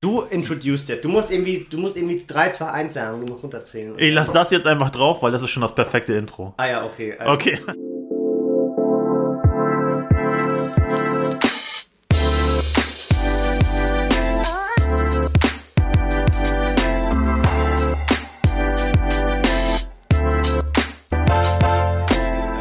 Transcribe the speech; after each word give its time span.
Du 0.00 0.20
introduced 0.30 0.88
it. 0.90 1.04
Du 1.04 1.08
musst 1.08 1.28
irgendwie, 1.28 1.66
du 1.68 1.76
musst 1.76 1.96
irgendwie 1.96 2.24
3, 2.24 2.50
2, 2.50 2.66
1 2.70 2.94
sagen. 2.94 3.26
Du 3.26 3.32
musst 3.32 3.42
runterzählen. 3.42 3.98
Ich 3.98 4.14
lass 4.14 4.30
das 4.30 4.52
jetzt 4.52 4.64
einfach 4.64 4.90
drauf, 4.90 5.22
weil 5.22 5.32
das 5.32 5.42
ist 5.42 5.50
schon 5.50 5.62
das 5.62 5.74
perfekte 5.74 6.14
Intro. 6.14 6.54
Ah 6.56 6.68
ja, 6.68 6.84
okay. 6.84 7.16
Also, 7.18 7.32
Okay. 7.32 7.58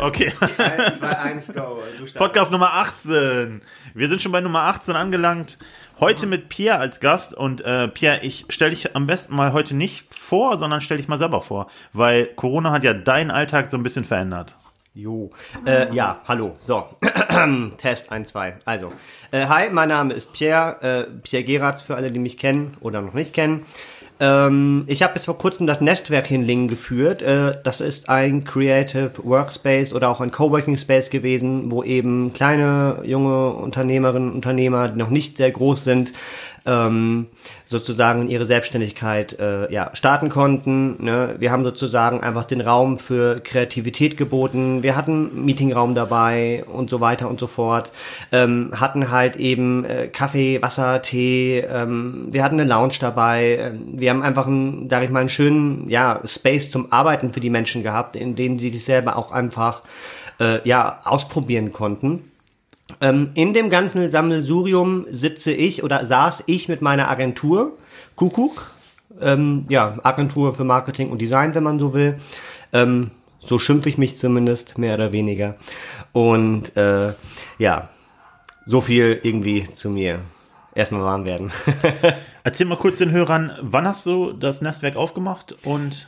Okay. 0.02 0.32
3, 0.40 0.92
2, 0.92 1.08
1, 1.08 1.54
go. 1.54 1.84
Podcast 2.16 2.52
Nummer 2.52 2.74
18. 2.74 3.62
Wir 3.94 4.10
sind 4.10 4.22
schon 4.22 4.32
bei 4.32 4.42
Nummer 4.42 4.62
18 4.62 4.96
angelangt. 4.96 5.58
Heute 6.00 6.28
mit 6.28 6.50
Pierre 6.50 6.78
als 6.78 7.00
Gast. 7.00 7.34
Und 7.34 7.62
äh, 7.62 7.88
Pierre, 7.88 8.20
ich 8.22 8.46
stelle 8.50 8.70
dich 8.70 8.96
am 8.96 9.08
besten 9.08 9.36
mal 9.36 9.52
heute 9.52 9.76
nicht 9.76 10.14
vor, 10.14 10.60
sondern 10.60 10.80
stell 10.80 10.98
dich 10.98 11.08
mal 11.08 11.18
selber 11.18 11.42
vor. 11.42 11.68
Weil 11.92 12.28
Corona 12.28 12.72
hat 12.72 12.84
ja 12.84 12.94
deinen 12.94 13.32
Alltag 13.32 13.72
so 13.72 13.78
ein 13.78 13.84
bisschen 13.84 14.06
verändert. 14.06 14.56
Jo. 14.94 15.32
Äh, 15.66 15.94
ja, 15.94 16.22
hallo. 16.28 16.56
So. 16.60 16.86
Test 17.78 18.12
1, 18.12 18.30
2. 18.30 18.58
Also. 18.66 18.94
Äh, 19.32 19.48
hi, 19.48 19.70
mein 19.72 19.90
Name 19.90 20.14
ist 20.14 20.34
Pierre. 20.34 20.82
Äh, 20.82 21.20
Pierre 21.22 21.44
Geratz 21.44 21.82
für 21.82 21.96
alle, 21.96 22.12
die 22.12 22.20
mich 22.20 22.38
kennen 22.38 22.78
oder 22.80 23.02
noch 23.02 23.14
nicht 23.14 23.34
kennen. 23.34 23.66
Ähm, 24.20 24.84
ich 24.88 25.04
habe 25.04 25.14
bis 25.14 25.26
vor 25.26 25.38
kurzem 25.38 25.68
das 25.68 25.82
Nestwerk 25.82 26.32
in 26.32 26.44
Lingen 26.44 26.68
geführt. 26.68 27.22
Äh, 27.22 27.56
das 27.64 27.82
ist 27.82 28.10
ein 28.10 28.44
Creative 28.44 29.12
Workspace 29.24 29.94
oder 29.94 30.10
auch 30.10 30.22
ein 30.22 30.32
Coworking 30.32 30.78
Space 30.78 31.10
gewesen, 31.10 31.72
wo 31.72 31.84
eben 31.84 32.34
kleine, 32.34 33.02
junge 33.04 33.50
Unternehmerinnen 33.52 34.30
und 34.30 34.36
Unternehmer, 34.36 34.90
die 34.90 34.98
noch 34.98 35.10
nicht 35.10 35.38
sehr 35.38 35.52
groß 35.52 35.84
sind, 35.84 36.14
ähm, 36.68 37.28
sozusagen 37.66 38.28
ihre 38.28 38.46
Selbstständigkeit 38.46 39.40
äh, 39.40 39.72
ja, 39.74 39.90
starten 39.94 40.30
konnten. 40.30 41.04
Ne? 41.04 41.36
Wir 41.40 41.52
haben 41.52 41.64
sozusagen 41.64 42.22
einfach 42.22 42.46
den 42.46 42.62
Raum 42.62 43.00
für 43.00 43.40
Kreativität 43.40 44.18
geboten. 44.18 44.84
Wir 44.84 44.96
hatten 44.96 45.46
Meetingraum 45.46 45.96
dabei 45.96 46.64
und 46.72 46.90
so 46.90 47.02
weiter 47.02 47.30
und 47.30 47.40
so 47.40 47.48
fort. 47.48 47.92
Ähm, 48.32 48.72
hatten 48.76 49.10
halt 49.10 49.38
eben 49.38 49.86
äh, 49.86 50.08
Kaffee, 50.08 50.62
Wasser, 50.62 51.02
Tee. 51.02 51.60
Ähm, 51.60 52.28
wir 52.32 52.44
hatten 52.44 52.60
eine 52.60 52.70
Lounge 52.70 52.96
dabei. 53.00 53.58
Ähm, 53.60 54.00
Wir 54.00 54.12
haben 54.12 54.22
einfach 54.22 54.48
einen, 54.48 54.90
sag 54.90 55.04
ich 55.04 55.10
mal, 55.10 55.22
einen 55.22 55.30
schönen 55.30 55.90
ja, 55.90 56.22
Space 56.26 56.70
zum 56.70 56.92
Arbeiten 56.92 57.32
für 57.32 57.40
die 57.40 57.50
Menschen 57.50 57.82
gehabt, 57.82 58.16
in 58.16 58.36
denen 58.36 58.60
sie 58.60 58.70
sich 58.70 58.84
selber 58.84 59.16
auch 59.16 59.32
einfach 59.32 59.84
äh, 60.40 60.68
ja, 60.68 61.00
ausprobieren 61.06 61.72
konnten. 61.72 62.32
Ähm, 63.02 63.32
in 63.34 63.54
dem 63.54 63.70
ganzen 63.70 64.10
Sammelsurium 64.10 65.06
sitze 65.10 65.52
ich 65.52 65.84
oder 65.84 66.06
saß 66.06 66.44
ich 66.48 66.70
mit 66.70 66.82
meiner 66.82 67.10
Agentur, 67.10 67.78
Kuckuck, 68.16 68.72
ähm, 69.20 69.66
ja, 69.70 69.98
Agentur 70.04 70.54
für 70.54 70.64
Marketing 70.64 71.10
und 71.10 71.20
Design, 71.20 71.54
wenn 71.54 71.64
man 71.64 71.80
so 71.80 71.94
will. 71.94 72.20
Ähm, 72.74 73.12
so 73.40 73.60
schimpfe 73.60 73.90
ich 73.90 73.98
mich 73.98 74.18
zumindest, 74.18 74.78
mehr 74.78 74.96
oder 74.96 75.12
weniger. 75.12 75.56
Und 76.12 76.76
äh, 76.76 77.14
ja, 77.58 77.90
so 78.66 78.82
viel 78.82 79.20
irgendwie 79.24 79.72
zu 79.72 79.90
mir. 79.90 80.20
Erstmal 80.76 81.02
warm 81.02 81.26
werden. 81.26 81.52
Erzähl 82.44 82.68
mal 82.68 82.78
kurz 82.78 83.00
den 83.00 83.12
Hörern, 83.12 83.52
wann 83.62 83.88
hast 83.88 84.06
du 84.06 84.34
das 84.34 84.62
Netzwerk 84.62 84.96
aufgemacht 84.96 85.56
und 85.64 86.08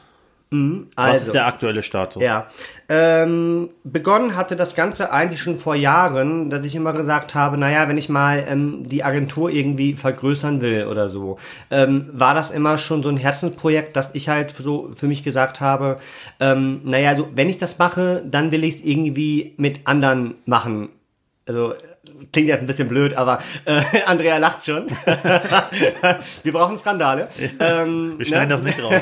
was 0.96 1.28
ist 1.28 1.34
der 1.34 1.46
aktuelle 1.46 1.84
Status? 1.84 2.22
Also, 2.22 2.26
Ja. 2.26 2.48
Ähm, 2.90 3.70
begonnen 3.84 4.36
hatte 4.36 4.56
das 4.56 4.74
Ganze 4.74 5.12
eigentlich 5.12 5.40
schon 5.40 5.58
vor 5.60 5.76
Jahren, 5.76 6.50
dass 6.50 6.66
ich 6.66 6.74
immer 6.76 6.94
gesagt 6.94 7.36
habe, 7.36 7.56
naja, 7.58 7.88
wenn 7.88 8.00
ich 8.00 8.10
mal 8.10 8.44
ähm, 8.50 8.84
die 8.84 9.04
Agentur 9.04 9.52
irgendwie 9.52 9.94
vergrößern 9.94 10.60
will 10.62 10.86
oder 10.86 11.08
so, 11.08 11.38
ähm, 11.70 12.10
war 12.14 12.34
das 12.34 12.50
immer 12.50 12.80
schon 12.80 13.04
so 13.04 13.10
ein 13.10 13.18
Herzensprojekt, 13.18 13.96
dass 13.96 14.10
ich 14.14 14.28
halt 14.28 14.50
so 14.50 14.90
für 14.96 15.08
mich 15.08 15.24
gesagt 15.24 15.62
habe, 15.62 15.98
ähm, 16.40 16.82
naja, 16.84 17.16
so, 17.16 17.28
wenn 17.36 17.48
ich 17.48 17.60
das 17.60 17.78
mache, 17.78 18.24
dann 18.26 18.50
will 18.50 18.64
ich 18.64 18.78
es 18.78 18.82
irgendwie 18.82 19.54
mit 19.58 19.86
anderen 19.86 20.34
machen. 20.46 20.90
Also 21.48 21.74
klingt 22.32 22.48
jetzt 22.48 22.62
ein 22.62 22.68
bisschen 22.68 22.88
blöd, 22.88 23.14
aber 23.14 23.40
äh, 23.66 23.82
Andrea 24.06 24.38
lacht 24.38 24.66
schon. 24.66 24.88
Wir 26.44 26.54
brauchen 26.54 26.78
Skandale. 26.78 27.30
Ähm, 27.60 28.16
Wir 28.18 28.26
schneiden 28.26 28.50
ne? 28.50 28.56
das 28.56 28.64
nicht 28.64 28.82
raus. 28.84 29.02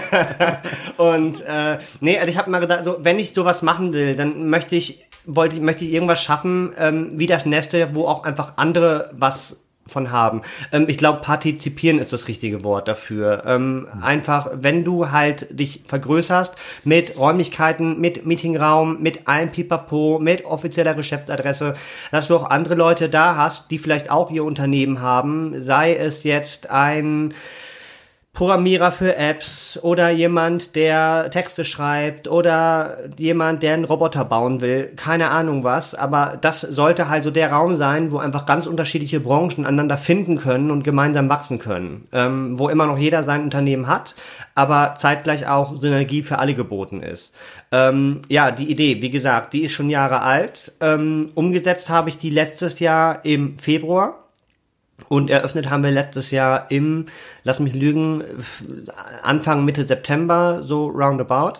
Und 0.98 1.42
äh, 1.42 1.80
nee, 2.00 2.18
also 2.18 2.32
ich 2.32 2.38
habe 2.38 2.50
mal 2.50 2.60
gedacht, 2.60 2.86
so, 2.86 2.98
wenn 3.00 3.20
ich 3.20 3.34
sowas 3.34 3.62
machen 3.62 3.94
will, 3.94 4.16
dann 4.16 4.50
möchte 4.50 4.76
ich, 4.76 5.06
wollte 5.26 5.56
ich, 5.56 5.62
möchte 5.62 5.86
ich 5.86 5.94
irgendwas 5.94 6.22
schaffen, 6.22 6.74
ähm, 6.78 7.12
wie 7.14 7.26
das 7.26 7.46
Neste, 7.46 7.96
wo 7.96 8.08
auch 8.08 8.24
einfach 8.24 8.54
andere 8.58 9.12
was 9.14 9.58
von 9.88 10.12
haben. 10.12 10.42
Ähm, 10.72 10.86
ich 10.88 10.98
glaube, 10.98 11.22
partizipieren 11.22 12.00
ist 12.00 12.14
das 12.14 12.28
richtige 12.28 12.64
Wort 12.64 12.88
dafür. 12.88 13.44
Ähm, 13.46 13.88
Einfach, 14.02 14.50
wenn 14.54 14.84
du 14.84 15.12
halt 15.12 15.48
dich 15.58 15.84
vergrößerst 15.88 16.54
mit 16.84 17.18
Räumlichkeiten, 17.18 18.00
mit 18.00 18.26
Meetingraum, 18.26 19.02
mit 19.02 19.28
allem 19.28 19.52
Pipapo, 19.52 20.20
mit 20.20 20.46
offizieller 20.46 20.94
Geschäftsadresse, 20.94 21.74
dass 22.12 22.28
du 22.28 22.36
auch 22.36 22.50
andere 22.50 22.76
Leute 22.76 23.10
da 23.10 23.36
hast, 23.36 23.72
die 23.72 23.80
vielleicht 23.80 24.12
auch 24.12 24.32
ihr 24.32 24.44
Unternehmen 24.44 25.02
haben, 25.02 25.64
sei 25.64 25.96
es 25.96 26.24
jetzt 26.24 26.70
ein 26.70 27.34
Programmierer 28.38 28.92
für 28.92 29.16
Apps 29.16 29.80
oder 29.82 30.12
jemand, 30.12 30.76
der 30.76 31.32
Texte 31.32 31.66
schreibt 31.66 32.28
oder 32.28 33.00
jemand, 33.18 33.64
der 33.64 33.74
einen 33.74 33.84
Roboter 33.84 34.26
bauen 34.26 34.62
will, 34.62 34.92
keine 34.96 35.32
Ahnung 35.32 35.64
was, 35.64 35.96
aber 35.96 36.38
das 36.40 36.62
sollte 36.62 37.10
halt 37.10 37.24
so 37.24 37.32
der 37.32 37.52
Raum 37.52 37.78
sein, 37.78 38.12
wo 38.12 38.20
einfach 38.20 38.46
ganz 38.46 38.68
unterschiedliche 38.68 39.22
Branchen 39.22 39.66
aneinander 39.66 39.98
finden 39.98 40.38
können 40.38 40.70
und 40.70 40.84
gemeinsam 40.84 41.30
wachsen 41.30 41.58
können, 41.58 42.08
ähm, 42.12 42.60
wo 42.60 42.70
immer 42.70 42.86
noch 42.86 43.00
jeder 43.00 43.24
sein 43.24 43.42
Unternehmen 43.42 43.88
hat, 43.88 44.14
aber 44.54 44.94
zeitgleich 44.96 45.48
auch 45.48 45.76
Synergie 45.82 46.22
für 46.22 46.38
alle 46.38 46.54
geboten 46.54 47.02
ist. 47.02 47.34
Ähm, 47.72 48.20
ja, 48.30 48.52
die 48.52 48.70
Idee, 48.70 49.02
wie 49.02 49.10
gesagt, 49.10 49.54
die 49.54 49.64
ist 49.64 49.72
schon 49.72 49.90
Jahre 49.90 50.22
alt. 50.22 50.74
Ähm, 50.80 51.30
umgesetzt 51.34 51.90
habe 51.90 52.10
ich 52.10 52.20
die 52.20 52.30
letztes 52.30 52.80
Jahr 52.80 53.26
im 53.26 53.58
Februar. 53.58 54.27
Und 55.10 55.30
eröffnet 55.30 55.70
haben 55.70 55.84
wir 55.84 55.92
letztes 55.92 56.32
Jahr 56.32 56.72
im, 56.72 57.06
lass 57.44 57.60
mich 57.60 57.74
lügen, 57.74 58.24
Anfang 59.22 59.64
Mitte 59.64 59.86
September, 59.86 60.64
so 60.64 60.88
roundabout. 60.88 61.60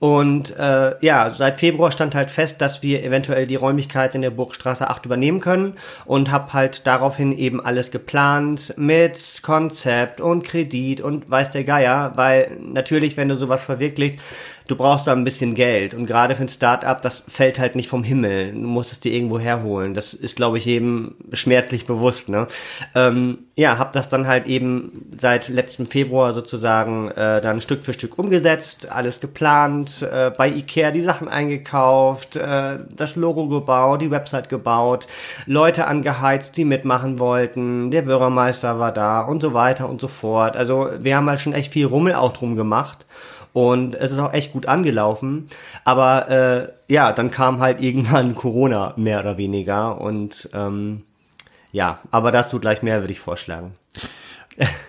Und 0.00 0.56
äh, 0.56 0.94
ja, 1.00 1.30
seit 1.36 1.58
Februar 1.58 1.90
stand 1.90 2.14
halt 2.14 2.30
fest, 2.30 2.60
dass 2.60 2.84
wir 2.84 3.02
eventuell 3.02 3.48
die 3.48 3.56
Räumlichkeit 3.56 4.14
in 4.14 4.22
der 4.22 4.30
Burgstraße 4.30 4.88
8 4.88 5.04
übernehmen 5.06 5.40
können 5.40 5.74
und 6.04 6.30
hab 6.30 6.52
halt 6.52 6.86
daraufhin 6.86 7.36
eben 7.36 7.60
alles 7.60 7.90
geplant 7.90 8.74
mit 8.76 9.40
Konzept 9.42 10.20
und 10.20 10.44
Kredit 10.44 11.00
und 11.00 11.28
weiß 11.28 11.50
der 11.50 11.64
Geier, 11.64 12.12
weil 12.14 12.58
natürlich, 12.60 13.16
wenn 13.16 13.28
du 13.28 13.36
sowas 13.36 13.64
verwirklichst, 13.64 14.20
du 14.68 14.76
brauchst 14.76 15.08
da 15.08 15.12
ein 15.12 15.24
bisschen 15.24 15.54
Geld 15.54 15.94
und 15.94 16.06
gerade 16.06 16.36
für 16.36 16.42
ein 16.42 16.48
Start-up, 16.48 17.02
das 17.02 17.24
fällt 17.26 17.58
halt 17.58 17.74
nicht 17.74 17.88
vom 17.88 18.04
Himmel. 18.04 18.52
Du 18.52 18.58
musst 18.58 18.92
es 18.92 19.00
dir 19.00 19.12
irgendwo 19.12 19.40
herholen. 19.40 19.94
Das 19.94 20.14
ist, 20.14 20.36
glaube 20.36 20.58
ich, 20.58 20.66
jedem 20.66 21.16
schmerzlich 21.32 21.86
bewusst. 21.86 22.28
Ne? 22.28 22.46
Ähm, 22.94 23.38
ja, 23.58 23.76
habe 23.76 23.90
das 23.92 24.08
dann 24.08 24.28
halt 24.28 24.46
eben 24.46 25.10
seit 25.18 25.48
letztem 25.48 25.88
Februar 25.88 26.32
sozusagen 26.32 27.10
äh, 27.10 27.40
dann 27.40 27.60
Stück 27.60 27.84
für 27.84 27.92
Stück 27.92 28.16
umgesetzt, 28.16 28.88
alles 28.88 29.18
geplant, 29.18 30.08
äh, 30.08 30.30
bei 30.30 30.48
Ikea 30.48 30.92
die 30.92 31.02
Sachen 31.02 31.26
eingekauft, 31.26 32.36
äh, 32.36 32.78
das 32.94 33.16
Logo 33.16 33.48
gebaut, 33.48 34.00
die 34.00 34.12
Website 34.12 34.48
gebaut, 34.48 35.08
Leute 35.46 35.88
angeheizt, 35.88 36.56
die 36.56 36.64
mitmachen 36.64 37.18
wollten, 37.18 37.90
der 37.90 38.02
Bürgermeister 38.02 38.78
war 38.78 38.92
da 38.92 39.22
und 39.22 39.40
so 39.40 39.54
weiter 39.54 39.88
und 39.88 40.00
so 40.00 40.06
fort. 40.06 40.56
Also 40.56 40.90
wir 41.00 41.16
haben 41.16 41.28
halt 41.28 41.40
schon 41.40 41.52
echt 41.52 41.72
viel 41.72 41.86
Rummel 41.86 42.14
auch 42.14 42.34
drum 42.34 42.54
gemacht. 42.54 43.06
Und 43.54 43.96
es 43.96 44.12
ist 44.12 44.20
auch 44.20 44.32
echt 44.32 44.52
gut 44.52 44.66
angelaufen. 44.66 45.48
Aber 45.84 46.28
äh, 46.30 46.68
ja, 46.86 47.10
dann 47.10 47.32
kam 47.32 47.60
halt 47.60 47.80
irgendwann 47.82 48.36
Corona 48.36 48.92
mehr 48.96 49.18
oder 49.18 49.36
weniger. 49.36 50.00
Und 50.00 50.48
ähm, 50.54 51.02
ja, 51.72 52.00
aber 52.10 52.32
dazu 52.32 52.60
gleich 52.60 52.82
mehr 52.82 53.00
würde 53.00 53.12
ich 53.12 53.20
vorschlagen. 53.20 53.74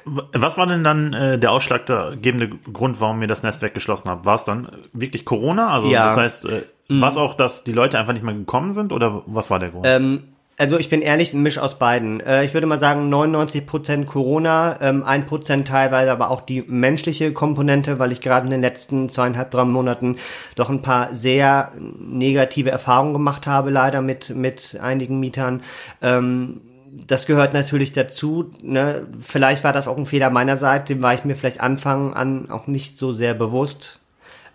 Was 0.05 0.57
war 0.57 0.65
denn 0.65 0.83
dann 0.83 1.13
äh, 1.13 1.37
der 1.37 1.51
ausschlaggebende 1.51 2.49
Grund, 2.49 2.99
warum 3.01 3.21
ihr 3.21 3.27
das 3.27 3.43
Netzwerk 3.43 3.73
geschlossen 3.73 4.09
habt? 4.09 4.25
War 4.25 4.35
es 4.35 4.43
dann 4.43 4.69
wirklich 4.93 5.25
Corona? 5.25 5.69
Also 5.69 5.89
Ja. 5.89 6.07
das 6.07 6.17
heißt, 6.17 6.45
äh, 6.45 6.61
war 6.89 7.09
es 7.09 7.17
auch, 7.17 7.35
dass 7.35 7.63
die 7.63 7.71
Leute 7.71 7.99
einfach 7.99 8.13
nicht 8.13 8.25
mehr 8.25 8.33
gekommen 8.33 8.73
sind 8.73 8.91
oder 8.91 9.21
was 9.27 9.51
war 9.51 9.59
der 9.59 9.69
Grund? 9.69 9.85
Ähm, 9.85 10.23
also 10.57 10.77
ich 10.77 10.89
bin 10.89 11.01
ehrlich, 11.01 11.33
ein 11.33 11.41
Misch 11.41 11.57
aus 11.57 11.79
beiden. 11.79 12.19
Äh, 12.19 12.43
ich 12.43 12.53
würde 12.53 12.67
mal 12.67 12.79
sagen 12.79 13.13
99% 13.13 14.05
Corona, 14.05 14.77
ähm, 14.81 15.03
1% 15.03 15.63
teilweise 15.65 16.11
aber 16.11 16.31
auch 16.31 16.41
die 16.41 16.63
menschliche 16.63 17.31
Komponente, 17.31 17.97
weil 17.97 18.11
ich 18.11 18.19
gerade 18.21 18.45
in 18.45 18.49
den 18.49 18.61
letzten 18.61 19.07
zweieinhalb, 19.07 19.51
drei 19.51 19.63
Monaten 19.63 20.17
doch 20.55 20.69
ein 20.69 20.81
paar 20.81 21.15
sehr 21.15 21.71
negative 21.77 22.71
Erfahrungen 22.71 23.13
gemacht 23.13 23.47
habe, 23.47 23.69
leider 23.69 24.01
mit, 24.01 24.35
mit 24.35 24.77
einigen 24.81 25.19
Mietern. 25.19 25.61
Ähm, 26.01 26.61
das 27.07 27.25
gehört 27.25 27.53
natürlich 27.53 27.93
dazu. 27.93 28.51
Ne? 28.61 29.07
Vielleicht 29.21 29.63
war 29.63 29.73
das 29.73 29.87
auch 29.87 29.97
ein 29.97 30.05
Fehler 30.05 30.29
meiner 30.29 30.57
Seite, 30.57 30.93
dem 30.93 31.01
war 31.01 31.13
ich 31.13 31.25
mir 31.25 31.35
vielleicht 31.35 31.61
Anfang 31.61 32.13
an 32.13 32.49
auch 32.49 32.67
nicht 32.67 32.97
so 32.97 33.13
sehr 33.13 33.33
bewusst. 33.33 33.99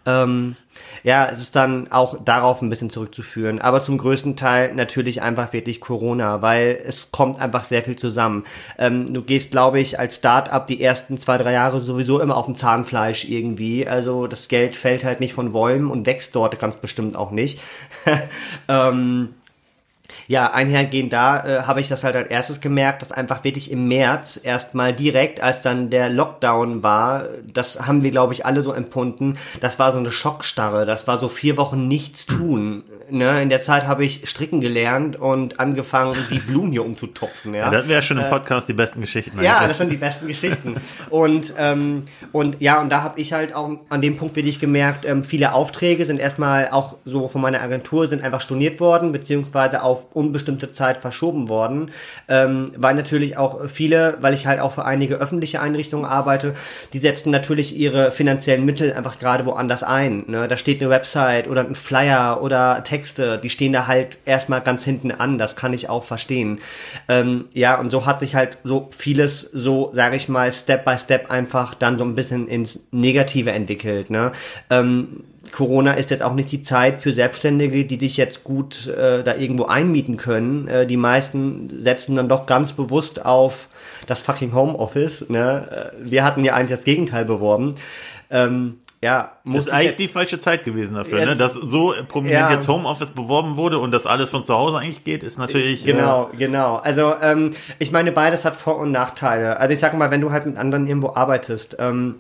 Ähm, 0.07 0.57
ja, 1.03 1.29
es 1.33 1.41
ist 1.41 1.57
dann 1.57 1.91
auch 1.91 2.19
darauf 2.23 2.61
ein 2.61 2.69
bisschen 2.69 2.91
zurückzuführen. 2.91 3.61
Aber 3.61 3.81
zum 3.81 3.99
größten 3.99 4.37
Teil 4.37 4.75
natürlich 4.75 5.23
einfach 5.23 5.53
wirklich 5.53 5.81
Corona, 5.81 6.43
weil 6.43 6.79
es 6.85 7.11
kommt 7.11 7.41
einfach 7.41 7.65
sehr 7.65 7.83
viel 7.83 7.97
zusammen. 7.97 8.45
Ähm, 8.79 9.13
du 9.13 9.23
gehst, 9.23 9.51
glaube 9.51 9.81
ich, 9.81 9.99
als 9.99 10.17
Start-up 10.17 10.67
die 10.67 10.83
ersten 10.83 11.17
zwei, 11.19 11.39
drei 11.39 11.53
Jahre 11.53 11.81
sowieso 11.81 12.21
immer 12.21 12.37
auf 12.37 12.47
dem 12.47 12.55
Zahnfleisch 12.55 13.29
irgendwie. 13.29 13.87
Also 13.87 14.27
das 14.27 14.49
Geld 14.49 14.77
fällt 14.77 15.05
halt 15.05 15.21
nicht 15.21 15.35
von 15.35 15.53
Bäumen 15.53 15.91
und 15.91 16.07
wächst 16.07 16.35
dort 16.35 16.59
ganz 16.59 16.77
bestimmt 16.77 17.17
auch 17.17 17.31
nicht. 17.31 17.61
ähm, 18.69 19.31
ja, 20.27 20.53
einhergehend 20.53 21.13
da 21.13 21.45
äh, 21.45 21.63
habe 21.63 21.81
ich 21.81 21.89
das 21.89 22.05
halt 22.05 22.17
als 22.17 22.29
erstes 22.29 22.61
gemerkt, 22.61 23.03
dass 23.03 23.13
einfach 23.13 23.45
wirklich 23.45 23.71
im 23.71 23.89
März 23.89 24.41
erstmal 24.43 24.93
direkt, 24.93 25.43
als 25.43 25.63
dann 25.63 25.91
der 25.91 26.11
Lockdown 26.11 26.83
war, 26.83 27.25
das 27.53 27.87
haben 27.87 28.03
wir, 28.03 28.11
glaube 28.11 28.33
ich, 28.35 28.45
alle 28.47 28.63
so 28.63 28.73
empfunden, 28.73 29.39
das 29.61 29.79
war 29.79 29.93
so 29.93 29.99
eine 29.99 30.13
Schockstarre, 30.13 30.87
das 30.87 31.07
war 31.07 31.19
so 31.19 31.29
vier 31.29 31.57
Wochen 31.57 31.89
nichts 31.89 32.27
tun. 32.27 32.85
Ne? 33.11 33.43
In 33.43 33.49
der 33.49 33.61
Zeit 33.61 33.87
habe 33.87 34.05
ich 34.05 34.29
stricken 34.29 34.61
gelernt 34.61 35.17
und 35.17 35.61
angefangen, 35.61 36.17
die 36.31 36.39
Blumen 36.41 36.73
hier 36.73 36.85
umzutopfen. 36.85 37.55
Ja, 37.55 37.67
ja 37.67 37.71
das 37.71 37.89
wäre 37.89 38.03
schon 38.03 38.19
im 38.19 38.25
äh, 38.25 38.31
Podcast 38.31 38.69
äh, 38.69 38.73
die 38.73 38.77
besten 38.77 39.01
Geschichten. 39.01 39.43
Ja, 39.43 39.57
eigentlich. 39.57 39.69
das 39.69 39.79
sind 39.79 39.93
die 39.93 39.97
besten 39.97 40.27
Geschichten. 40.27 40.77
und, 41.11 41.55
ähm, 41.59 42.05
und 42.33 42.61
ja, 42.61 42.81
und 42.81 42.91
da 42.91 43.03
habe 43.03 43.21
ich 43.21 43.33
halt 43.33 43.55
auch 43.55 43.71
an 43.89 44.01
dem 44.01 44.17
Punkt 44.17 44.37
wirklich 44.37 44.59
gemerkt, 44.59 45.05
ähm, 45.05 45.25
viele 45.25 45.53
Aufträge 45.53 46.05
sind 46.05 46.19
erstmal 46.19 46.69
auch 46.69 46.97
so 47.05 47.29
von 47.29 47.41
meiner 47.41 47.61
Agentur 47.61 48.07
sind 48.07 48.23
einfach 48.23 48.41
storniert 48.41 48.81
worden, 48.81 49.13
beziehungsweise 49.13 49.83
auf 49.95 50.07
unbestimmte 50.13 50.73
Zeit 50.73 51.03
verschoben 51.03 51.49
worden, 51.49 51.91
ähm, 52.29 52.67
weil 52.77 52.95
natürlich 52.95 53.37
auch 53.37 53.69
viele, 53.69 54.17
weil 54.21 54.35
ich 54.35 54.47
halt 54.47 54.61
auch 54.61 54.73
für 54.73 54.85
einige 54.85 55.17
öffentliche 55.17 55.61
Einrichtungen 55.61 56.05
arbeite, 56.05 56.55
die 56.93 56.99
setzen 56.99 57.31
natürlich 57.31 57.77
ihre 57.77 58.11
finanziellen 58.11 58.65
Mittel 58.65 58.93
einfach 58.93 59.21
gerade 59.21 59.47
woanders 59.47 59.85
ein. 59.85 60.25
Ne? 60.27 60.49
Da 60.49 60.57
steht 60.57 60.81
eine 60.81 60.91
Website 60.91 61.49
oder 61.49 61.61
ein 61.61 61.77
Flyer 61.77 62.43
oder 62.43 62.83
Texte, 62.83 63.37
die 63.37 63.51
stehen 63.51 63.73
da 63.73 63.87
halt 63.87 64.19
erstmal 64.25 64.61
ganz 64.61 64.85
hinten 64.85 65.13
an, 65.13 65.39
das 65.39 65.55
kann 65.55 65.73
ich 65.73 65.89
auch 65.89 66.03
verstehen. 66.03 66.59
Ähm, 67.09 67.45
ja, 67.53 67.79
und 67.79 67.91
so 67.91 68.05
hat 68.05 68.21
sich 68.21 68.35
halt 68.35 68.59
so 68.65 68.89
vieles 68.91 69.41
so, 69.41 69.93
sage 69.95 70.17
ich 70.17 70.29
mal, 70.29 70.53
Step 70.53 70.85
by 70.85 70.99
Step 70.99 71.31
einfach 71.31 71.75
dann 71.75 71.99
so 71.99 72.05
ein 72.05 72.17
bisschen 72.17 72.49
ins 72.49 72.87
Negative 72.91 73.53
entwickelt. 73.53 74.11
Ne? 74.11 74.33
Ähm, 74.71 75.23
Corona 75.55 75.93
ist 75.93 76.11
jetzt 76.11 76.23
auch 76.23 76.35
nicht 76.35 76.51
die 76.51 76.63
Zeit 76.63 77.01
für 77.01 77.13
Selbstständige, 77.13 77.85
die 77.85 77.97
dich 77.97 78.17
jetzt 78.17 78.43
gut 78.43 78.89
äh, 78.89 79.23
da 79.23 79.37
irgendwo 79.37 79.67
einmieten 79.67 80.17
können. 80.17 80.67
Äh, 80.67 80.87
die 80.87 80.97
meisten 80.97 81.83
setzen 81.83 82.17
dann 82.17 82.29
doch 82.29 82.47
ganz 82.47 82.73
bewusst 82.73 83.25
auf 83.25 83.69
das 84.09 84.21
fucking 84.21 84.53
Homeoffice. 84.53 85.29
Ne? 85.29 85.93
Äh, 85.95 86.11
wir 86.11 86.25
hatten 86.25 86.45
ja 86.45 86.55
eigentlich 86.55 86.77
das 86.77 86.85
Gegenteil 86.85 87.25
beworben. 87.25 87.77
Ähm, 88.31 88.81
ja, 89.01 89.33
muss 89.45 89.67
ist 89.67 89.73
eigentlich 89.73 89.91
jetzt, 89.91 90.01
die 90.01 90.09
falsche 90.09 90.41
Zeit 90.41 90.65
gewesen 90.65 90.95
dafür, 90.95 91.19
jetzt, 91.19 91.29
ne? 91.29 91.37
Dass 91.37 91.53
so 91.53 91.95
prominent 92.09 92.49
ja, 92.49 92.55
jetzt 92.55 92.67
Homeoffice 92.67 93.11
beworben 93.11 93.59
wurde 93.59 93.79
und 93.79 93.93
das 93.93 94.07
alles 94.07 94.31
von 94.31 94.47
zu 94.47 94.55
Hause 94.55 94.79
eigentlich 94.79 95.05
geht, 95.05 95.23
ist 95.23 95.37
natürlich. 95.37 95.85
Genau, 95.85 96.31
äh, 96.33 96.37
genau. 96.39 96.77
Also 96.77 97.13
ähm, 97.21 97.51
ich 97.79 97.93
meine, 97.93 98.13
beides 98.13 98.47
hat 98.47 98.57
Vor- 98.57 98.79
und 98.79 98.93
Nachteile. 98.93 99.61
Also 99.61 99.75
ich 99.75 99.81
sag 99.81 99.93
mal, 99.93 100.11
wenn 100.11 100.23
du 100.23 100.33
halt 100.33 100.47
mit 100.47 100.57
anderen 100.57 100.87
irgendwo 100.87 101.15
arbeitest, 101.15 101.77
ähm, 101.79 102.15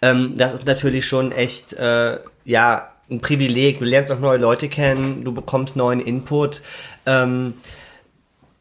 ähm, 0.00 0.34
das 0.36 0.52
ist 0.52 0.66
natürlich 0.66 1.06
schon 1.06 1.32
echt, 1.32 1.72
äh, 1.74 2.18
ja, 2.44 2.88
ein 3.10 3.20
Privileg. 3.20 3.78
Du 3.78 3.84
lernst 3.84 4.10
auch 4.10 4.18
neue 4.18 4.38
Leute 4.38 4.68
kennen, 4.68 5.24
du 5.24 5.32
bekommst 5.32 5.76
neuen 5.76 6.00
Input. 6.00 6.62
Ähm, 7.06 7.54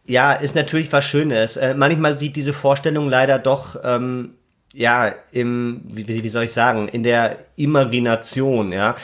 ja, 0.06 0.34
ist 0.34 0.56
natürlich 0.56 0.92
was 0.92 1.06
Schönes. 1.06 1.58
Äh, 1.58 1.74
manchmal 1.76 2.20
sieht 2.20 2.36
diese 2.36 2.54
Vorstellung 2.54 3.10
leider 3.10 3.40
doch, 3.40 3.78
ähm, 3.84 4.32
ja, 4.74 5.14
im, 5.32 5.82
wie, 5.86 6.08
wie 6.08 6.30
soll 6.30 6.44
ich 6.44 6.54
sagen, 6.54 6.88
in 6.88 7.04
der 7.04 7.38
Imagination, 7.56 8.72
ja, 8.72 8.96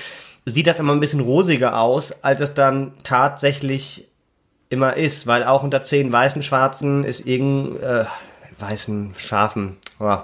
sieht 0.45 0.67
das 0.67 0.79
immer 0.79 0.93
ein 0.93 0.99
bisschen 0.99 1.19
rosiger 1.19 1.79
aus, 1.79 2.23
als 2.23 2.41
es 2.41 2.53
dann 2.53 2.93
tatsächlich 3.03 4.07
immer 4.69 4.95
ist, 4.95 5.27
weil 5.27 5.43
auch 5.43 5.63
unter 5.63 5.83
zehn 5.83 6.11
weißen 6.11 6.43
Schwarzen 6.43 7.03
ist 7.03 7.25
irgend, 7.25 7.81
äh, 7.81 8.05
weißen 8.59 9.13
Schafen, 9.17 9.77
oh, 9.99 10.17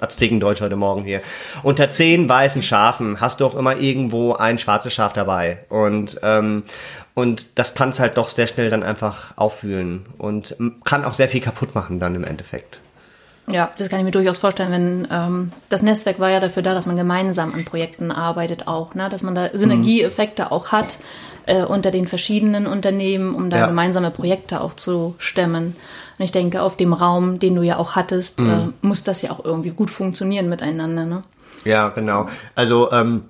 Aztekendeutsch 0.00 0.60
heute 0.60 0.76
Morgen 0.76 1.02
hier. 1.02 1.20
Unter 1.62 1.90
zehn 1.90 2.28
weißen 2.28 2.62
Schafen 2.62 3.20
hast 3.20 3.40
du 3.40 3.46
auch 3.46 3.54
immer 3.54 3.76
irgendwo 3.76 4.34
ein 4.34 4.58
schwarzes 4.58 4.92
Schaf 4.92 5.12
dabei. 5.12 5.64
Und, 5.68 6.20
ähm, 6.22 6.64
und 7.14 7.58
das 7.58 7.74
kann 7.74 7.90
es 7.90 8.00
halt 8.00 8.16
doch 8.16 8.28
sehr 8.28 8.46
schnell 8.46 8.70
dann 8.70 8.82
einfach 8.82 9.36
auffühlen 9.36 10.06
und 10.18 10.56
kann 10.84 11.04
auch 11.04 11.14
sehr 11.14 11.28
viel 11.28 11.40
kaputt 11.40 11.74
machen 11.74 11.98
dann 11.98 12.14
im 12.14 12.24
Endeffekt. 12.24 12.80
Ja, 13.48 13.72
das 13.76 13.88
kann 13.88 13.98
ich 13.98 14.04
mir 14.04 14.12
durchaus 14.12 14.38
vorstellen, 14.38 14.70
wenn 14.70 15.08
ähm, 15.10 15.52
das 15.68 15.82
Netzwerk 15.82 16.20
war 16.20 16.30
ja 16.30 16.38
dafür 16.38 16.62
da, 16.62 16.74
dass 16.74 16.86
man 16.86 16.96
gemeinsam 16.96 17.52
an 17.52 17.64
Projekten 17.64 18.12
arbeitet 18.12 18.68
auch, 18.68 18.94
ne? 18.94 19.08
dass 19.08 19.22
man 19.22 19.34
da 19.34 19.50
Synergieeffekte 19.52 20.44
mhm. 20.44 20.48
auch 20.48 20.70
hat 20.70 20.98
äh, 21.46 21.64
unter 21.64 21.90
den 21.90 22.06
verschiedenen 22.06 22.66
Unternehmen, 22.68 23.34
um 23.34 23.50
da 23.50 23.58
ja. 23.58 23.66
gemeinsame 23.66 24.12
Projekte 24.12 24.60
auch 24.60 24.74
zu 24.74 25.16
stemmen. 25.18 25.76
Und 26.18 26.24
ich 26.24 26.30
denke, 26.30 26.62
auf 26.62 26.76
dem 26.76 26.92
Raum, 26.92 27.40
den 27.40 27.56
du 27.56 27.62
ja 27.62 27.78
auch 27.78 27.96
hattest, 27.96 28.40
mhm. 28.40 28.50
äh, 28.50 28.86
muss 28.86 29.02
das 29.02 29.22
ja 29.22 29.32
auch 29.32 29.44
irgendwie 29.44 29.70
gut 29.70 29.90
funktionieren 29.90 30.48
miteinander. 30.48 31.04
Ne? 31.04 31.24
Ja, 31.64 31.88
genau. 31.88 32.26
Also 32.54 32.92
ähm, 32.92 33.24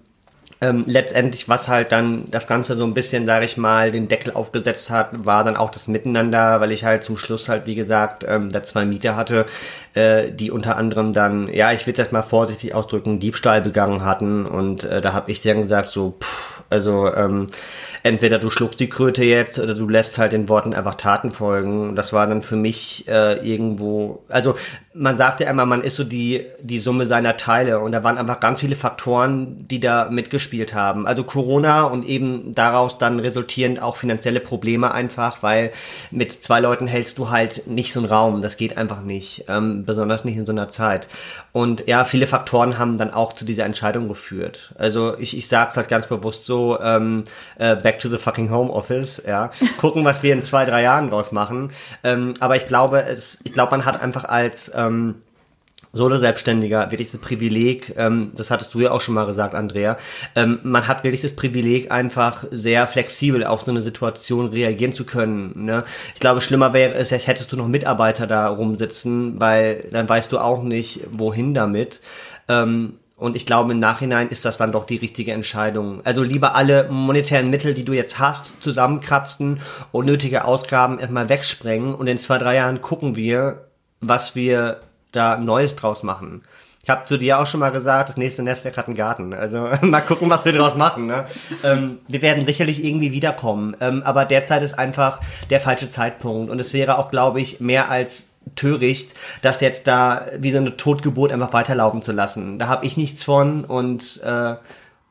ähm, 0.63 0.85
letztendlich, 0.87 1.49
was 1.49 1.67
halt 1.67 1.91
dann 1.91 2.25
das 2.31 2.47
Ganze 2.47 2.77
so 2.77 2.85
ein 2.85 2.95
bisschen, 2.95 3.27
sage 3.27 3.45
ich 3.45 3.57
mal, 3.57 3.91
den 3.91 4.07
Deckel 4.07 4.33
aufgesetzt 4.33 4.91
hat, 4.91 5.25
war 5.27 5.43
dann 5.43 5.57
auch 5.57 5.71
das 5.71 5.89
Miteinander, 5.89 6.61
weil 6.61 6.71
ich 6.71 6.85
halt 6.85 7.03
zum 7.03 7.17
Schluss 7.17 7.49
halt, 7.49 7.67
wie 7.67 7.75
gesagt, 7.75 8.25
ähm, 8.29 8.49
da 8.49 8.63
zwei 8.63 8.85
Mieter 8.85 9.17
hatte, 9.17 9.47
äh, 9.95 10.31
die 10.31 10.53
unter 10.53 10.77
anderem 10.77 11.13
dann, 11.13 11.53
ja, 11.53 11.73
ich 11.73 11.85
will 11.89 11.95
das 11.95 12.13
mal 12.13 12.23
vorsichtig 12.23 12.77
ausdrücken, 12.77 13.19
Diebstahl 13.19 13.61
begangen 13.61 14.05
hatten. 14.05 14.47
Und 14.47 14.85
äh, 14.85 15.01
da 15.01 15.13
habe 15.13 15.33
ich 15.33 15.43
dann 15.43 15.63
gesagt, 15.63 15.91
so, 15.91 16.15
pff, 16.21 16.63
also 16.71 17.13
ähm, 17.13 17.49
entweder 18.03 18.39
du 18.39 18.51
schluckst 18.51 18.81
die 18.81 18.89
Kröte 18.89 19.25
jetzt 19.25 19.59
oder 19.59 19.75
du 19.75 19.89
lässt 19.89 20.19
halt 20.19 20.33
den 20.33 20.49
Worten 20.49 20.75
einfach 20.75 20.97
Taten 20.97 21.33
folgen. 21.33 21.95
Das 21.95 22.13
war 22.13 22.27
dann 22.27 22.43
für 22.43 22.57
mich 22.57 23.07
äh, 23.09 23.35
irgendwo, 23.47 24.25
also 24.29 24.55
man 24.95 25.17
sagt 25.17 25.41
ja 25.41 25.51
immer, 25.51 25.65
man 25.65 25.83
ist 25.83 25.97
so 25.97 26.05
die, 26.05 26.47
die 26.61 26.79
Summe 26.79 27.07
seiner 27.07 27.37
Teile 27.37 27.81
und 27.81 27.93
da 27.93 28.05
waren 28.05 28.19
einfach 28.19 28.41
ganz 28.41 28.61
viele 28.61 28.77
Faktoren, 28.77 29.67
die 29.69 29.81
da 29.81 30.09
mitgespielt 30.11 30.75
haben. 30.75 31.07
Also 31.07 31.25
Corona 31.25 31.85
und 31.85 32.07
eben 32.07 32.55
daraus 32.55 32.99
dann 32.99 33.19
resultierend 33.19 33.81
auch 33.81 33.97
finanzielle 33.97 34.41
Probleme 34.41 34.93
einfach, 34.93 35.43
weil 35.43 35.71
mit 36.11 36.33
zwei 36.33 36.61
Leuten 36.61 36.87
hältst 36.87 37.19
du 37.19 37.31
halt 37.31 37.67
nicht 37.67 37.93
so 37.93 38.01
einen 38.01 38.09
Raum. 38.09 38.43
Das 38.43 38.57
geht 38.57 38.77
einfach 38.77 39.03
nicht, 39.03 39.45
ähm, 39.49 39.85
besonders 39.85 40.25
nicht 40.25 40.37
in 40.37 40.47
so 40.47 40.53
einer 40.53 40.69
Zeit. 40.69 41.09
Und 41.53 41.87
ja, 41.87 42.05
viele 42.05 42.27
Faktoren 42.27 42.79
haben 42.79 42.99
dann 42.99 43.13
auch 43.13 43.33
zu 43.33 43.45
dieser 43.45 43.65
Entscheidung 43.65 44.09
geführt. 44.09 44.75
Also 44.77 45.17
ich, 45.19 45.37
ich 45.37 45.49
sag's 45.49 45.77
halt 45.77 45.89
ganz 45.89 46.07
bewusst 46.07 46.45
so, 46.45 46.79
ähm, 46.81 47.25
äh, 47.59 47.77
back 47.93 48.01
to 48.01 48.09
the 48.09 48.19
fucking 48.19 48.51
home 48.51 48.71
office, 48.71 49.23
ja. 49.27 49.51
Gucken, 49.79 50.05
was 50.05 50.23
wir 50.23 50.33
in 50.33 50.43
zwei, 50.43 50.65
drei 50.65 50.83
Jahren 50.83 51.11
draus 51.11 51.31
machen. 51.31 51.73
Ähm, 52.03 52.35
aber 52.41 52.57
ich 52.57 52.67
glaube, 52.67 53.05
es, 53.05 53.39
ich 53.45 53.53
glaube, 53.53 53.73
man 53.73 53.85
hat 53.85 54.01
einfach 54.01 54.25
als 54.25 54.73
ähm, 54.75 55.17
Solo-Selbstständiger 55.93 56.91
wirklich 56.91 57.11
das 57.11 57.21
Privileg, 57.21 57.95
ähm, 57.99 58.33
das 58.35 58.51
hattest 58.51 58.73
du 58.73 58.81
ja 58.81 58.93
auch 58.93 59.03
schon 59.03 59.15
mal 59.15 59.27
gesagt, 59.27 59.55
Andrea, 59.55 59.99
ähm, 60.35 60.59
man 60.63 60.89
hat 60.89 61.05
wirklich 61.05 61.21
das 61.21 61.35
Privileg, 61.35 61.93
einfach 61.93 62.47
sehr 62.51 62.87
flexibel 62.87 63.45
auf 63.45 63.63
so 63.63 63.71
eine 63.71 63.83
Situation 63.83 64.49
reagieren 64.49 64.95
zu 64.95 65.05
können. 65.05 65.67
Ne? 65.67 65.85
Ich 66.15 66.21
glaube, 66.21 66.41
schlimmer 66.41 66.73
wäre 66.73 66.95
es, 66.95 67.11
hättest 67.11 67.53
du 67.53 67.57
noch 67.57 67.69
Mitarbeiter 67.69 68.27
da 68.27 68.49
rumsitzen, 68.49 69.39
weil 69.39 69.89
dann 69.93 70.09
weißt 70.09 70.33
du 70.33 70.39
auch 70.39 70.63
nicht, 70.63 71.01
wohin 71.11 71.53
damit. 71.53 72.01
Ähm, 72.49 72.95
und 73.23 73.37
ich 73.37 73.47
glaube, 73.47 73.73
im 73.73 73.79
Nachhinein 73.79 74.29
ist 74.29 74.45
das 74.45 74.59
dann 74.59 74.73
doch 74.73 74.85
die 74.85 74.97
richtige 74.97 75.33
Entscheidung. 75.33 76.01
Also 76.05 76.23
lieber 76.23 76.55
alle 76.57 76.89
monetären 76.91 77.51
Mittel, 77.51 77.73
die 77.73 77.85
du 77.85 77.93
jetzt 77.93 78.19
hast, 78.19 78.61
zusammenkratzen 78.63 79.61
und 79.93 80.07
nötige 80.07 80.45
Ausgaben 80.45 80.99
erstmal 80.99 81.29
wegsprengen 81.29 81.95
und 81.95 82.09
in 82.09 82.19
zwei, 82.19 82.39
drei 82.39 82.57
Jahren 82.57 82.81
gucken 82.81 83.15
wir, 83.15 83.69
was 84.01 84.35
wir 84.35 84.81
da 85.13 85.37
Neues 85.37 85.77
draus 85.77 86.03
machen. 86.03 86.43
Ich 86.83 86.91
habe 86.91 87.05
zu 87.05 87.17
dir 87.17 87.39
auch 87.39 87.47
schon 87.47 87.61
mal 87.61 87.71
gesagt, 87.71 88.09
das 88.09 88.17
nächste 88.17 88.43
Netzwerk 88.43 88.77
hat 88.77 88.89
einen 88.89 88.97
Garten. 88.97 89.35
Also 89.35 89.69
mal 89.83 90.01
gucken, 90.01 90.29
was 90.29 90.45
wir 90.45 90.53
draus 90.53 90.75
machen. 90.75 91.07
Ne? 91.07 91.25
Ähm, 91.63 92.01
wir 92.09 92.23
werden 92.23 92.45
sicherlich 92.45 92.85
irgendwie 92.85 93.13
wiederkommen. 93.13 93.77
Ähm, 93.81 94.03
aber 94.03 94.25
derzeit 94.25 94.65
ist 94.65 94.77
einfach 94.77 95.21
der 95.49 95.61
falsche 95.61 95.89
Zeitpunkt. 95.89 96.51
Und 96.51 96.61
es 96.61 96.73
wäre 96.73 96.99
auch, 96.99 97.09
glaube 97.13 97.41
ich, 97.41 97.61
mehr 97.61 97.89
als 97.89 98.32
töricht, 98.57 99.11
das 99.43 99.61
jetzt 99.61 99.87
da 99.87 100.27
wie 100.39 100.53
so 100.53 100.59
eine 100.59 100.77
Totgeburt 100.77 101.33
einfach 101.33 101.53
weiterlaufen 101.53 102.03
zu 102.03 102.13
lassen. 102.13 102.59
Da 102.59 102.69
habe 102.69 102.87
ich 102.87 102.97
nichts 102.97 103.25
von 103.25 103.65
und 103.65 104.21
äh, 104.25 104.55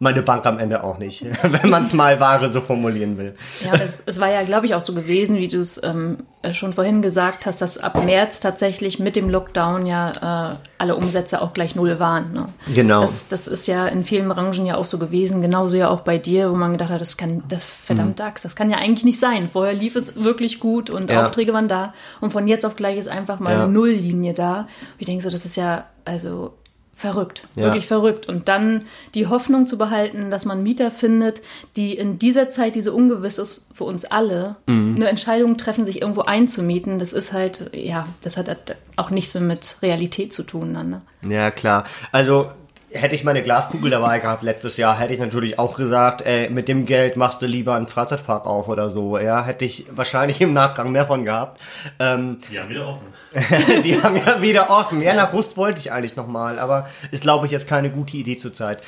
meine 0.01 0.24
Bank 0.24 0.48
am 0.48 0.58
Ende 0.58 0.84
auch 0.84 0.98
nicht, 0.98 1.24
wenn 1.43 1.70
man 1.70 1.86
es 1.86 1.93
mal 1.93 2.20
wahre 2.20 2.51
so 2.51 2.60
formulieren 2.60 3.20
will. 3.20 3.36
Ja, 3.63 3.75
es, 3.75 4.01
es 4.03 4.20
war 4.20 4.31
ja, 4.31 4.41
glaube 4.41 4.65
ich, 4.65 4.74
auch 4.74 4.81
so 4.81 4.93
gewesen, 4.96 5.38
wie 5.38 5.48
du 5.48 5.60
es 5.60 5.79
ähm, 5.84 6.17
schon 6.53 6.74
vorhin 6.74 7.03
gesagt 7.03 7.46
hast, 7.46 7.62
dass 7.62 7.77
ab 7.77 8.03
März 8.03 8.39
tatsächlich 8.39 8.98
mit 8.98 9.15
dem 9.15 9.29
Lockdown 9.29 9.86
ja 9.86 10.53
äh, 10.53 10.55
alle 10.79 10.96
Umsätze 10.96 11.39
auch 11.39 11.53
gleich 11.53 11.75
null 11.75 12.00
waren. 12.00 12.34
Ne? 12.34 12.50
Genau. 12.74 13.00
Das, 13.00 13.27
das 13.27 13.48
ist 13.48 13.67
ja 13.67 13.86
in 13.86 14.03
vielen 14.03 14.27
Branchen 14.27 14.65
ja 14.65 14.75
auch 14.75 14.86
so 14.86 14.98
gewesen, 14.98 15.39
genauso 15.39 15.77
ja 15.77 15.89
auch 15.89 16.01
bei 16.01 16.17
dir, 16.17 16.50
wo 16.50 16.55
man 16.55 16.72
gedacht 16.72 16.89
hat, 16.89 17.00
das 17.00 17.15
kann, 17.15 17.43
das 17.48 17.63
verdammt 17.63 18.10
mhm. 18.10 18.15
DAX, 18.15 18.41
das 18.41 18.55
kann 18.55 18.72
ja 18.72 18.77
eigentlich 18.77 19.05
nicht 19.05 19.20
sein. 19.20 19.50
Vorher 19.50 19.75
lief 19.75 19.96
es 19.96 20.15
wirklich 20.15 20.60
gut 20.60 20.89
und 20.89 21.12
ja. 21.12 21.24
Aufträge 21.24 21.53
waren 21.53 21.67
da 21.67 21.93
und 22.22 22.31
von 22.31 22.48
jetzt 22.48 22.65
auf 22.65 22.75
gleich 22.75 22.98
ist 22.98 23.08
einfach 23.08 23.39
mal 23.39 23.53
ja. 23.53 23.63
eine 23.63 23.72
Nulllinie 23.72 24.34
da. 24.34 24.62
Und 24.62 24.67
ich 24.98 25.05
denke 25.05 25.24
so, 25.24 25.29
das 25.29 25.46
ist 25.46 25.58
ja, 25.58 25.86
also 26.05 26.53
verrückt, 27.01 27.48
ja. 27.55 27.63
wirklich 27.63 27.88
verrückt. 27.88 28.27
Und 28.27 28.48
dann 28.48 28.86
die 29.15 29.27
Hoffnung 29.27 29.65
zu 29.65 29.77
behalten, 29.77 30.31
dass 30.31 30.46
man 30.46 30.63
Mieter 30.63 30.91
findet, 30.91 31.41
die 31.75 31.98
in 31.98 32.20
dieser 32.20 32.50
Zeit, 32.50 32.75
die 32.75 32.81
so 32.81 32.93
ungewiss 32.93 33.38
ist 33.38 33.65
für 33.74 33.84
uns 33.84 34.05
alle, 34.05 34.55
mhm. 34.67 34.96
eine 34.96 35.10
Entscheidung 35.10 35.58
treffen, 35.58 35.84
sich 35.84 36.01
irgendwo 36.01 36.22
einzumieten, 36.22 37.00
das 37.00 37.12
ist 37.12 37.34
halt, 37.34 37.72
ja, 37.74 38.08
das 38.22 38.38
hat 38.38 38.55
auch 38.96 39.10
nichts 39.10 39.34
mehr 39.34 39.43
mit 39.43 39.77
Realität 39.81 40.34
zu 40.34 40.43
tun 40.43 40.74
dann. 40.74 40.89
Ne? 40.89 41.01
Ja, 41.36 41.51
klar. 41.51 41.84
Also 42.12 42.51
hätte 42.93 43.15
ich 43.15 43.24
meine 43.24 43.41
Glaskugel 43.41 43.91
dabei 43.91 44.19
gehabt 44.19 44.43
letztes 44.43 44.77
Jahr, 44.77 44.98
hätte 45.00 45.13
ich 45.13 45.19
natürlich 45.19 45.57
auch 45.60 45.75
gesagt, 45.75 46.21
ey, 46.21 46.50
mit 46.50 46.67
dem 46.67 46.86
Geld 46.86 47.15
machst 47.15 47.41
du 47.41 47.45
lieber 47.45 47.75
einen 47.75 47.88
Freizeitpark 47.88 48.45
auf 48.45 48.67
oder 48.67 48.89
so. 48.89 49.17
Ja, 49.17 49.43
hätte 49.43 49.65
ich 49.65 49.86
wahrscheinlich 49.91 50.41
im 50.41 50.53
Nachgang 50.53 50.91
mehr 50.91 51.05
von 51.05 51.25
gehabt. 51.25 51.62
Ähm, 52.00 52.39
die 52.51 52.60
haben 52.60 52.69
wieder 52.69 52.88
offen. 52.88 53.07
die 53.83 54.01
haben 54.01 54.17
ja 54.17 54.41
wieder 54.41 54.69
offen. 54.69 55.01
Ja, 55.01 55.13
nach 55.13 55.33
Rust 55.33 55.57
wollte 55.57 55.79
ich 55.79 55.91
eigentlich 55.91 56.15
nochmal, 56.15 56.60
aber 56.60 56.88
ist, 57.12 57.24
glaube 57.24 57.45
ich, 57.45 57.51
jetzt 57.51 57.67
keine 57.67 57.89
gute 57.89 58.17
Idee 58.17 58.38
zurzeit. 58.38 58.83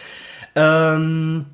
Ähm, 0.56 1.46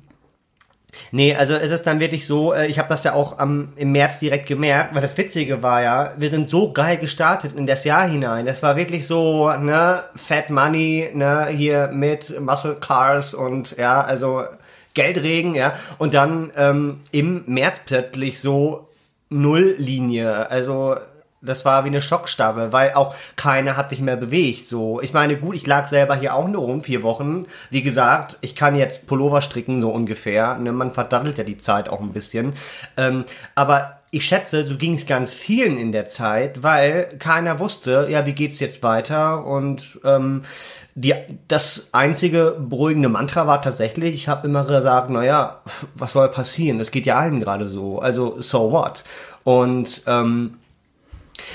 Nee, 1.12 1.34
also 1.34 1.54
es 1.54 1.70
ist 1.70 1.86
dann 1.86 2.00
wirklich 2.00 2.26
so, 2.26 2.52
äh, 2.52 2.66
ich 2.66 2.78
habe 2.78 2.88
das 2.88 3.04
ja 3.04 3.12
auch 3.12 3.38
am, 3.38 3.72
im 3.76 3.92
März 3.92 4.18
direkt 4.18 4.46
gemerkt, 4.46 4.94
weil 4.94 5.02
das 5.02 5.16
Witzige 5.16 5.62
war 5.62 5.82
ja, 5.82 6.12
wir 6.16 6.30
sind 6.30 6.50
so 6.50 6.72
geil 6.72 6.96
gestartet 6.96 7.52
in 7.56 7.66
das 7.66 7.84
Jahr 7.84 8.08
hinein. 8.08 8.46
Das 8.46 8.62
war 8.62 8.76
wirklich 8.76 9.06
so, 9.06 9.50
ne, 9.50 10.04
Fat 10.14 10.50
Money, 10.50 11.10
ne, 11.14 11.46
hier 11.48 11.88
mit 11.88 12.38
Muscle 12.40 12.76
Cars 12.76 13.34
und 13.34 13.76
ja, 13.76 14.00
also 14.00 14.44
Geldregen, 14.94 15.54
ja. 15.54 15.74
Und 15.98 16.14
dann 16.14 16.50
ähm, 16.56 17.00
im 17.12 17.44
März 17.46 17.80
plötzlich 17.86 18.40
so 18.40 18.88
Nulllinie. 19.28 20.50
Also 20.50 20.96
das 21.42 21.64
war 21.64 21.84
wie 21.84 21.88
eine 21.88 22.02
Schockstarre, 22.02 22.72
weil 22.72 22.92
auch 22.94 23.14
keiner 23.36 23.76
hat 23.76 23.90
sich 23.90 24.00
mehr 24.00 24.16
bewegt. 24.16 24.68
So, 24.68 25.00
ich 25.00 25.12
meine, 25.12 25.36
gut, 25.36 25.56
ich 25.56 25.66
lag 25.66 25.88
selber 25.88 26.14
hier 26.14 26.34
auch 26.34 26.46
nur 26.46 26.62
rum 26.62 26.82
vier 26.82 27.02
Wochen. 27.02 27.46
Wie 27.70 27.82
gesagt, 27.82 28.36
ich 28.42 28.54
kann 28.54 28.74
jetzt 28.74 29.06
Pullover 29.06 29.40
stricken 29.40 29.80
so 29.80 29.90
ungefähr. 29.90 30.56
Ne? 30.56 30.72
Man 30.72 30.92
verdattelt 30.92 31.38
ja 31.38 31.44
die 31.44 31.58
Zeit 31.58 31.88
auch 31.88 32.00
ein 32.00 32.12
bisschen. 32.12 32.52
Ähm, 32.96 33.24
aber 33.54 34.00
ich 34.10 34.26
schätze, 34.26 34.66
so 34.66 34.76
ging 34.76 34.94
es 34.96 35.06
ganz 35.06 35.34
vielen 35.34 35.78
in 35.78 35.92
der 35.92 36.04
Zeit, 36.06 36.62
weil 36.62 37.16
keiner 37.18 37.58
wusste, 37.58 38.08
ja, 38.10 38.26
wie 38.26 38.32
geht's 38.32 38.58
jetzt 38.58 38.82
weiter 38.82 39.46
und 39.46 40.00
ähm, 40.04 40.42
die, 40.96 41.14
das 41.46 41.88
einzige 41.92 42.56
beruhigende 42.58 43.08
Mantra 43.08 43.46
war 43.46 43.62
tatsächlich, 43.62 44.14
ich 44.14 44.28
habe 44.28 44.48
immer 44.48 44.64
gesagt, 44.64 45.10
naja, 45.10 45.60
was 45.94 46.12
soll 46.12 46.28
passieren? 46.28 46.80
Es 46.80 46.90
geht 46.90 47.06
ja 47.06 47.18
allen 47.18 47.38
gerade 47.38 47.68
so, 47.68 48.00
also 48.00 48.40
so 48.40 48.72
what? 48.72 49.04
Und 49.44 50.02
ähm, 50.06 50.59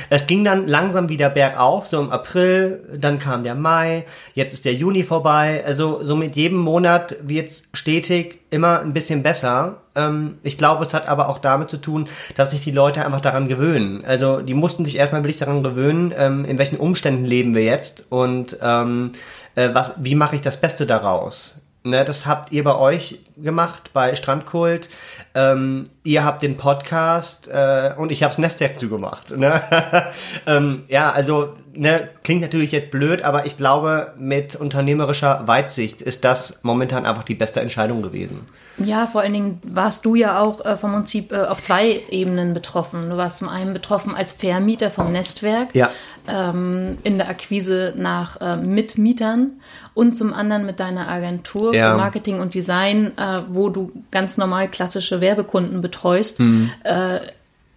es 0.09 0.27
ging 0.27 0.43
dann 0.43 0.67
langsam 0.67 1.09
wieder 1.09 1.29
bergauf, 1.29 1.87
so 1.87 1.99
im 1.99 2.11
April, 2.11 2.83
dann 2.97 3.19
kam 3.19 3.43
der 3.43 3.55
Mai, 3.55 4.05
jetzt 4.33 4.53
ist 4.53 4.65
der 4.65 4.73
Juni 4.73 5.03
vorbei. 5.03 5.63
Also 5.65 6.03
so 6.03 6.15
mit 6.15 6.35
jedem 6.35 6.59
Monat 6.59 7.15
wird 7.21 7.49
es 7.49 7.63
stetig 7.73 8.39
immer 8.49 8.79
ein 8.79 8.93
bisschen 8.93 9.23
besser. 9.23 9.81
Ähm, 9.95 10.37
ich 10.43 10.57
glaube, 10.57 10.85
es 10.85 10.93
hat 10.93 11.07
aber 11.07 11.29
auch 11.29 11.39
damit 11.39 11.69
zu 11.69 11.77
tun, 11.77 12.07
dass 12.35 12.51
sich 12.51 12.63
die 12.63 12.71
Leute 12.71 13.05
einfach 13.05 13.21
daran 13.21 13.47
gewöhnen. 13.47 14.03
Also 14.05 14.41
die 14.41 14.53
mussten 14.53 14.85
sich 14.85 14.97
erstmal 14.97 15.23
wirklich 15.23 15.39
daran 15.39 15.63
gewöhnen, 15.63 16.13
ähm, 16.17 16.45
in 16.45 16.57
welchen 16.57 16.77
Umständen 16.77 17.25
leben 17.25 17.55
wir 17.55 17.63
jetzt 17.63 18.05
und 18.09 18.57
ähm, 18.61 19.11
äh, 19.55 19.69
was, 19.73 19.93
wie 19.97 20.15
mache 20.15 20.35
ich 20.35 20.41
das 20.41 20.57
Beste 20.59 20.85
daraus. 20.85 21.55
Ne, 21.85 22.03
das 22.03 22.25
habt 22.25 22.51
ihr 22.51 22.63
bei 22.63 22.75
euch 22.75 23.19
gemacht, 23.37 23.91
bei 23.93 24.15
Strandkult. 24.15 24.89
Ähm, 25.35 25.83
ihr 26.03 26.25
habt 26.25 26.41
den 26.41 26.57
Podcast 26.57 27.47
äh, 27.47 27.91
und 27.95 28.11
ich 28.11 28.23
habe 28.23 28.31
das 28.31 28.39
Netzwerk 28.39 28.79
zugemacht. 28.79 29.37
Ne? 29.37 29.61
ähm, 30.47 30.85
ja, 30.87 31.11
also 31.11 31.55
ne, 31.75 32.09
klingt 32.23 32.41
natürlich 32.41 32.71
jetzt 32.71 32.89
blöd, 32.89 33.21
aber 33.21 33.45
ich 33.45 33.55
glaube, 33.57 34.15
mit 34.17 34.55
unternehmerischer 34.55 35.47
Weitsicht 35.47 36.01
ist 36.01 36.23
das 36.23 36.63
momentan 36.63 37.05
einfach 37.05 37.21
die 37.21 37.35
beste 37.35 37.61
Entscheidung 37.61 38.01
gewesen. 38.01 38.47
Ja, 38.77 39.07
vor 39.07 39.21
allen 39.21 39.33
Dingen 39.33 39.61
warst 39.63 40.05
du 40.05 40.15
ja 40.15 40.41
auch 40.41 40.63
äh, 40.65 40.75
vom 40.75 40.93
Prinzip 40.93 41.31
äh, 41.31 41.43
auf 41.43 41.61
zwei 41.61 42.01
Ebenen 42.09 42.53
betroffen. 42.53 43.09
Du 43.09 43.17
warst 43.17 43.37
zum 43.37 43.47
einen 43.47 43.73
betroffen 43.73 44.13
als 44.15 44.33
Vermieter 44.33 44.91
vom 44.91 45.11
Nestwerk 45.11 45.73
ja. 45.73 45.91
ähm, 46.27 46.91
in 47.03 47.17
der 47.17 47.29
Akquise 47.29 47.93
nach 47.95 48.41
äh, 48.41 48.57
Mitmietern 48.57 49.61
und 49.93 50.17
zum 50.17 50.33
anderen 50.33 50.65
mit 50.65 50.79
deiner 50.79 51.07
Agentur 51.07 51.73
ja. 51.73 51.91
für 51.91 51.97
Marketing 51.97 52.39
und 52.39 52.53
Design, 52.53 53.13
äh, 53.17 53.43
wo 53.49 53.69
du 53.69 53.91
ganz 54.11 54.37
normal 54.37 54.67
klassische 54.67 55.21
Werbekunden 55.21 55.81
betreust, 55.81 56.39
mhm. 56.39 56.69
Äh, 56.83 57.19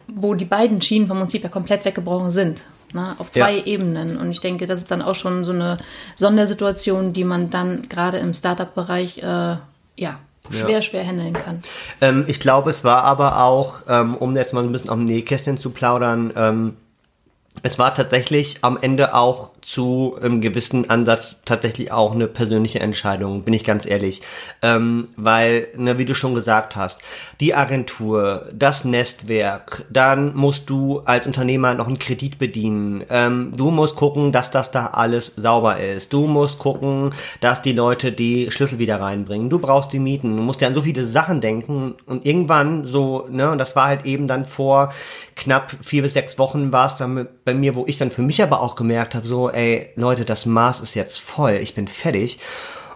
wo 0.08 0.34
die 0.34 0.46
beiden 0.46 0.80
Schienen 0.80 1.06
vom 1.06 1.18
Prinzip 1.18 1.42
ja 1.42 1.48
komplett 1.48 1.84
weggebrochen 1.84 2.30
sind. 2.30 2.64
Ne, 2.94 3.14
auf 3.18 3.30
zwei 3.30 3.58
ja. 3.58 3.66
Ebenen. 3.66 4.16
Und 4.16 4.30
ich 4.30 4.40
denke, 4.40 4.64
das 4.64 4.78
ist 4.78 4.90
dann 4.90 5.02
auch 5.02 5.14
schon 5.14 5.44
so 5.44 5.52
eine 5.52 5.76
Sondersituation, 6.14 7.12
die 7.12 7.24
man 7.24 7.50
dann 7.50 7.86
gerade 7.90 8.16
im 8.16 8.32
Startup-Bereich 8.32 9.18
äh, 9.18 9.56
ja, 9.96 10.20
schwer, 10.50 10.68
ja. 10.68 10.82
schwer 10.82 11.06
handeln 11.06 11.32
kann. 11.32 11.62
Ähm, 12.00 12.24
ich 12.26 12.40
glaube, 12.40 12.70
es 12.70 12.84
war 12.84 13.04
aber 13.04 13.42
auch, 13.42 13.82
ähm, 13.88 14.16
um 14.16 14.36
jetzt 14.36 14.52
mal 14.52 14.62
ein 14.62 14.72
bisschen 14.72 14.90
auf 14.90 14.96
dem 14.96 15.04
Nähkästchen 15.04 15.58
zu 15.58 15.70
plaudern, 15.70 16.32
ähm, 16.36 16.76
es 17.62 17.78
war 17.78 17.94
tatsächlich 17.94 18.58
am 18.62 18.78
Ende 18.80 19.14
auch 19.14 19.50
zu 19.62 20.16
einem 20.22 20.40
gewissen 20.40 20.88
Ansatz 20.90 21.40
tatsächlich 21.44 21.92
auch 21.92 22.12
eine 22.12 22.26
persönliche 22.26 22.80
Entscheidung, 22.80 23.42
bin 23.42 23.54
ich 23.54 23.64
ganz 23.64 23.86
ehrlich. 23.86 24.22
Ähm, 24.62 25.08
weil, 25.16 25.68
ne, 25.76 25.98
wie 25.98 26.04
du 26.04 26.14
schon 26.14 26.34
gesagt 26.34 26.76
hast, 26.76 27.00
die 27.40 27.54
Agentur, 27.54 28.46
das 28.52 28.84
Nestwerk, 28.84 29.84
dann 29.90 30.34
musst 30.36 30.70
du 30.70 31.00
als 31.04 31.26
Unternehmer 31.26 31.74
noch 31.74 31.86
einen 31.86 31.98
Kredit 31.98 32.38
bedienen. 32.38 33.04
Ähm, 33.10 33.52
du 33.56 33.70
musst 33.70 33.96
gucken, 33.96 34.32
dass 34.32 34.50
das 34.50 34.70
da 34.70 34.86
alles 34.86 35.34
sauber 35.36 35.78
ist. 35.80 36.12
Du 36.12 36.26
musst 36.26 36.58
gucken, 36.58 37.12
dass 37.40 37.62
die 37.62 37.72
Leute 37.72 38.12
die 38.12 38.50
Schlüssel 38.50 38.78
wieder 38.78 39.00
reinbringen. 39.00 39.50
Du 39.50 39.58
brauchst 39.58 39.92
die 39.92 39.98
Mieten. 39.98 40.36
Du 40.36 40.42
musst 40.42 40.60
ja 40.60 40.68
an 40.68 40.74
so 40.74 40.82
viele 40.82 41.04
Sachen 41.04 41.40
denken. 41.40 41.94
Und 42.06 42.26
irgendwann 42.26 42.84
so, 42.84 43.26
ne, 43.30 43.50
und 43.50 43.58
das 43.58 43.76
war 43.76 43.86
halt 43.86 44.04
eben 44.04 44.26
dann 44.26 44.44
vor 44.44 44.92
knapp 45.36 45.72
vier 45.80 46.02
bis 46.02 46.14
sechs 46.14 46.38
Wochen 46.38 46.72
war 46.72 46.86
es 46.86 46.96
dann 46.96 47.28
bei 47.44 47.54
mir, 47.54 47.74
wo 47.74 47.84
ich 47.86 47.98
dann 47.98 48.10
für 48.10 48.22
mich 48.22 48.42
aber 48.42 48.60
auch 48.60 48.74
gemerkt 48.74 49.14
habe, 49.14 49.26
so, 49.26 49.47
ey, 49.48 49.90
Leute, 49.96 50.24
das 50.24 50.46
Maß 50.46 50.80
ist 50.80 50.94
jetzt 50.94 51.20
voll, 51.20 51.58
ich 51.62 51.74
bin 51.74 51.88
fertig. 51.88 52.38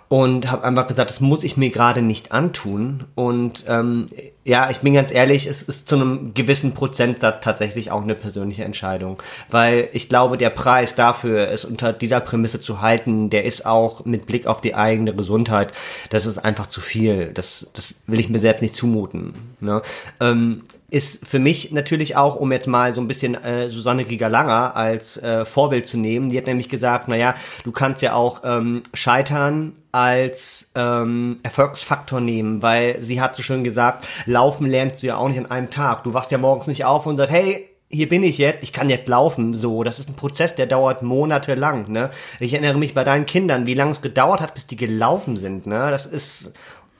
Und 0.08 0.50
habe 0.50 0.64
einfach 0.64 0.88
gesagt, 0.88 1.08
das 1.08 1.20
muss 1.20 1.42
ich 1.42 1.56
mir 1.56 1.70
gerade 1.70 2.02
nicht 2.02 2.32
antun. 2.32 3.04
Und 3.14 3.64
ähm, 3.66 4.04
ja, 4.44 4.68
ich 4.68 4.80
bin 4.80 4.92
ganz 4.92 5.10
ehrlich, 5.10 5.46
es 5.46 5.62
ist 5.62 5.88
zu 5.88 5.94
einem 5.94 6.34
gewissen 6.34 6.74
Prozentsatz 6.74 7.42
tatsächlich 7.42 7.90
auch 7.90 8.02
eine 8.02 8.14
persönliche 8.14 8.62
Entscheidung. 8.62 9.22
Weil 9.50 9.88
ich 9.94 10.10
glaube, 10.10 10.36
der 10.36 10.50
Preis 10.50 10.94
dafür, 10.94 11.48
es 11.48 11.64
unter 11.64 11.94
dieser 11.94 12.20
Prämisse 12.20 12.60
zu 12.60 12.82
halten, 12.82 13.30
der 13.30 13.46
ist 13.46 13.64
auch 13.64 14.04
mit 14.04 14.26
Blick 14.26 14.46
auf 14.46 14.60
die 14.60 14.74
eigene 14.74 15.14
Gesundheit, 15.14 15.72
das 16.10 16.26
ist 16.26 16.36
einfach 16.36 16.66
zu 16.66 16.82
viel. 16.82 17.30
Das, 17.32 17.66
das 17.72 17.94
will 18.06 18.20
ich 18.20 18.28
mir 18.28 18.40
selbst 18.40 18.60
nicht 18.60 18.76
zumuten. 18.76 19.54
Ne? 19.60 19.80
Ähm, 20.20 20.60
ist 20.92 21.26
für 21.26 21.38
mich 21.38 21.72
natürlich 21.72 22.16
auch, 22.16 22.36
um 22.36 22.52
jetzt 22.52 22.66
mal 22.66 22.94
so 22.94 23.00
ein 23.00 23.08
bisschen 23.08 23.34
äh, 23.34 23.70
Susanne 23.70 24.04
Grieger-Langer 24.04 24.76
als 24.76 25.16
äh, 25.16 25.46
Vorbild 25.46 25.86
zu 25.88 25.96
nehmen, 25.96 26.28
die 26.28 26.36
hat 26.36 26.46
nämlich 26.46 26.68
gesagt, 26.68 27.08
naja, 27.08 27.34
du 27.64 27.72
kannst 27.72 28.02
ja 28.02 28.12
auch 28.12 28.42
ähm, 28.44 28.82
scheitern 28.92 29.72
als 29.90 30.70
ähm, 30.74 31.38
Erfolgsfaktor 31.42 32.20
nehmen, 32.20 32.60
weil 32.60 33.00
sie 33.00 33.22
hat 33.22 33.36
so 33.36 33.42
schön 33.42 33.64
gesagt, 33.64 34.06
laufen 34.26 34.66
lernst 34.66 35.02
du 35.02 35.06
ja 35.06 35.16
auch 35.16 35.28
nicht 35.28 35.38
an 35.38 35.50
einem 35.50 35.70
Tag. 35.70 36.04
Du 36.04 36.12
wachst 36.12 36.30
ja 36.30 36.36
morgens 36.36 36.66
nicht 36.66 36.84
auf 36.84 37.06
und 37.06 37.16
sagst, 37.16 37.32
hey, 37.32 37.70
hier 37.88 38.08
bin 38.08 38.22
ich 38.22 38.36
jetzt, 38.36 38.62
ich 38.62 38.74
kann 38.74 38.90
jetzt 38.90 39.08
laufen, 39.08 39.54
so. 39.54 39.84
Das 39.84 39.98
ist 39.98 40.08
ein 40.08 40.16
Prozess, 40.16 40.54
der 40.54 40.66
dauert 40.66 41.02
monatelang, 41.02 41.90
ne. 41.90 42.10
Ich 42.38 42.52
erinnere 42.52 42.78
mich 42.78 42.92
bei 42.92 43.04
deinen 43.04 43.26
Kindern, 43.26 43.66
wie 43.66 43.74
lange 43.74 43.92
es 43.92 44.02
gedauert 44.02 44.40
hat, 44.40 44.54
bis 44.54 44.66
die 44.66 44.76
gelaufen 44.76 45.36
sind, 45.36 45.66
ne. 45.66 45.90
Das 45.90 46.06
ist, 46.06 46.52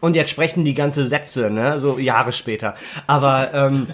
und 0.02 0.16
jetzt 0.16 0.30
sprechen 0.30 0.64
die 0.64 0.74
ganze 0.74 1.06
Sätze, 1.06 1.48
ne, 1.48 1.78
so 1.78 1.96
Jahre 1.96 2.32
später. 2.32 2.74
Aber, 3.06 3.54
ähm, 3.54 3.86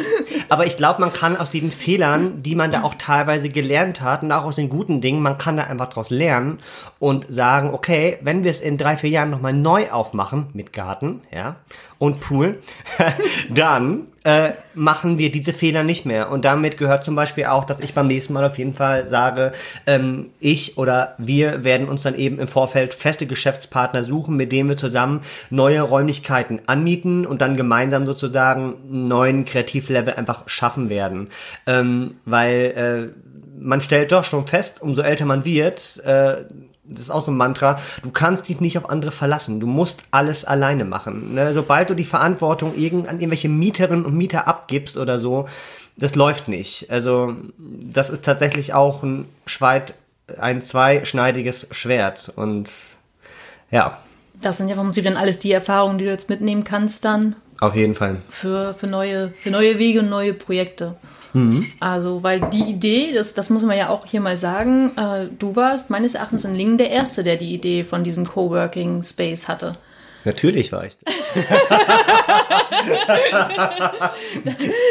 aber 0.48 0.64
ich 0.64 0.76
glaube, 0.76 1.00
man 1.00 1.12
kann 1.12 1.36
aus 1.36 1.50
diesen 1.50 1.72
Fehlern, 1.72 2.44
die 2.44 2.54
man 2.54 2.70
da 2.70 2.84
auch 2.84 2.94
teilweise 2.94 3.48
gelernt 3.48 4.00
hat 4.00 4.22
und 4.22 4.30
auch 4.30 4.44
aus 4.44 4.54
den 4.54 4.68
guten 4.68 5.00
Dingen, 5.00 5.20
man 5.20 5.38
kann 5.38 5.56
da 5.56 5.64
einfach 5.64 5.88
draus 5.88 6.08
lernen 6.08 6.60
und 7.00 7.26
sagen, 7.28 7.74
okay, 7.74 8.18
wenn 8.22 8.44
wir 8.44 8.52
es 8.52 8.60
in 8.60 8.78
drei, 8.78 8.96
vier 8.96 9.10
Jahren 9.10 9.30
nochmal 9.30 9.54
neu 9.54 9.90
aufmachen, 9.90 10.46
mit 10.52 10.72
Garten, 10.72 11.22
ja, 11.32 11.56
und 11.98 12.20
Pool, 12.20 12.58
dann 13.50 14.08
äh, 14.24 14.52
machen 14.74 15.18
wir 15.18 15.30
diese 15.30 15.52
Fehler 15.52 15.82
nicht 15.82 16.04
mehr. 16.04 16.30
Und 16.30 16.44
damit 16.44 16.78
gehört 16.78 17.04
zum 17.04 17.14
Beispiel 17.14 17.44
auch, 17.44 17.64
dass 17.64 17.80
ich 17.80 17.94
beim 17.94 18.08
nächsten 18.08 18.32
Mal 18.32 18.44
auf 18.44 18.58
jeden 18.58 18.74
Fall 18.74 19.06
sage, 19.06 19.52
ähm, 19.86 20.30
ich 20.40 20.76
oder 20.78 21.14
wir 21.18 21.64
werden 21.64 21.88
uns 21.88 22.02
dann 22.02 22.16
eben 22.16 22.38
im 22.38 22.48
Vorfeld 22.48 22.92
feste 22.92 23.26
Geschäftspartner 23.26 24.04
suchen, 24.04 24.36
mit 24.36 24.52
denen 24.52 24.68
wir 24.68 24.76
zusammen 24.76 25.20
neue 25.50 25.80
Räumlichkeiten 25.80 26.60
anmieten 26.66 27.24
und 27.24 27.40
dann 27.40 27.56
gemeinsam 27.56 28.06
sozusagen 28.06 28.74
einen 28.90 29.08
neuen 29.08 29.44
Kreativlevel 29.44 30.14
einfach 30.14 30.48
schaffen 30.48 30.90
werden. 30.90 31.28
Ähm, 31.66 32.16
weil 32.24 33.12
äh, 33.14 33.26
man 33.58 33.80
stellt 33.80 34.12
doch 34.12 34.24
schon 34.24 34.46
fest, 34.46 34.82
umso 34.82 35.02
älter 35.02 35.24
man 35.24 35.44
wird, 35.44 36.02
äh, 36.04 36.44
das 36.88 37.02
ist 37.02 37.10
auch 37.10 37.24
so 37.24 37.30
ein 37.30 37.36
Mantra, 37.36 37.78
du 38.02 38.10
kannst 38.10 38.48
dich 38.48 38.60
nicht 38.60 38.78
auf 38.78 38.90
andere 38.90 39.10
verlassen. 39.10 39.60
Du 39.60 39.66
musst 39.66 40.04
alles 40.10 40.44
alleine 40.44 40.84
machen. 40.84 41.34
Ne? 41.34 41.52
Sobald 41.52 41.90
du 41.90 41.94
die 41.94 42.04
Verantwortung 42.04 42.74
irgend, 42.76 43.08
an 43.08 43.20
irgendwelche 43.20 43.48
Mieterinnen 43.48 44.04
und 44.04 44.16
Mieter 44.16 44.48
abgibst 44.48 44.96
oder 44.96 45.18
so, 45.18 45.46
das 45.96 46.14
läuft 46.14 46.48
nicht. 46.48 46.90
Also 46.90 47.34
das 47.58 48.10
ist 48.10 48.24
tatsächlich 48.24 48.74
auch 48.74 49.02
ein 49.02 49.26
Schweit 49.46 49.94
ein 50.38 50.60
zweischneidiges 50.60 51.68
Schwert 51.70 52.32
und 52.34 52.70
ja. 53.70 54.02
Das 54.34 54.58
sind 54.58 54.68
ja 54.68 54.74
vom 54.74 54.86
Prinzip 54.86 55.04
dann 55.04 55.16
alles 55.16 55.38
die 55.38 55.52
Erfahrungen, 55.52 55.98
die 55.98 56.04
du 56.04 56.10
jetzt 56.10 56.28
mitnehmen 56.28 56.64
kannst 56.64 57.04
dann. 57.04 57.36
Auf 57.60 57.74
jeden 57.74 57.94
Fall. 57.94 58.20
Für, 58.28 58.74
für, 58.74 58.86
neue, 58.86 59.30
für 59.30 59.50
neue 59.50 59.78
Wege 59.78 60.00
und 60.00 60.10
neue 60.10 60.34
Projekte. 60.34 60.96
Mhm. 61.36 61.64
Also, 61.80 62.22
weil 62.22 62.40
die 62.40 62.70
Idee, 62.70 63.12
das, 63.12 63.34
das 63.34 63.50
muss 63.50 63.62
man 63.62 63.76
ja 63.76 63.90
auch 63.90 64.06
hier 64.06 64.20
mal 64.20 64.36
sagen, 64.36 64.96
äh, 64.96 65.28
du 65.38 65.54
warst 65.54 65.90
meines 65.90 66.14
Erachtens 66.14 66.44
in 66.44 66.54
Lingen 66.54 66.78
der 66.78 66.90
Erste, 66.90 67.22
der 67.22 67.36
die 67.36 67.52
Idee 67.52 67.84
von 67.84 68.04
diesem 68.04 68.26
Coworking 68.26 69.02
Space 69.02 69.46
hatte. 69.46 69.76
Natürlich 70.26 70.72
war 70.72 70.84
ich. 70.84 70.96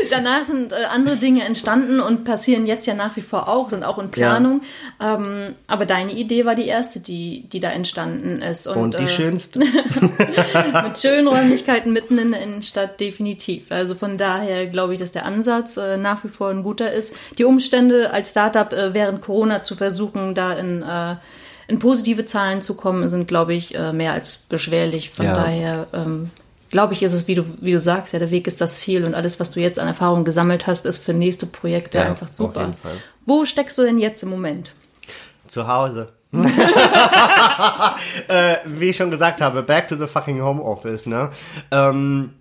Danach 0.10 0.46
sind 0.46 0.72
äh, 0.72 0.86
andere 0.90 1.18
Dinge 1.18 1.44
entstanden 1.44 2.00
und 2.00 2.24
passieren 2.24 2.66
jetzt 2.66 2.86
ja 2.86 2.94
nach 2.94 3.18
wie 3.18 3.22
vor 3.22 3.50
auch, 3.50 3.70
sind 3.70 3.84
auch 3.84 4.00
in 4.00 4.12
Planung. 4.12 4.62
Ja. 5.02 5.16
Ähm, 5.16 5.56
aber 5.68 5.86
deine 5.86 6.14
Idee 6.14 6.46
war 6.46 6.56
die 6.56 6.68
erste, 6.68 7.02
die, 7.02 7.50
die 7.50 7.60
da 7.60 7.70
entstanden 7.72 8.42
ist. 8.42 8.66
Und, 8.66 8.78
und 8.78 8.98
die 8.98 9.04
äh, 9.04 9.10
schönste. 9.10 9.60
mit 10.84 10.98
schönen 10.98 11.28
Räumlichkeiten 11.28 11.92
mitten 11.92 12.18
in 12.18 12.32
der 12.32 12.42
Innenstadt, 12.42 13.02
definitiv. 13.02 13.74
Also 13.74 13.94
von 13.94 14.18
daher 14.18 14.68
glaube 14.68 14.94
ich, 14.94 15.00
dass 15.00 15.12
der 15.12 15.26
Ansatz 15.26 15.76
äh, 15.76 15.98
nach 15.98 16.24
wie 16.24 16.30
vor 16.30 16.50
ein 16.50 16.64
guter 16.64 16.94
ist. 16.94 17.14
Die 17.38 17.44
Umstände 17.44 18.12
als 18.12 18.32
Startup 18.32 18.72
äh, 18.72 18.94
während 18.94 19.22
Corona 19.22 19.66
zu 19.66 19.76
versuchen, 19.76 20.34
da 20.34 20.54
in 20.54 20.82
äh, 20.82 21.18
in 21.68 21.80
positive 21.80 22.26
Zahlen 22.26 22.62
zu 22.62 22.76
kommen, 22.76 23.10
sind, 23.10 23.28
glaube 23.28 23.54
ich, 23.54 23.76
äh, 23.76 23.94
mehr 23.94 24.14
als 24.14 24.38
beschwerlich. 24.38 25.10
Von 25.10 25.26
ja. 25.26 25.34
daher 25.34 25.88
ähm, 25.94 26.32
glaube 26.70 26.94
ich, 26.94 27.04
ist 27.04 27.14
es, 27.14 27.28
wie 27.28 27.36
du, 27.36 27.46
wie 27.62 27.72
du 27.72 27.80
sagst, 27.80 28.14
ja, 28.14 28.20
der 28.20 28.32
Weg 28.32 28.48
ist 28.48 28.60
das 28.62 28.80
Ziel 28.80 29.06
und 29.06 29.16
alles, 29.16 29.40
was 29.40 29.52
du 29.52 29.62
jetzt 29.62 29.80
an 29.80 29.88
Erfahrung 29.88 30.26
gesammelt 30.26 30.68
hast, 30.68 30.86
ist 30.86 30.98
für 30.98 31.14
nächste 31.14 31.46
Projekte 31.46 32.00
ja, 32.00 32.06
einfach 32.06 32.28
super. 32.28 32.74
Wo 33.26 33.46
steckst 33.46 33.78
du 33.78 33.84
denn 33.84 33.98
jetzt 33.98 34.24
im 34.24 34.30
Moment? 34.30 34.74
Zu 35.48 35.68
Hause. 35.68 36.10
äh, 38.28 38.56
wie 38.66 38.90
ich 38.90 38.98
schon 38.98 39.10
gesagt 39.10 39.40
habe, 39.40 39.64
back 39.64 39.88
to 39.88 39.96
the 39.96 40.06
fucking 40.08 40.42
home 40.42 40.62
office, 40.62 41.06
ne? 41.06 41.30
Ähm, 41.72 42.34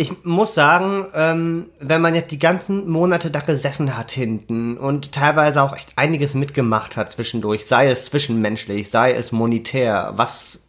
ich 0.00 0.24
muss 0.24 0.54
sagen, 0.54 1.06
ähm, 1.12 1.66
wenn 1.80 2.00
man 2.00 2.14
jetzt 2.14 2.30
die 2.30 2.38
ganzen 2.38 2.88
Monate 2.88 3.32
da 3.32 3.40
gesessen 3.40 3.98
hat 3.98 4.12
hinten 4.12 4.76
und 4.76 5.10
teilweise 5.10 5.60
auch 5.60 5.76
echt 5.76 5.92
einiges 5.96 6.34
mitgemacht 6.34 6.96
hat 6.96 7.10
zwischendurch, 7.10 7.66
sei 7.66 7.90
es 7.90 8.04
zwischenmenschlich, 8.04 8.90
sei 8.90 9.12
es 9.12 9.32
monetär, 9.32 10.12
was 10.14 10.60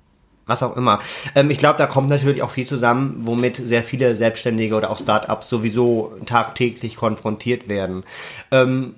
was 0.48 0.64
auch 0.64 0.76
immer. 0.76 1.00
Ähm, 1.36 1.52
ich 1.52 1.60
glaube, 1.60 1.78
da 1.78 1.86
kommt 1.86 2.10
natürlich 2.10 2.42
auch 2.42 2.50
viel 2.50 2.66
zusammen, 2.66 3.22
womit 3.26 3.58
sehr 3.58 3.84
viele 3.84 4.16
Selbstständige 4.16 4.74
oder 4.76 4.90
auch 4.90 4.98
Startups 4.98 5.48
sowieso 5.48 6.14
tagtäglich 6.26 6.96
konfrontiert 6.96 7.68
werden. 7.68 8.04
Ähm, 8.50 8.96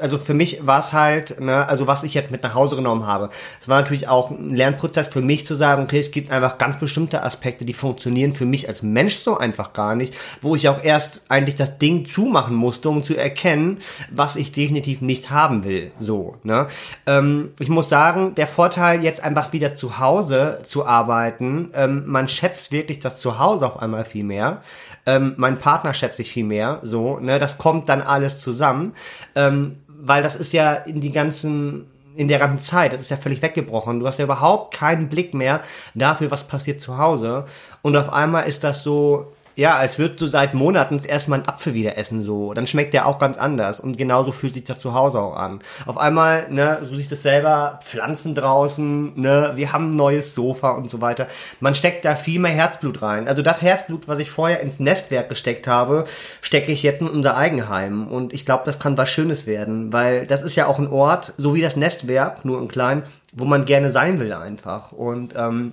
also 0.00 0.18
für 0.18 0.34
mich 0.34 0.66
war 0.66 0.80
es 0.80 0.92
halt, 0.92 1.40
ne, 1.40 1.68
also 1.68 1.86
was 1.86 2.02
ich 2.02 2.14
jetzt 2.14 2.30
mit 2.30 2.42
nach 2.42 2.54
Hause 2.54 2.76
genommen 2.76 3.06
habe, 3.06 3.30
es 3.60 3.68
war 3.68 3.80
natürlich 3.80 4.08
auch 4.08 4.30
ein 4.30 4.54
Lernprozess 4.54 5.08
für 5.08 5.22
mich 5.22 5.46
zu 5.46 5.54
sagen, 5.54 5.84
okay, 5.84 6.00
es 6.00 6.10
gibt 6.10 6.30
einfach 6.30 6.58
ganz 6.58 6.78
bestimmte 6.78 7.22
Aspekte, 7.22 7.64
die 7.64 7.72
funktionieren 7.72 8.32
für 8.32 8.46
mich 8.46 8.68
als 8.68 8.82
Mensch 8.82 9.16
so 9.16 9.36
einfach 9.36 9.72
gar 9.72 9.94
nicht, 9.94 10.14
wo 10.40 10.56
ich 10.56 10.68
auch 10.68 10.82
erst 10.82 11.22
eigentlich 11.28 11.56
das 11.56 11.78
Ding 11.78 12.06
zumachen 12.06 12.54
musste, 12.54 12.88
um 12.88 13.02
zu 13.02 13.14
erkennen, 13.14 13.78
was 14.10 14.36
ich 14.36 14.52
definitiv 14.52 15.00
nicht 15.00 15.30
haben 15.30 15.64
will. 15.64 15.92
So, 16.00 16.36
ne? 16.42 16.66
Ähm, 17.06 17.50
ich 17.58 17.68
muss 17.68 17.88
sagen, 17.88 18.34
der 18.34 18.46
Vorteil 18.46 19.02
jetzt 19.02 19.22
einfach 19.22 19.52
wieder 19.52 19.74
zu 19.74 19.98
Hause 19.98 20.60
zu 20.64 20.86
arbeiten, 20.86 21.70
ähm, 21.74 22.04
man 22.06 22.28
schätzt 22.28 22.72
wirklich 22.72 22.98
das 23.00 23.18
Zuhause 23.18 23.66
auf 23.66 23.80
einmal 23.80 24.04
viel 24.04 24.24
mehr. 24.24 24.62
Ähm, 25.04 25.34
mein 25.36 25.58
Partner 25.58 25.94
schätze 25.94 26.22
ich 26.22 26.30
viel 26.30 26.44
mehr, 26.44 26.78
so, 26.82 27.18
ne, 27.18 27.40
das 27.40 27.58
kommt 27.58 27.88
dann 27.88 28.02
alles 28.02 28.38
zusammen, 28.38 28.94
ähm, 29.34 29.51
weil 29.88 30.22
das 30.22 30.36
ist 30.36 30.52
ja 30.52 30.74
in 30.74 31.00
die 31.00 31.12
ganzen 31.12 31.86
in 32.14 32.28
der 32.28 32.38
ganzen 32.38 32.58
Zeit, 32.58 32.92
das 32.92 33.00
ist 33.00 33.10
ja 33.10 33.16
völlig 33.16 33.40
weggebrochen. 33.40 34.00
Du 34.00 34.06
hast 34.06 34.18
ja 34.18 34.26
überhaupt 34.26 34.74
keinen 34.74 35.08
Blick 35.08 35.32
mehr 35.32 35.62
dafür, 35.94 36.30
was 36.30 36.44
passiert 36.44 36.80
zu 36.80 36.98
Hause. 36.98 37.46
Und 37.80 37.96
auf 37.96 38.12
einmal 38.12 38.46
ist 38.46 38.64
das 38.64 38.82
so, 38.82 39.32
ja, 39.54 39.76
als 39.76 39.98
würdest 39.98 40.20
du 40.20 40.26
seit 40.26 40.54
Monaten 40.54 40.98
erstmal 40.98 41.40
einen 41.40 41.48
Apfel 41.48 41.74
wieder 41.74 41.98
essen, 41.98 42.22
so. 42.22 42.54
Dann 42.54 42.66
schmeckt 42.66 42.94
der 42.94 43.06
auch 43.06 43.18
ganz 43.18 43.36
anders. 43.36 43.80
Und 43.80 43.98
genauso 43.98 44.32
fühlt 44.32 44.54
sich 44.54 44.64
das 44.64 44.78
zu 44.78 44.94
Hause 44.94 45.20
auch 45.20 45.36
an. 45.36 45.60
Auf 45.86 45.98
einmal, 45.98 46.50
ne, 46.50 46.78
du 46.80 46.96
siehst 46.96 47.12
es 47.12 47.22
selber, 47.22 47.78
Pflanzen 47.82 48.34
draußen, 48.34 49.20
ne, 49.20 49.52
wir 49.54 49.72
haben 49.72 49.90
ein 49.90 49.96
neues 49.96 50.34
Sofa 50.34 50.70
und 50.70 50.88
so 50.90 51.00
weiter. 51.00 51.26
Man 51.60 51.74
steckt 51.74 52.04
da 52.04 52.16
viel 52.16 52.40
mehr 52.40 52.52
Herzblut 52.52 53.02
rein. 53.02 53.28
Also 53.28 53.42
das 53.42 53.62
Herzblut, 53.62 54.08
was 54.08 54.18
ich 54.18 54.30
vorher 54.30 54.60
ins 54.60 54.80
Nestwerk 54.80 55.28
gesteckt 55.28 55.66
habe, 55.66 56.04
stecke 56.40 56.72
ich 56.72 56.82
jetzt 56.82 57.00
in 57.00 57.08
unser 57.08 57.36
Eigenheim. 57.36 58.08
Und 58.08 58.32
ich 58.32 58.46
glaube, 58.46 58.62
das 58.64 58.78
kann 58.78 58.96
was 58.96 59.10
Schönes 59.10 59.46
werden, 59.46 59.92
weil 59.92 60.26
das 60.26 60.42
ist 60.42 60.56
ja 60.56 60.66
auch 60.66 60.78
ein 60.78 60.90
Ort, 60.90 61.34
so 61.36 61.54
wie 61.54 61.62
das 61.62 61.76
Nestwerk, 61.76 62.44
nur 62.44 62.60
in 62.60 62.68
klein, 62.68 63.02
wo 63.32 63.44
man 63.44 63.64
gerne 63.64 63.90
sein 63.90 64.18
will 64.20 64.32
einfach. 64.32 64.92
Und, 64.92 65.34
ähm, 65.36 65.72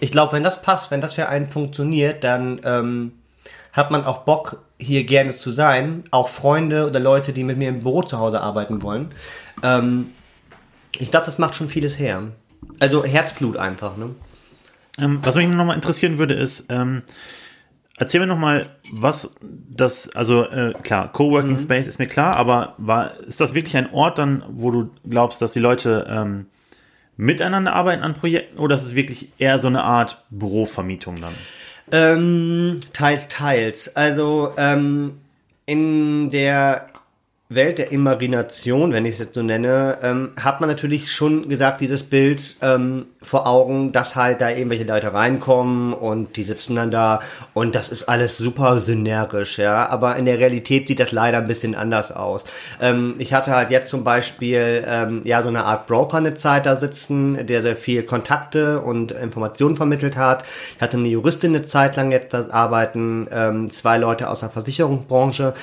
ich 0.00 0.12
glaube, 0.12 0.32
wenn 0.32 0.44
das 0.44 0.62
passt, 0.62 0.90
wenn 0.90 1.00
das 1.00 1.14
für 1.14 1.28
einen 1.28 1.50
funktioniert, 1.50 2.24
dann 2.24 2.60
ähm, 2.64 3.12
hat 3.72 3.90
man 3.90 4.04
auch 4.04 4.18
Bock, 4.18 4.62
hier 4.78 5.04
gerne 5.04 5.30
zu 5.30 5.50
sein. 5.50 6.04
Auch 6.10 6.28
Freunde 6.28 6.86
oder 6.86 7.00
Leute, 7.00 7.32
die 7.32 7.44
mit 7.44 7.56
mir 7.56 7.68
im 7.68 7.82
Büro 7.82 8.02
zu 8.02 8.18
Hause 8.18 8.40
arbeiten 8.40 8.82
wollen. 8.82 9.12
Ähm, 9.62 10.10
ich 10.98 11.10
glaube, 11.10 11.26
das 11.26 11.38
macht 11.38 11.54
schon 11.54 11.68
vieles 11.68 11.98
her. 11.98 12.22
Also 12.80 13.04
Herzblut 13.04 13.56
einfach, 13.56 13.96
ne? 13.96 14.10
Ähm, 14.98 15.20
was 15.22 15.36
mich 15.36 15.48
nochmal 15.48 15.76
interessieren 15.76 16.18
würde, 16.18 16.34
ist, 16.34 16.66
ähm, 16.68 17.02
erzähl 17.96 18.20
mir 18.20 18.26
nochmal, 18.26 18.66
was 18.92 19.34
das, 19.40 20.14
also 20.14 20.44
äh, 20.44 20.74
klar, 20.82 21.10
Coworking 21.12 21.52
mhm. 21.52 21.58
Space 21.58 21.86
ist 21.86 21.98
mir 21.98 22.08
klar, 22.08 22.36
aber 22.36 22.74
war, 22.76 23.18
ist 23.20 23.40
das 23.40 23.54
wirklich 23.54 23.76
ein 23.76 23.92
Ort 23.92 24.18
dann, 24.18 24.44
wo 24.48 24.70
du 24.70 24.90
glaubst, 25.08 25.40
dass 25.40 25.52
die 25.52 25.60
Leute 25.60 26.06
ähm, 26.10 26.46
miteinander 27.16 27.74
arbeiten 27.74 28.02
an 28.02 28.14
Projekten 28.14 28.58
oder 28.58 28.74
ist 28.74 28.84
es 28.84 28.94
wirklich 28.94 29.28
eher 29.38 29.58
so 29.58 29.68
eine 29.68 29.82
Art 29.82 30.22
Bürovermietung 30.30 31.16
dann? 31.20 31.34
Ähm, 31.90 32.80
teils, 32.92 33.28
teils. 33.28 33.96
Also 33.96 34.54
ähm, 34.56 35.18
in 35.66 36.30
der 36.30 36.86
Welt 37.54 37.78
der 37.78 37.92
Imagination, 37.92 38.92
wenn 38.92 39.04
ich 39.04 39.14
es 39.14 39.18
jetzt 39.18 39.34
so 39.34 39.42
nenne, 39.42 39.98
ähm, 40.02 40.32
hat 40.40 40.60
man 40.60 40.68
natürlich 40.68 41.10
schon 41.10 41.48
gesagt, 41.48 41.80
dieses 41.80 42.02
Bild 42.02 42.56
ähm, 42.62 43.06
vor 43.22 43.46
Augen, 43.46 43.92
dass 43.92 44.16
halt 44.16 44.40
da 44.40 44.50
irgendwelche 44.50 44.84
Leute 44.84 45.12
reinkommen 45.12 45.92
und 45.92 46.36
die 46.36 46.44
sitzen 46.44 46.76
dann 46.76 46.90
da 46.90 47.20
und 47.54 47.74
das 47.74 47.90
ist 47.90 48.04
alles 48.04 48.36
super 48.36 48.80
synergisch, 48.80 49.58
ja. 49.58 49.88
Aber 49.88 50.16
in 50.16 50.24
der 50.24 50.38
Realität 50.38 50.88
sieht 50.88 51.00
das 51.00 51.12
leider 51.12 51.38
ein 51.38 51.46
bisschen 51.46 51.74
anders 51.74 52.12
aus. 52.12 52.44
Ähm, 52.80 53.14
ich 53.18 53.32
hatte 53.32 53.52
halt 53.52 53.70
jetzt 53.70 53.90
zum 53.90 54.04
Beispiel 54.04 54.84
ähm, 54.86 55.22
ja 55.24 55.42
so 55.42 55.48
eine 55.48 55.64
Art 55.64 55.86
Broker 55.86 56.18
eine 56.18 56.34
Zeit 56.34 56.66
da 56.66 56.76
sitzen, 56.76 57.46
der 57.46 57.62
sehr 57.62 57.76
viel 57.76 58.02
Kontakte 58.02 58.80
und 58.80 59.12
Informationen 59.12 59.76
vermittelt 59.76 60.16
hat. 60.16 60.44
Ich 60.76 60.82
hatte 60.82 60.96
eine 60.96 61.08
Juristin 61.08 61.54
eine 61.54 61.64
Zeit 61.64 61.96
lang 61.96 62.12
jetzt 62.12 62.34
da 62.34 62.46
arbeiten, 62.50 63.28
ähm, 63.30 63.70
zwei 63.70 63.98
Leute 63.98 64.28
aus 64.28 64.40
der 64.40 64.50
Versicherungsbranche 64.50 65.54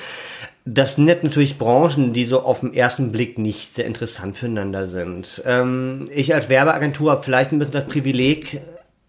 das 0.64 0.96
sind 0.96 1.06
natürlich 1.06 1.58
Branchen, 1.58 2.12
die 2.12 2.24
so 2.24 2.42
auf 2.42 2.60
den 2.60 2.74
ersten 2.74 3.12
Blick 3.12 3.38
nicht 3.38 3.74
sehr 3.74 3.86
interessant 3.86 4.36
füreinander 4.36 4.86
sind. 4.86 5.42
Ähm, 5.46 6.08
ich 6.14 6.34
als 6.34 6.48
Werbeagentur 6.48 7.12
habe 7.12 7.22
vielleicht 7.22 7.52
ein 7.52 7.58
bisschen 7.58 7.72
das 7.72 7.86
Privileg, 7.86 8.60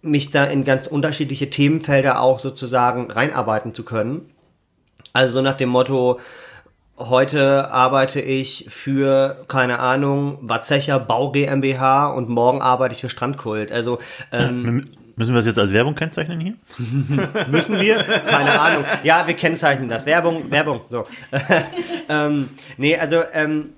mich 0.02 0.32
da 0.32 0.46
in 0.46 0.66
ganz 0.66 0.88
unterschiedliche 0.88 1.50
Themenfelder 1.50 2.22
auch 2.22 2.40
sozusagen 2.40 3.12
reinarbeiten 3.12 3.74
zu 3.74 3.84
können. 3.84 4.32
Also 5.14 5.34
so 5.36 5.42
nach 5.42 5.58
dem 5.58 5.70
Motto, 5.70 6.20
heute 6.98 7.70
arbeite 7.70 8.22
ich 8.22 8.68
für, 8.70 9.44
keine 9.48 9.80
Ahnung, 9.80 10.38
Watzecher 10.42 11.00
Bau 11.00 11.32
GmbH 11.32 12.08
und 12.08 12.30
morgen 12.30 12.62
arbeite 12.62 12.96
ich 12.96 13.02
für 13.02 13.10
Strandkult. 13.10 13.72
Also 13.72 14.00
ähm, 14.32 14.90
Müssen 15.22 15.36
wir 15.36 15.38
das 15.42 15.46
jetzt 15.46 15.60
als 15.60 15.72
Werbung 15.72 15.94
kennzeichnen 15.94 16.40
hier? 16.40 16.54
Müssen 17.52 17.80
wir? 17.80 17.98
Keine 17.98 18.60
Ahnung. 18.60 18.84
Ja, 19.04 19.28
wir 19.28 19.36
kennzeichnen 19.36 19.88
das. 19.88 20.08
Werbung, 20.08 20.50
Werbung, 20.50 20.82
so. 20.90 21.06
ähm, 22.10 22.50
nee, 22.78 22.98
also, 22.98 23.22
ähm, 23.32 23.70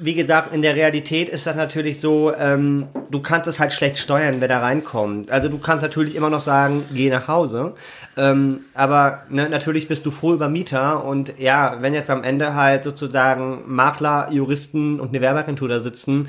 wie 0.00 0.14
gesagt, 0.14 0.52
in 0.52 0.62
der 0.62 0.74
Realität 0.74 1.28
ist 1.28 1.46
das 1.46 1.54
natürlich 1.54 2.00
so, 2.00 2.34
ähm, 2.34 2.88
du 3.08 3.22
kannst 3.22 3.46
es 3.46 3.60
halt 3.60 3.72
schlecht 3.72 3.98
steuern, 3.98 4.40
wer 4.40 4.48
da 4.48 4.58
reinkommt. 4.58 5.30
Also 5.30 5.48
du 5.48 5.58
kannst 5.58 5.82
natürlich 5.82 6.16
immer 6.16 6.28
noch 6.28 6.40
sagen, 6.40 6.82
geh 6.92 7.08
nach 7.08 7.28
Hause. 7.28 7.74
Ähm, 8.16 8.62
aber 8.74 9.22
ne, 9.28 9.48
natürlich 9.48 9.86
bist 9.86 10.04
du 10.04 10.10
froh 10.10 10.32
über 10.32 10.48
Mieter 10.48 11.04
und 11.04 11.38
ja, 11.38 11.76
wenn 11.82 11.94
jetzt 11.94 12.10
am 12.10 12.24
Ende 12.24 12.54
halt 12.56 12.82
sozusagen 12.82 13.62
Makler, 13.66 14.26
Juristen 14.32 14.98
und 14.98 15.10
eine 15.10 15.20
Werbeagentur 15.20 15.68
da 15.68 15.78
sitzen, 15.78 16.26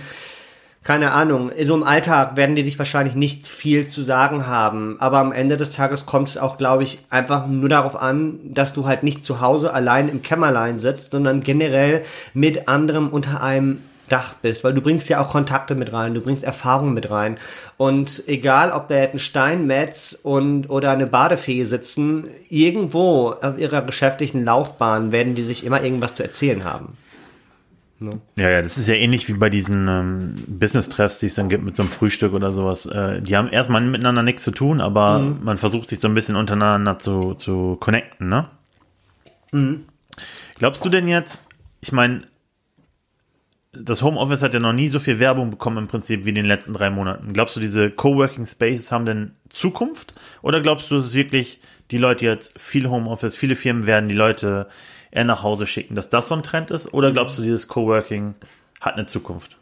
keine 0.84 1.12
Ahnung, 1.12 1.52
so 1.64 1.76
im 1.76 1.84
Alltag 1.84 2.36
werden 2.38 2.56
die 2.56 2.64
dich 2.64 2.80
wahrscheinlich 2.80 3.14
nicht 3.14 3.48
viel 3.48 3.88
zu 3.88 4.04
sagen 4.04 4.48
haben, 4.48 4.98
aber 5.00 5.20
am 5.20 5.32
Ende 5.32 5.56
des 5.56 5.70
Tages 5.70 6.08
kommt 6.08 6.30
es 6.30 6.38
auch, 6.38 6.58
glaube 6.58 6.84
ich, 6.84 7.00
einfach 7.12 7.46
nur 7.48 7.70
darauf 7.70 7.96
an, 7.96 8.40
dass 8.44 8.74
du 8.74 8.88
halt 8.88 9.04
nicht 9.04 9.24
zu 9.24 9.42
Hause 9.42 9.74
allein 9.74 10.10
im 10.10 10.24
Kämmerlein 10.24 10.80
sitzt, 10.80 11.12
sondern 11.12 11.42
generell 11.42 12.02
mit 12.34 12.68
anderem 12.68 13.10
unter 13.10 13.44
einem 13.44 13.82
Dach 14.10 14.34
bist, 14.42 14.64
weil 14.64 14.74
du 14.74 14.82
bringst 14.82 15.08
ja 15.08 15.22
auch 15.22 15.30
Kontakte 15.30 15.74
mit 15.76 15.94
rein, 15.94 16.14
du 16.14 16.22
bringst 16.22 16.44
Erfahrungen 16.44 16.94
mit 16.94 17.10
rein. 17.10 17.38
Und 17.78 18.24
egal, 18.28 18.72
ob 18.72 18.90
da 18.90 18.96
jetzt 18.96 19.14
ein 19.14 19.20
Steinmetz 19.20 20.18
und 20.22 20.70
oder 20.70 20.92
eine 20.92 21.08
Badefee 21.08 21.64
sitzen, 21.64 22.26
irgendwo 22.50 23.30
auf 23.42 23.58
ihrer 23.58 23.84
geschäftlichen 23.84 24.44
Laufbahn 24.44 25.14
werden 25.14 25.36
die 25.36 25.44
sich 25.44 25.66
immer 25.66 25.82
irgendwas 25.82 26.16
zu 26.16 26.24
erzählen 26.24 26.66
haben. 26.66 26.98
Ne? 28.02 28.20
Ja, 28.36 28.50
ja, 28.50 28.62
das 28.62 28.78
ist 28.78 28.88
ja 28.88 28.96
ähnlich 28.96 29.28
wie 29.28 29.34
bei 29.34 29.50
diesen 29.50 29.88
ähm, 29.88 30.36
Business-Treffs, 30.48 31.20
die 31.20 31.28
es 31.28 31.36
dann 31.36 31.50
gibt 31.50 31.64
mit 31.64 31.76
so 31.76 31.84
einem 31.84 31.92
Frühstück 31.92 32.34
oder 32.34 32.52
sowas. 32.52 32.88
Äh, 32.88 33.22
die 33.22 33.38
haben 33.38 33.48
erstmal 33.48 33.82
miteinander 33.82 34.24
nichts 34.24 34.44
zu 34.44 34.52
tun, 34.52 34.82
aber 34.82 35.20
mhm. 35.20 35.44
man 35.44 35.58
versucht 35.58 35.88
sich 35.88 36.00
so 36.00 36.08
ein 36.08 36.16
bisschen 36.16 36.36
untereinander 36.36 36.98
zu, 36.98 37.36
zu 37.36 37.78
connecten, 37.80 38.28
ne? 38.28 38.48
Mhm. 39.52 39.86
Glaubst 40.56 40.84
du 40.84 40.90
denn 40.90 41.08
jetzt, 41.08 41.40
ich 41.82 41.92
meine, 41.92 42.24
das 43.72 44.02
Homeoffice 44.02 44.42
hat 44.42 44.54
ja 44.54 44.60
noch 44.60 44.74
nie 44.74 44.88
so 44.88 45.00
viel 45.00 45.20
Werbung 45.20 45.52
bekommen 45.52 45.78
im 45.78 45.88
Prinzip 45.88 46.26
wie 46.26 46.30
in 46.30 46.36
den 46.36 46.46
letzten 46.46 46.74
drei 46.74 46.90
Monaten. 46.90 47.34
Glaubst 47.34 47.56
du, 47.56 47.60
diese 47.60 47.90
Coworking 47.90 48.46
Spaces 48.46 48.92
haben 48.92 49.06
denn 49.06 49.36
Zukunft? 49.50 50.14
Oder 50.42 50.62
glaubst 50.62 50.92
du, 50.92 50.98
es 50.98 51.06
ist 51.06 51.14
wirklich 51.14 51.62
die 51.92 51.98
Leute 51.98 52.26
jetzt 52.26 52.60
viel 52.60 52.90
Homeoffice, 52.90 53.36
viele 53.36 53.56
Firmen 53.56 53.86
werden 53.86 54.10
die 54.10 54.16
Leute 54.16 54.68
eher 55.12 55.24
nach 55.24 55.44
Hause 55.44 55.68
schicken, 55.68 55.96
dass 55.96 56.10
das 56.10 56.28
so 56.28 56.36
ein 56.36 56.44
Trend 56.44 56.72
ist? 56.72 56.94
Oder 56.94 57.12
glaubst 57.12 57.38
du, 57.38 57.44
dieses 57.44 57.68
Coworking 57.68 58.36
hat 58.80 58.96
eine 58.96 59.06
Zukunft? 59.06 59.58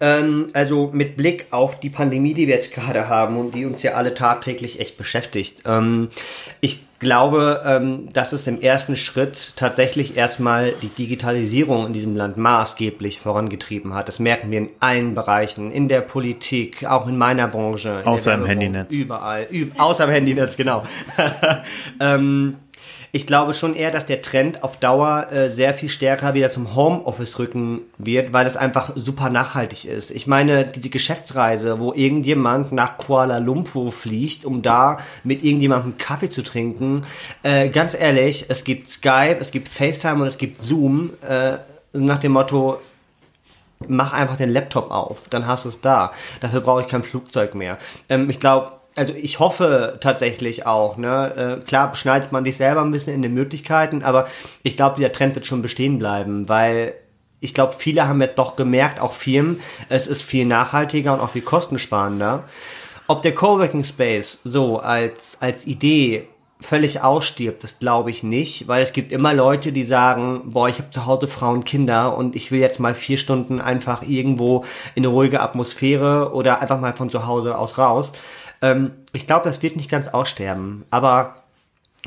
Ähm, 0.00 0.48
also 0.54 0.90
mit 0.92 1.16
Blick 1.16 1.46
auf 1.50 1.78
die 1.80 1.90
Pandemie, 1.90 2.34
die 2.34 2.46
wir 2.46 2.56
jetzt 2.56 2.72
gerade 2.72 3.08
haben 3.08 3.36
und 3.38 3.54
die 3.54 3.66
uns 3.66 3.82
ja 3.82 3.92
alle 3.92 4.14
tagtäglich 4.14 4.80
echt 4.80 4.96
beschäftigt. 4.96 5.62
Ähm, 5.66 6.08
ich 6.60 6.84
glaube, 7.00 7.62
ähm, 7.64 8.12
dass 8.12 8.32
es 8.32 8.46
im 8.46 8.60
ersten 8.60 8.96
Schritt 8.96 9.54
tatsächlich 9.56 10.16
erstmal 10.16 10.72
die 10.82 10.88
Digitalisierung 10.88 11.86
in 11.86 11.92
diesem 11.92 12.16
Land 12.16 12.36
maßgeblich 12.36 13.20
vorangetrieben 13.20 13.94
hat. 13.94 14.08
Das 14.08 14.18
merken 14.18 14.50
wir 14.50 14.58
in 14.58 14.68
allen 14.80 15.14
Bereichen, 15.14 15.70
in 15.70 15.88
der 15.88 16.02
Politik, 16.02 16.86
auch 16.86 17.06
in 17.06 17.16
meiner 17.16 17.48
Branche. 17.48 18.02
Außer 18.04 18.34
im 18.34 18.46
Handynetz. 18.46 18.92
Überall. 18.92 19.46
Üb 19.50 19.72
außer 19.78 20.04
im 20.04 20.10
Handynetz, 20.10 20.56
genau. 20.56 20.84
ich 23.12 23.26
glaube 23.26 23.54
schon 23.54 23.74
eher, 23.74 23.90
dass 23.90 24.06
der 24.06 24.22
Trend 24.22 24.62
auf 24.62 24.78
Dauer 24.78 25.32
äh, 25.32 25.48
sehr 25.48 25.74
viel 25.74 25.88
stärker 25.88 26.34
wieder 26.34 26.52
zum 26.52 26.74
Homeoffice 26.74 27.38
rücken 27.38 27.80
wird, 27.98 28.32
weil 28.32 28.44
das 28.44 28.56
einfach 28.56 28.92
super 28.94 29.30
nachhaltig 29.30 29.84
ist. 29.84 30.10
Ich 30.10 30.26
meine, 30.26 30.64
diese 30.64 30.90
Geschäftsreise, 30.90 31.80
wo 31.80 31.92
irgendjemand 31.92 32.72
nach 32.72 32.98
Kuala 32.98 33.38
Lumpur 33.38 33.92
fliegt, 33.92 34.44
um 34.44 34.62
da 34.62 34.98
mit 35.24 35.44
irgendjemandem 35.44 35.98
Kaffee 35.98 36.30
zu 36.30 36.42
trinken, 36.42 37.04
äh, 37.42 37.68
ganz 37.68 37.94
ehrlich, 37.94 38.46
es 38.48 38.64
gibt 38.64 38.88
Skype, 38.88 39.38
es 39.40 39.50
gibt 39.50 39.68
FaceTime 39.68 40.22
und 40.22 40.28
es 40.28 40.38
gibt 40.38 40.58
Zoom, 40.58 41.10
äh, 41.28 41.58
nach 41.92 42.20
dem 42.20 42.32
Motto, 42.32 42.78
mach 43.88 44.12
einfach 44.12 44.36
den 44.36 44.50
Laptop 44.50 44.90
auf, 44.90 45.22
dann 45.30 45.46
hast 45.46 45.64
du 45.64 45.70
es 45.70 45.80
da. 45.80 46.12
Dafür 46.40 46.60
brauche 46.60 46.82
ich 46.82 46.88
kein 46.88 47.02
Flugzeug 47.02 47.54
mehr. 47.54 47.78
Ähm, 48.08 48.30
ich 48.30 48.38
glaube, 48.38 48.79
also 49.00 49.14
ich 49.14 49.38
hoffe 49.38 49.96
tatsächlich 50.00 50.66
auch, 50.66 50.98
ne? 50.98 51.58
Äh, 51.62 51.64
klar 51.64 51.90
beschneidet 51.90 52.32
man 52.32 52.44
sich 52.44 52.58
selber 52.58 52.82
ein 52.82 52.90
bisschen 52.90 53.14
in 53.14 53.22
den 53.22 53.32
Möglichkeiten, 53.32 54.02
aber 54.02 54.28
ich 54.62 54.76
glaube, 54.76 54.96
dieser 54.98 55.10
Trend 55.10 55.34
wird 55.34 55.46
schon 55.46 55.62
bestehen 55.62 55.98
bleiben, 55.98 56.50
weil 56.50 56.92
ich 57.40 57.54
glaube, 57.54 57.74
viele 57.78 58.06
haben 58.06 58.20
jetzt 58.20 58.38
doch 58.38 58.56
gemerkt, 58.56 59.00
auch 59.00 59.14
Firmen, 59.14 59.60
es 59.88 60.06
ist 60.06 60.22
viel 60.22 60.44
nachhaltiger 60.44 61.14
und 61.14 61.20
auch 61.20 61.30
viel 61.30 61.40
kostensparender. 61.40 62.44
Ob 63.06 63.22
der 63.22 63.34
Coworking 63.34 63.84
Space 63.84 64.38
so 64.44 64.80
als, 64.80 65.38
als 65.40 65.66
Idee 65.66 66.28
völlig 66.60 67.00
ausstirbt, 67.00 67.64
das 67.64 67.78
glaube 67.78 68.10
ich 68.10 68.22
nicht, 68.22 68.68
weil 68.68 68.82
es 68.82 68.92
gibt 68.92 69.12
immer 69.12 69.32
Leute, 69.32 69.72
die 69.72 69.84
sagen, 69.84 70.42
boah, 70.52 70.68
ich 70.68 70.76
habe 70.76 70.90
zu 70.90 71.06
Hause 71.06 71.26
Frauen, 71.26 71.64
Kinder 71.64 72.14
und 72.18 72.36
ich 72.36 72.52
will 72.52 72.60
jetzt 72.60 72.80
mal 72.80 72.94
vier 72.94 73.16
Stunden 73.16 73.62
einfach 73.62 74.02
irgendwo 74.02 74.66
in 74.94 75.04
eine 75.04 75.08
ruhige 75.08 75.40
Atmosphäre 75.40 76.34
oder 76.34 76.60
einfach 76.60 76.78
mal 76.78 76.92
von 76.92 77.08
zu 77.08 77.26
Hause 77.26 77.56
aus 77.56 77.78
raus. 77.78 78.12
Ähm, 78.62 78.92
ich 79.12 79.26
glaube, 79.26 79.48
das 79.48 79.62
wird 79.62 79.76
nicht 79.76 79.90
ganz 79.90 80.08
aussterben, 80.08 80.84
aber 80.90 81.36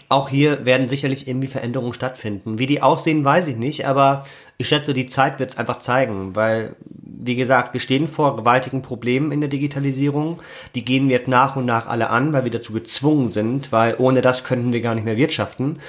auch 0.09 0.29
hier 0.29 0.65
werden 0.65 0.87
sicherlich 0.87 1.27
irgendwie 1.27 1.47
Veränderungen 1.47 1.93
stattfinden. 1.93 2.57
Wie 2.57 2.65
die 2.65 2.81
aussehen, 2.81 3.23
weiß 3.23 3.47
ich 3.47 3.57
nicht, 3.57 3.85
aber 3.85 4.25
ich 4.57 4.67
schätze, 4.67 4.93
die 4.93 5.05
Zeit 5.05 5.39
wird 5.39 5.51
es 5.51 5.57
einfach 5.57 5.79
zeigen, 5.79 6.35
weil, 6.35 6.75
wie 6.89 7.35
gesagt, 7.35 7.73
wir 7.73 7.79
stehen 7.79 8.07
vor 8.07 8.35
gewaltigen 8.35 8.81
Problemen 8.81 9.31
in 9.31 9.39
der 9.39 9.49
Digitalisierung. 9.49 10.39
Die 10.73 10.83
gehen 10.83 11.09
wir 11.09 11.17
jetzt 11.17 11.27
nach 11.27 11.55
und 11.55 11.65
nach 11.65 11.85
alle 11.85 12.09
an, 12.09 12.33
weil 12.33 12.43
wir 12.43 12.51
dazu 12.51 12.73
gezwungen 12.73 13.29
sind, 13.29 13.71
weil 13.71 13.95
ohne 13.99 14.21
das 14.21 14.43
könnten 14.43 14.73
wir 14.73 14.81
gar 14.81 14.95
nicht 14.95 15.05
mehr 15.05 15.17
wirtschaften. 15.17 15.79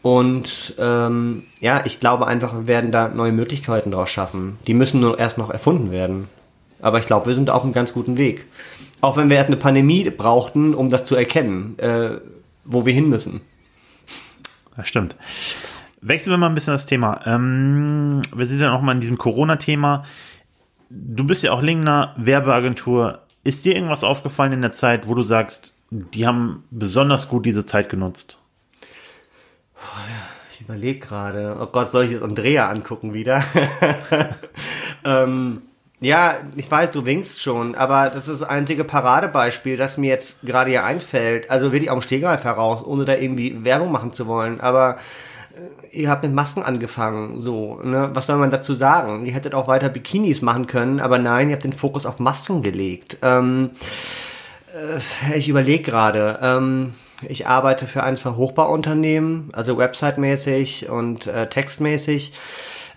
Und 0.00 0.74
ähm, 0.78 1.44
ja, 1.60 1.82
ich 1.84 2.00
glaube 2.00 2.26
einfach, 2.26 2.54
wir 2.54 2.66
werden 2.66 2.90
da 2.90 3.08
neue 3.08 3.32
Möglichkeiten 3.32 3.92
draus 3.92 4.10
schaffen. 4.10 4.58
Die 4.66 4.74
müssen 4.74 5.00
nur 5.00 5.18
erst 5.18 5.38
noch 5.38 5.50
erfunden 5.50 5.92
werden. 5.92 6.28
Aber 6.80 6.98
ich 6.98 7.06
glaube, 7.06 7.26
wir 7.26 7.34
sind 7.36 7.50
auf 7.50 7.62
einem 7.62 7.72
ganz 7.72 7.92
guten 7.92 8.16
Weg. 8.18 8.46
Auch 9.02 9.16
wenn 9.16 9.28
wir 9.28 9.36
erst 9.36 9.48
eine 9.48 9.56
Pandemie 9.56 10.08
brauchten, 10.10 10.74
um 10.74 10.88
das 10.88 11.04
zu 11.04 11.16
erkennen, 11.16 11.76
äh, 11.80 12.20
wo 12.64 12.86
wir 12.86 12.94
hin 12.94 13.08
müssen. 13.08 13.40
Das 14.76 14.88
stimmt. 14.88 15.16
Wechseln 16.00 16.32
wir 16.32 16.38
mal 16.38 16.46
ein 16.46 16.54
bisschen 16.54 16.72
das 16.72 16.86
Thema. 16.86 17.20
Ähm, 17.26 18.22
wir 18.34 18.46
sind 18.46 18.60
ja 18.60 18.70
noch 18.70 18.80
mal 18.80 18.92
in 18.92 19.00
diesem 19.00 19.18
Corona-Thema. 19.18 20.04
Du 20.88 21.24
bist 21.24 21.42
ja 21.42 21.50
auch 21.50 21.62
Lingner 21.62 22.14
Werbeagentur. 22.16 23.22
Ist 23.42 23.64
dir 23.64 23.74
irgendwas 23.74 24.04
aufgefallen 24.04 24.52
in 24.52 24.62
der 24.62 24.72
Zeit, 24.72 25.08
wo 25.08 25.14
du 25.14 25.22
sagst, 25.22 25.74
die 25.90 26.24
haben 26.24 26.62
besonders 26.70 27.28
gut 27.28 27.44
diese 27.44 27.66
Zeit 27.66 27.88
genutzt? 27.88 28.38
Ich 30.54 30.60
überlege 30.60 31.00
gerade. 31.00 31.56
Oh 31.60 31.66
Gott, 31.66 31.90
soll 31.90 32.04
ich 32.04 32.12
jetzt 32.12 32.22
Andrea 32.22 32.70
angucken 32.70 33.14
wieder? 33.14 33.42
ähm, 35.04 35.62
ja, 36.02 36.34
ich 36.56 36.68
weiß, 36.68 36.90
du 36.90 37.06
winkst 37.06 37.40
schon, 37.40 37.76
aber 37.76 38.10
das 38.10 38.26
ist 38.26 38.40
das 38.40 38.48
einzige 38.48 38.82
Paradebeispiel, 38.82 39.76
das 39.76 39.96
mir 39.96 40.10
jetzt 40.10 40.34
gerade 40.42 40.70
hier 40.70 40.84
einfällt. 40.84 41.48
Also 41.48 41.70
wirklich 41.70 41.92
am 41.92 42.02
Stegreif 42.02 42.42
heraus, 42.42 42.84
ohne 42.84 43.04
da 43.04 43.14
irgendwie 43.14 43.64
Werbung 43.64 43.92
machen 43.92 44.12
zu 44.12 44.26
wollen. 44.26 44.60
Aber 44.60 44.98
äh, 45.92 45.96
ihr 45.96 46.10
habt 46.10 46.24
mit 46.24 46.34
Masken 46.34 46.64
angefangen, 46.64 47.38
so, 47.38 47.80
ne? 47.84 48.10
Was 48.14 48.26
soll 48.26 48.36
man 48.36 48.50
dazu 48.50 48.74
sagen? 48.74 49.24
Ihr 49.26 49.32
hättet 49.32 49.54
auch 49.54 49.68
weiter 49.68 49.88
Bikinis 49.88 50.42
machen 50.42 50.66
können, 50.66 50.98
aber 50.98 51.18
nein, 51.18 51.50
ihr 51.50 51.54
habt 51.54 51.64
den 51.64 51.72
Fokus 51.72 52.04
auf 52.04 52.18
Masken 52.18 52.62
gelegt. 52.64 53.18
Ähm, 53.22 53.70
äh, 54.74 55.38
ich 55.38 55.48
überlege 55.48 55.84
gerade, 55.84 56.40
ähm, 56.42 56.94
ich 57.28 57.46
arbeite 57.46 57.86
für 57.86 58.02
eins 58.02 58.18
von 58.18 58.36
Hochbauunternehmen, 58.36 59.50
also 59.52 59.78
website-mäßig 59.78 60.88
und 60.88 61.28
äh, 61.28 61.48
textmäßig. 61.48 62.32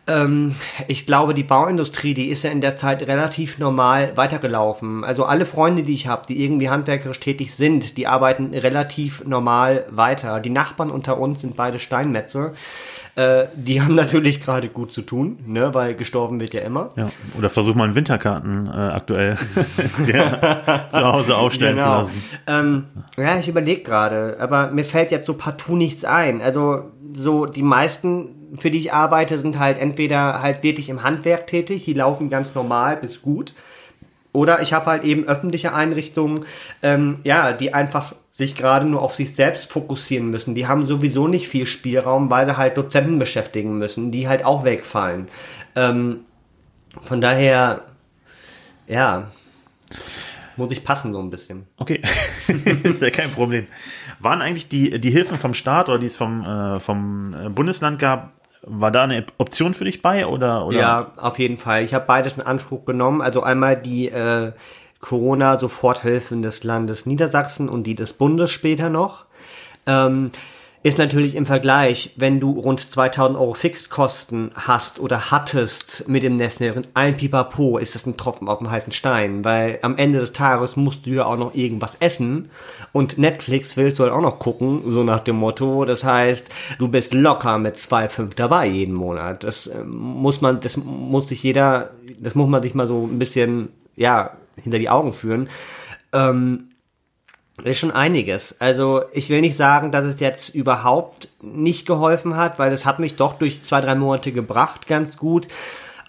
Ähm, 0.07 0.55
ich 0.87 1.05
glaube, 1.05 1.33
die 1.33 1.43
Bauindustrie, 1.43 2.13
die 2.13 2.27
ist 2.27 2.43
ja 2.43 2.51
in 2.51 2.61
der 2.61 2.75
Zeit 2.75 3.01
relativ 3.07 3.57
normal 3.57 4.11
weitergelaufen. 4.15 5.03
Also 5.03 5.25
alle 5.25 5.45
Freunde, 5.45 5.83
die 5.83 5.93
ich 5.93 6.07
habe, 6.07 6.27
die 6.27 6.43
irgendwie 6.43 6.69
handwerkerisch 6.69 7.19
tätig 7.19 7.55
sind, 7.55 7.97
die 7.97 8.05
arbeiten 8.05 8.53
relativ 8.53 9.25
normal 9.25 9.85
weiter. 9.89 10.39
Die 10.39 10.51
Nachbarn 10.51 10.91
unter 10.91 11.19
uns 11.19 11.41
sind 11.41 11.55
beide 11.55 11.79
Steinmetze. 11.79 12.53
Äh, 13.15 13.45
die 13.55 13.81
haben 13.81 13.95
natürlich 13.95 14.41
gerade 14.41 14.67
gut 14.67 14.93
zu 14.93 15.01
tun, 15.01 15.39
ne, 15.47 15.73
weil 15.73 15.95
gestorben 15.95 16.39
wird 16.39 16.53
ja 16.53 16.61
immer. 16.61 16.91
Ja, 16.95 17.07
oder 17.37 17.49
versuch 17.49 17.73
mal 17.73 17.85
einen 17.85 17.95
Winterkarten 17.95 18.67
äh, 18.67 18.71
aktuell 18.71 19.37
zu 20.91 20.99
Hause 21.03 21.35
aufstellen 21.35 21.77
genau. 21.77 22.03
zu 22.03 22.11
lassen. 22.11 22.23
Ähm, 22.45 22.83
ja, 23.17 23.39
ich 23.39 23.47
überlege 23.47 23.81
gerade, 23.81 24.37
aber 24.39 24.69
mir 24.69 24.85
fällt 24.85 25.09
jetzt 25.09 25.25
so 25.25 25.33
partout 25.33 25.75
nichts 25.75 26.05
ein. 26.05 26.41
Also 26.41 26.91
so 27.11 27.45
die 27.45 27.63
meisten 27.63 28.34
für 28.57 28.71
die 28.71 28.79
ich 28.79 28.93
arbeite, 28.93 29.39
sind 29.39 29.59
halt 29.59 29.79
entweder 29.79 30.41
halt 30.41 30.63
wirklich 30.63 30.89
im 30.89 31.03
Handwerk 31.03 31.47
tätig, 31.47 31.85
die 31.85 31.93
laufen 31.93 32.29
ganz 32.29 32.55
normal 32.55 32.97
bis 32.97 33.21
gut. 33.21 33.53
Oder 34.33 34.61
ich 34.61 34.73
habe 34.73 34.87
halt 34.87 35.03
eben 35.03 35.25
öffentliche 35.25 35.73
Einrichtungen, 35.73 36.45
ähm, 36.83 37.15
ja, 37.23 37.53
die 37.53 37.73
einfach 37.73 38.13
sich 38.33 38.57
gerade 38.57 38.85
nur 38.85 39.01
auf 39.01 39.15
sich 39.15 39.33
selbst 39.33 39.71
fokussieren 39.71 40.29
müssen. 40.29 40.55
Die 40.55 40.67
haben 40.67 40.85
sowieso 40.85 41.29
nicht 41.29 41.47
viel 41.47 41.65
Spielraum, 41.65 42.29
weil 42.29 42.45
sie 42.45 42.57
halt 42.57 42.77
Dozenten 42.77 43.17
beschäftigen 43.17 43.77
müssen, 43.77 44.11
die 44.11 44.27
halt 44.27 44.43
auch 44.43 44.65
wegfallen. 44.65 45.29
Ähm, 45.77 46.19
von 47.01 47.21
daher, 47.21 47.83
ja, 48.87 49.31
muss 50.57 50.71
ich 50.71 50.83
passen 50.83 51.13
so 51.13 51.19
ein 51.19 51.29
bisschen. 51.29 51.65
Okay, 51.77 52.01
ist 52.83 53.01
ja 53.01 53.09
kein 53.09 53.31
Problem. 53.31 53.67
Waren 54.19 54.41
eigentlich 54.41 54.67
die, 54.67 54.99
die 54.99 55.11
Hilfen 55.11 55.39
vom 55.39 55.53
Staat 55.53 55.87
oder 55.87 55.99
die 55.99 56.07
es 56.07 56.17
vom, 56.17 56.43
äh, 56.43 56.79
vom 56.81 57.53
Bundesland 57.55 57.99
gab, 57.99 58.33
war 58.65 58.91
da 58.91 59.03
eine 59.03 59.25
Option 59.37 59.73
für 59.73 59.85
dich 59.85 60.01
bei 60.01 60.25
oder? 60.27 60.65
oder? 60.65 60.77
Ja, 60.77 61.11
auf 61.17 61.39
jeden 61.39 61.57
Fall. 61.57 61.83
Ich 61.83 61.93
habe 61.93 62.05
beides 62.05 62.35
in 62.35 62.41
Anspruch 62.41 62.85
genommen. 62.85 63.21
Also 63.21 63.43
einmal 63.43 63.77
die 63.77 64.09
äh, 64.09 64.51
Corona-Soforthilfen 65.01 66.41
des 66.41 66.63
Landes 66.63 67.05
Niedersachsen 67.05 67.69
und 67.69 67.83
die 67.83 67.95
des 67.95 68.13
Bundes 68.13 68.51
später 68.51 68.89
noch. 68.89 69.25
Ähm, 69.85 70.31
ist 70.85 70.99
natürlich 70.99 71.33
im 71.33 71.47
Vergleich, 71.47 72.11
wenn 72.15 72.39
du 72.39 72.51
rund 72.51 72.91
2000 72.91 73.39
Euro 73.39 73.55
Fixkosten 73.55 74.51
hast 74.53 74.99
oder 74.99 75.31
hattest 75.31 76.07
mit 76.07 76.21
dem 76.21 76.35
Nestmeer, 76.35 76.79
ein 76.93 77.17
Pipapo, 77.17 77.79
ist 77.79 77.95
das 77.95 78.05
ein 78.05 78.17
Tropfen 78.17 78.47
auf 78.47 78.59
dem 78.59 78.69
heißen 78.69 78.93
Stein, 78.93 79.43
weil 79.43 79.79
am 79.81 79.97
Ende 79.97 80.19
des 80.19 80.31
Tages 80.31 80.75
musst 80.75 81.07
du 81.07 81.09
ja 81.09 81.25
auch 81.25 81.37
noch 81.37 81.55
irgendwas 81.55 81.97
essen 82.01 82.49
und 82.91 83.17
Netflix 83.17 83.75
willst 83.77 83.97
du 83.97 84.03
halt 84.03 84.13
auch 84.13 84.21
noch 84.21 84.37
gucken, 84.37 84.83
so 84.85 85.03
nach 85.03 85.21
dem 85.21 85.37
Motto. 85.37 85.85
Das 85.85 86.03
heißt, 86.03 86.51
du 86.77 86.87
bist 86.87 87.15
locker 87.15 87.57
mit 87.57 87.77
2,5 87.77 88.35
dabei 88.35 88.67
jeden 88.67 88.93
Monat. 88.93 89.43
Das 89.43 89.65
äh, 89.65 89.83
muss 89.83 90.41
man, 90.41 90.59
das 90.59 90.77
muss 90.77 91.29
sich 91.29 91.41
jeder, 91.41 91.93
das 92.19 92.35
muss 92.35 92.47
man 92.47 92.61
sich 92.61 92.75
mal 92.75 92.85
so 92.85 93.09
ein 93.11 93.17
bisschen, 93.17 93.69
ja, 93.95 94.37
hinter 94.61 94.77
die 94.77 94.89
Augen 94.89 95.13
führen. 95.13 95.49
Ähm, 96.13 96.74
ist 97.63 97.79
schon 97.79 97.91
einiges. 97.91 98.59
Also 98.59 99.03
ich 99.13 99.29
will 99.29 99.41
nicht 99.41 99.55
sagen, 99.55 99.91
dass 99.91 100.03
es 100.03 100.19
jetzt 100.19 100.49
überhaupt 100.49 101.29
nicht 101.41 101.87
geholfen 101.87 102.35
hat, 102.35 102.59
weil 102.59 102.73
es 102.73 102.85
hat 102.85 102.99
mich 102.99 103.15
doch 103.15 103.35
durch 103.35 103.63
zwei, 103.63 103.81
drei 103.81 103.95
Monate 103.95 104.31
gebracht, 104.31 104.87
ganz 104.87 105.17
gut. 105.17 105.47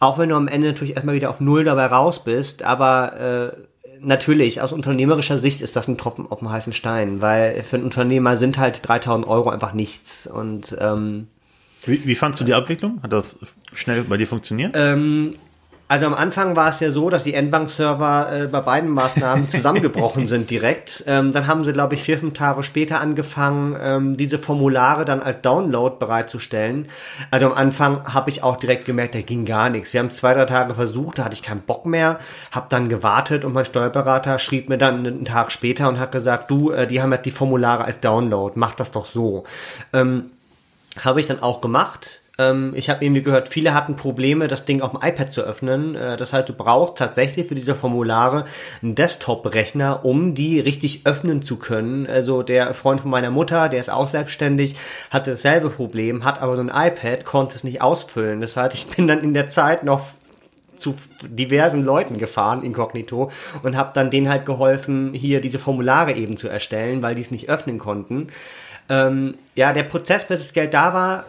Auch 0.00 0.18
wenn 0.18 0.28
du 0.28 0.36
am 0.36 0.48
Ende 0.48 0.68
natürlich 0.68 0.94
erstmal 0.94 1.14
wieder 1.14 1.30
auf 1.30 1.40
Null 1.40 1.64
dabei 1.64 1.86
raus 1.86 2.22
bist, 2.22 2.62
aber 2.62 3.54
äh, 3.54 3.96
natürlich, 4.00 4.60
aus 4.60 4.72
unternehmerischer 4.72 5.38
Sicht 5.38 5.62
ist 5.62 5.76
das 5.76 5.88
ein 5.88 5.96
Tropfen 5.96 6.30
auf 6.30 6.40
dem 6.40 6.50
heißen 6.50 6.72
Stein, 6.72 7.22
weil 7.22 7.62
für 7.62 7.76
einen 7.76 7.84
Unternehmer 7.84 8.36
sind 8.36 8.58
halt 8.58 8.86
3000 8.86 9.26
Euro 9.26 9.48
einfach 9.50 9.72
nichts 9.72 10.26
und 10.26 10.76
ähm, 10.80 11.28
wie, 11.84 12.04
wie 12.04 12.14
fandst 12.16 12.40
du 12.40 12.44
die 12.44 12.54
Abwicklung? 12.54 13.00
Hat 13.02 13.12
das 13.12 13.38
schnell 13.72 14.02
bei 14.02 14.16
dir 14.16 14.26
funktioniert? 14.26 14.74
Ähm, 14.76 15.34
also 15.88 16.06
am 16.06 16.14
Anfang 16.14 16.56
war 16.56 16.70
es 16.70 16.80
ja 16.80 16.90
so, 16.90 17.10
dass 17.10 17.22
die 17.22 17.34
Endbank-Server 17.34 18.32
äh, 18.32 18.46
bei 18.48 18.60
beiden 18.60 18.90
Maßnahmen 18.90 19.48
zusammengebrochen 19.48 20.26
sind 20.26 20.50
direkt. 20.50 21.04
Ähm, 21.06 21.30
dann 21.30 21.46
haben 21.46 21.62
sie, 21.62 21.72
glaube 21.72 21.94
ich, 21.94 22.02
vier, 22.02 22.18
fünf 22.18 22.34
Tage 22.34 22.64
später 22.64 23.00
angefangen, 23.00 23.76
ähm, 23.80 24.16
diese 24.16 24.38
Formulare 24.38 25.04
dann 25.04 25.20
als 25.20 25.42
Download 25.42 25.94
bereitzustellen. 26.00 26.88
Also 27.30 27.46
am 27.46 27.52
Anfang 27.52 28.12
habe 28.12 28.30
ich 28.30 28.42
auch 28.42 28.56
direkt 28.56 28.84
gemerkt, 28.84 29.14
da 29.14 29.20
ging 29.20 29.44
gar 29.44 29.70
nichts. 29.70 29.92
Sie 29.92 29.98
haben 30.00 30.06
es 30.06 30.16
zwei, 30.16 30.34
drei 30.34 30.46
Tage 30.46 30.74
versucht, 30.74 31.18
da 31.18 31.24
hatte 31.24 31.34
ich 31.34 31.42
keinen 31.42 31.60
Bock 31.60 31.86
mehr, 31.86 32.18
habe 32.50 32.66
dann 32.68 32.88
gewartet 32.88 33.44
und 33.44 33.52
mein 33.52 33.64
Steuerberater 33.64 34.40
schrieb 34.40 34.68
mir 34.68 34.78
dann 34.78 35.06
einen 35.06 35.24
Tag 35.24 35.52
später 35.52 35.88
und 35.88 36.00
hat 36.00 36.10
gesagt, 36.10 36.50
du, 36.50 36.72
äh, 36.72 36.88
die 36.88 37.00
haben 37.00 37.12
jetzt 37.12 37.26
die 37.26 37.30
Formulare 37.30 37.84
als 37.84 38.00
Download, 38.00 38.54
mach 38.58 38.74
das 38.74 38.90
doch 38.90 39.06
so. 39.06 39.44
Ähm, 39.92 40.30
habe 41.04 41.20
ich 41.20 41.26
dann 41.26 41.42
auch 41.42 41.60
gemacht 41.60 42.22
ähm, 42.38 42.72
ich 42.76 42.90
habe 42.90 43.04
irgendwie 43.04 43.22
gehört, 43.22 43.48
viele 43.48 43.74
hatten 43.74 43.96
Probleme, 43.96 44.48
das 44.48 44.64
Ding 44.64 44.82
auf 44.82 44.92
dem 44.92 45.00
iPad 45.02 45.32
zu 45.32 45.42
öffnen. 45.42 45.94
Äh, 45.94 46.16
das 46.16 46.32
heißt, 46.32 46.48
du 46.48 46.52
brauchst 46.52 46.98
tatsächlich 46.98 47.46
für 47.46 47.54
diese 47.54 47.74
Formulare 47.74 48.44
einen 48.82 48.94
Desktop-Rechner, 48.94 50.04
um 50.04 50.34
die 50.34 50.60
richtig 50.60 51.06
öffnen 51.06 51.42
zu 51.42 51.56
können. 51.56 52.06
Also 52.06 52.42
der 52.42 52.74
Freund 52.74 53.00
von 53.00 53.10
meiner 53.10 53.30
Mutter, 53.30 53.68
der 53.68 53.80
ist 53.80 53.90
auch 53.90 54.06
selbstständig, 54.06 54.76
hatte 55.10 55.32
dasselbe 55.32 55.70
Problem, 55.70 56.24
hat 56.24 56.42
aber 56.42 56.56
so 56.56 56.62
ein 56.62 56.72
iPad, 56.72 57.24
konnte 57.24 57.56
es 57.56 57.64
nicht 57.64 57.80
ausfüllen. 57.80 58.40
Das 58.40 58.56
heißt, 58.56 58.74
ich 58.74 58.86
bin 58.86 59.08
dann 59.08 59.22
in 59.22 59.34
der 59.34 59.46
Zeit 59.46 59.84
noch 59.84 60.02
zu 60.76 60.94
diversen 61.22 61.84
Leuten 61.84 62.18
gefahren, 62.18 62.62
inkognito, 62.62 63.30
und 63.62 63.78
habe 63.78 63.92
dann 63.94 64.10
denen 64.10 64.28
halt 64.28 64.44
geholfen, 64.44 65.14
hier 65.14 65.40
diese 65.40 65.58
Formulare 65.58 66.12
eben 66.12 66.36
zu 66.36 66.48
erstellen, 66.48 67.02
weil 67.02 67.14
die 67.14 67.22
es 67.22 67.30
nicht 67.30 67.48
öffnen 67.48 67.78
konnten. 67.78 68.28
Ähm, 68.88 69.36
ja, 69.54 69.72
der 69.72 69.82
Prozess, 69.82 70.26
bis 70.26 70.40
das 70.40 70.52
Geld 70.52 70.74
da 70.74 70.92
war, 70.92 71.24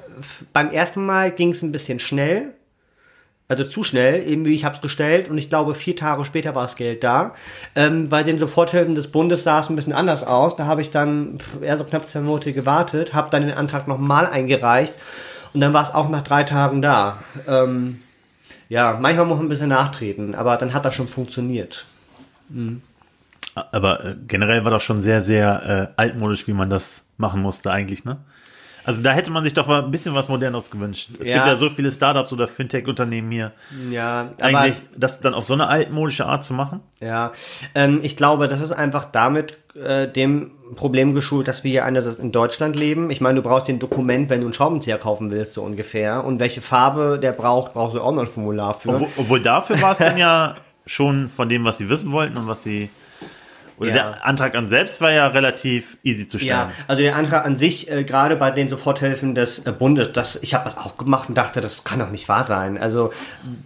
beim 0.54 0.70
ersten 0.70 1.06
Mal 1.06 1.32
ging 1.32 1.52
es 1.52 1.62
ein 1.62 1.72
bisschen 1.72 2.00
schnell. 2.00 2.54
Also 3.50 3.64
zu 3.64 3.84
schnell, 3.84 4.28
eben 4.28 4.44
wie 4.44 4.56
ich 4.56 4.66
habe 4.66 4.76
es 4.76 4.82
gestellt 4.82 5.30
und 5.30 5.38
ich 5.38 5.48
glaube 5.48 5.74
vier 5.74 5.96
Tage 5.96 6.26
später 6.26 6.54
war 6.54 6.64
das 6.64 6.76
Geld 6.76 7.02
da. 7.06 7.34
Ähm, 7.76 8.10
bei 8.10 8.24
den 8.24 8.40
Soforthilfen 8.40 8.94
des 8.94 9.08
Bundes 9.08 9.46
sah 9.46 9.62
es 9.62 9.70
ein 9.70 9.78
bisschen 9.78 9.94
anders 9.94 10.24
aus. 10.24 10.58
Da 10.58 10.66
habe 10.66 10.82
ich 10.82 10.92
dann 10.92 11.38
eher 11.62 11.78
so 11.78 11.86
knapp 11.86 12.06
zwei 12.06 12.20
Monate 12.20 12.52
gewartet, 12.52 13.14
habe 13.14 13.32
dann 13.32 13.44
den 13.44 13.56
Antrag 13.56 13.88
nochmal 13.88 14.26
eingereicht 14.26 14.94
und 15.54 15.62
dann 15.62 15.72
war 15.72 15.84
es 15.84 15.96
auch 15.96 16.10
nach 16.10 16.24
drei 16.24 16.44
Tagen 16.44 16.82
da. 16.82 17.20
Ähm, 17.48 18.02
ja, 18.68 18.98
manchmal 19.00 19.26
muss 19.26 19.38
man 19.38 19.46
ein 19.46 19.50
bisschen 19.50 19.70
nachtreten, 19.70 20.36
aber 20.36 20.58
dann 20.58 20.74
hat 20.74 20.84
das 20.84 20.96
schon 20.96 21.08
funktioniert. 21.08 21.86
Mhm. 22.50 22.82
Aber 23.72 24.04
äh, 24.04 24.16
generell 24.28 24.66
war 24.66 24.72
das 24.72 24.84
schon 24.84 25.02
sehr, 25.02 25.22
sehr 25.22 25.94
äh, 25.96 26.02
altmodisch, 26.02 26.48
wie 26.48 26.54
man 26.54 26.70
das 26.70 27.06
machen 27.18 27.42
musste 27.42 27.72
eigentlich, 27.72 28.04
ne? 28.04 28.18
Also 28.88 29.02
da 29.02 29.12
hätte 29.12 29.32
man 29.32 29.44
sich 29.44 29.54
doch 29.54 29.68
mal 29.68 29.84
ein 29.84 29.92
bisschen 29.92 30.16
was 30.16 30.30
Modernes 30.30 30.72
gewünscht. 30.72 31.10
Es 31.20 31.28
ja. 31.28 31.36
gibt 31.36 31.48
ja 31.48 31.58
so 31.58 31.70
viele 31.70 31.92
Startups 31.92 32.32
oder 32.32 32.48
Fintech-Unternehmen 32.48 33.30
hier. 33.30 33.52
Ja, 33.92 34.30
eigentlich 34.40 34.82
das 34.96 35.20
dann 35.20 35.34
auf 35.34 35.44
so 35.44 35.56
eine 35.56 35.68
altmodische 35.68 36.26
Art 36.26 36.46
zu 36.46 36.54
machen. 36.54 36.80
Ja, 37.02 37.34
ähm, 37.76 38.00
ich 38.02 38.16
glaube, 38.16 38.48
das 38.48 38.62
ist 38.62 38.72
einfach 38.72 39.04
damit 39.12 39.58
äh, 39.76 40.08
dem 40.08 40.52
Problem 40.78 41.14
geschult, 41.14 41.50
dass 41.50 41.66
wir 41.66 41.72
hier 41.72 41.84
einerseits 41.84 42.18
in 42.18 42.32
Deutschland 42.32 42.78
leben. 42.78 43.12
Ich 43.12 43.20
meine, 43.20 43.42
du 43.42 43.50
brauchst 43.50 43.68
den 43.68 43.80
Dokument, 43.80 44.30
wenn 44.30 44.40
du 44.40 44.48
einen 44.48 44.54
Schraubenzieher 44.54 44.98
kaufen 44.98 45.32
willst, 45.32 45.56
so 45.56 45.64
ungefähr. 45.64 46.24
Und 46.24 46.40
welche 46.40 46.62
Farbe 46.62 47.20
der 47.22 47.34
braucht, 47.34 47.74
brauchst 47.74 47.94
du 47.94 48.00
auch 48.00 48.14
noch 48.14 48.22
ein 48.22 48.30
Formular 48.30 48.74
für. 48.74 48.92
Obwohl, 48.92 49.10
obwohl 49.18 49.42
dafür 49.42 49.82
war 49.82 49.92
es 49.92 49.98
dann 49.98 50.18
ja 50.18 50.56
schon 50.86 51.28
von 51.28 51.50
dem, 51.50 51.66
was 51.66 51.78
sie 51.78 51.90
wissen 51.90 52.14
wollten 52.14 52.38
und 52.38 52.48
was 52.48 52.64
sie 52.64 52.90
oder 53.78 53.90
ja. 53.90 53.94
der 53.94 54.26
Antrag 54.26 54.56
an 54.56 54.70
selbst 54.70 55.02
war 55.02 55.12
ja 55.12 55.28
relativ 55.28 55.98
easy 56.04 56.28
zu 56.28 56.40
stellen. 56.40 56.70
Ja, 56.70 56.72
also 56.88 57.04
der 57.04 57.16
Antrag 57.16 57.46
an 57.46 57.56
sich, 57.56 57.92
äh, 57.92 58.04
gerade 58.04 58.36
bei 58.36 58.50
den 58.50 58.70
Soforthilfen 58.70 59.36
des 59.36 59.60
äh, 59.60 59.72
Bundes, 59.72 60.10
das, 60.14 60.40
ich 60.42 60.56
habe 60.56 60.66
das 60.66 60.78
auch 60.78 60.98
gemacht 60.98 61.30
und 61.30 61.36
dachte, 61.36 61.62
das 61.62 61.84
kann 61.84 62.00
doch 62.00 62.10
nicht 62.10 62.28
wahr 62.28 62.44
sein. 62.44 62.78
Also 62.78 63.12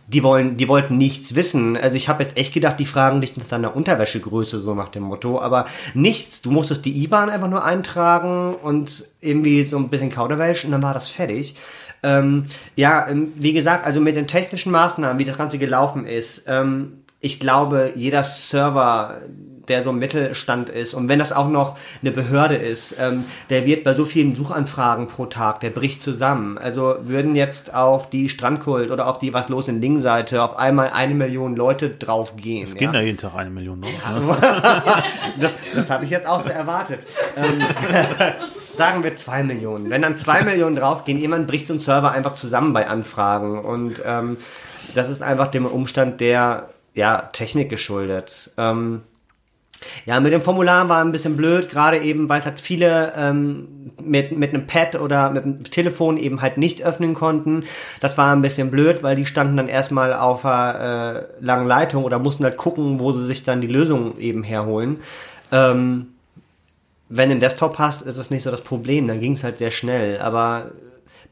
die 0.07 0.21
wollen, 0.21 0.57
die 0.57 0.67
wollten 0.67 0.97
nichts 0.97 1.33
wissen. 1.35 1.77
Also 1.77 1.95
ich 1.95 2.09
habe 2.09 2.23
jetzt 2.23 2.35
echt 2.35 2.53
gedacht, 2.53 2.79
die 2.79 2.85
fragen 2.85 3.21
dich 3.21 3.37
nach 3.37 3.45
deiner 3.45 3.75
Unterwäschegröße, 3.75 4.59
so 4.59 4.75
nach 4.75 4.89
dem 4.89 5.03
Motto, 5.03 5.41
aber 5.41 5.65
nichts. 5.93 6.41
Du 6.41 6.51
musstest 6.51 6.83
die 6.83 7.03
IBAN 7.03 7.29
einfach 7.29 7.49
nur 7.49 7.63
eintragen 7.63 8.53
und 8.53 9.05
irgendwie 9.21 9.63
so 9.63 9.77
ein 9.77 9.89
bisschen 9.89 10.11
Kauderwelsch 10.11 10.65
und 10.65 10.71
dann 10.71 10.83
war 10.83 10.93
das 10.93 11.09
fertig. 11.09 11.55
Ähm, 12.03 12.47
ja, 12.75 13.07
ähm, 13.07 13.31
wie 13.35 13.53
gesagt, 13.53 13.85
also 13.85 14.01
mit 14.01 14.15
den 14.15 14.27
technischen 14.27 14.71
Maßnahmen, 14.71 15.19
wie 15.19 15.25
das 15.25 15.37
Ganze 15.37 15.57
gelaufen 15.57 16.05
ist, 16.05 16.43
ähm, 16.47 17.03
ich 17.19 17.39
glaube, 17.39 17.93
jeder 17.95 18.23
Server, 18.23 19.21
der 19.67 19.83
so 19.83 19.89
ein 19.89 19.97
Mittelstand 19.97 20.69
ist 20.69 20.93
und 20.93 21.09
wenn 21.09 21.19
das 21.19 21.31
auch 21.31 21.49
noch 21.49 21.77
eine 22.01 22.11
Behörde 22.11 22.55
ist, 22.55 22.95
ähm, 22.99 23.25
der 23.49 23.65
wird 23.65 23.83
bei 23.83 23.93
so 23.93 24.05
vielen 24.05 24.35
Suchanfragen 24.35 25.07
pro 25.07 25.25
Tag, 25.25 25.59
der 25.61 25.69
bricht 25.69 26.01
zusammen. 26.01 26.57
Also 26.57 26.95
würden 27.03 27.35
jetzt 27.35 27.73
auf 27.73 28.09
die 28.09 28.29
Strandkult 28.29 28.91
oder 28.91 29.07
auf 29.07 29.19
die 29.19 29.33
Was 29.33 29.49
los 29.49 29.67
in 29.67 29.81
Ling-Seite 29.81 30.43
auf 30.43 30.57
einmal 30.57 30.89
eine 30.89 31.13
Million 31.13 31.55
Leute 31.55 31.89
draufgehen. 31.89 32.63
Es 32.63 32.75
gehen 32.75 32.93
ja 32.93 33.01
jeden 33.01 33.17
Tag 33.17 33.35
eine 33.35 33.49
Million. 33.49 33.83
Ja. 33.83 35.03
das 35.39 35.55
das 35.73 35.89
habe 35.89 36.03
ich 36.03 36.09
jetzt 36.09 36.27
auch 36.27 36.41
so 36.41 36.49
erwartet. 36.49 37.01
Ähm, 37.35 37.61
sagen 38.75 39.03
wir 39.03 39.13
zwei 39.15 39.43
Millionen. 39.43 39.89
Wenn 39.89 40.01
dann 40.01 40.15
zwei 40.15 40.43
Millionen 40.43 40.75
draufgehen, 40.75 41.17
jemand 41.17 41.47
bricht 41.47 41.67
so 41.67 41.73
ein 41.73 41.79
Server 41.79 42.11
einfach 42.11 42.33
zusammen 42.35 42.73
bei 42.73 42.87
Anfragen 42.87 43.59
und 43.59 44.01
ähm, 44.05 44.37
das 44.95 45.09
ist 45.09 45.21
einfach 45.21 45.47
dem 45.47 45.65
Umstand 45.65 46.19
der 46.19 46.69
ja, 46.93 47.29
Technik 47.33 47.69
geschuldet. 47.69 48.51
Ähm, 48.57 49.01
ja, 50.05 50.19
mit 50.19 50.33
dem 50.33 50.43
Formular 50.43 50.89
war 50.89 51.03
ein 51.03 51.11
bisschen 51.11 51.37
blöd, 51.37 51.69
gerade 51.69 51.99
eben, 51.99 52.29
weil 52.29 52.39
es 52.39 52.45
halt 52.45 52.59
viele 52.59 53.13
ähm, 53.15 53.91
mit, 54.01 54.37
mit 54.37 54.53
einem 54.53 54.67
Pad 54.67 54.95
oder 54.99 55.29
mit 55.31 55.43
dem 55.43 55.63
Telefon 55.63 56.17
eben 56.17 56.41
halt 56.41 56.57
nicht 56.57 56.83
öffnen 56.83 57.13
konnten. 57.13 57.63
Das 57.99 58.17
war 58.17 58.31
ein 58.31 58.41
bisschen 58.41 58.71
blöd, 58.71 59.03
weil 59.03 59.15
die 59.15 59.25
standen 59.25 59.57
dann 59.57 59.67
erstmal 59.67 60.13
auf 60.13 60.45
einer 60.45 61.27
äh, 61.39 61.43
langen 61.43 61.67
Leitung 61.67 62.03
oder 62.03 62.19
mussten 62.19 62.43
halt 62.43 62.57
gucken, 62.57 62.99
wo 62.99 63.11
sie 63.11 63.25
sich 63.25 63.43
dann 63.43 63.61
die 63.61 63.67
Lösung 63.67 64.19
eben 64.19 64.43
herholen. 64.43 64.97
Ähm, 65.51 66.07
wenn 67.09 67.29
du 67.29 67.33
einen 67.33 67.41
Desktop 67.41 67.77
hast, 67.77 68.03
ist 68.03 68.17
es 68.17 68.29
nicht 68.29 68.43
so 68.43 68.51
das 68.51 68.61
Problem, 68.61 69.07
dann 69.07 69.19
ging 69.19 69.33
es 69.33 69.43
halt 69.43 69.57
sehr 69.57 69.71
schnell. 69.71 70.19
Aber 70.19 70.71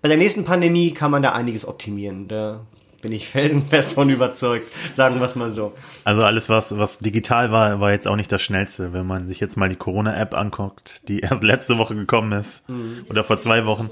bei 0.01 0.09
der 0.09 0.17
nächsten 0.17 0.43
Pandemie 0.43 0.93
kann 0.93 1.11
man 1.11 1.23
da 1.23 1.31
einiges 1.31 1.65
optimieren. 1.65 2.27
Da 2.27 2.61
bin 3.01 3.11
ich 3.11 3.27
felsenfest 3.27 3.93
von 3.93 4.09
überzeugt, 4.09 4.67
sagen 4.95 5.19
wir 5.19 5.25
es 5.25 5.35
mal 5.35 5.51
so. 5.53 5.73
Also 6.03 6.21
alles, 6.21 6.49
was, 6.49 6.77
was 6.77 6.99
digital 6.99 7.51
war, 7.51 7.79
war 7.79 7.91
jetzt 7.91 8.07
auch 8.07 8.15
nicht 8.15 8.31
das 8.31 8.41
Schnellste. 8.41 8.93
Wenn 8.93 9.07
man 9.07 9.27
sich 9.27 9.39
jetzt 9.39 9.57
mal 9.57 9.69
die 9.69 9.75
Corona-App 9.75 10.33
anguckt, 10.33 11.07
die 11.07 11.19
erst 11.21 11.43
letzte 11.43 11.77
Woche 11.77 11.95
gekommen 11.95 12.31
ist 12.33 12.67
mhm. 12.69 13.03
oder 13.09 13.23
vor 13.23 13.39
zwei 13.39 13.65
Wochen. 13.65 13.89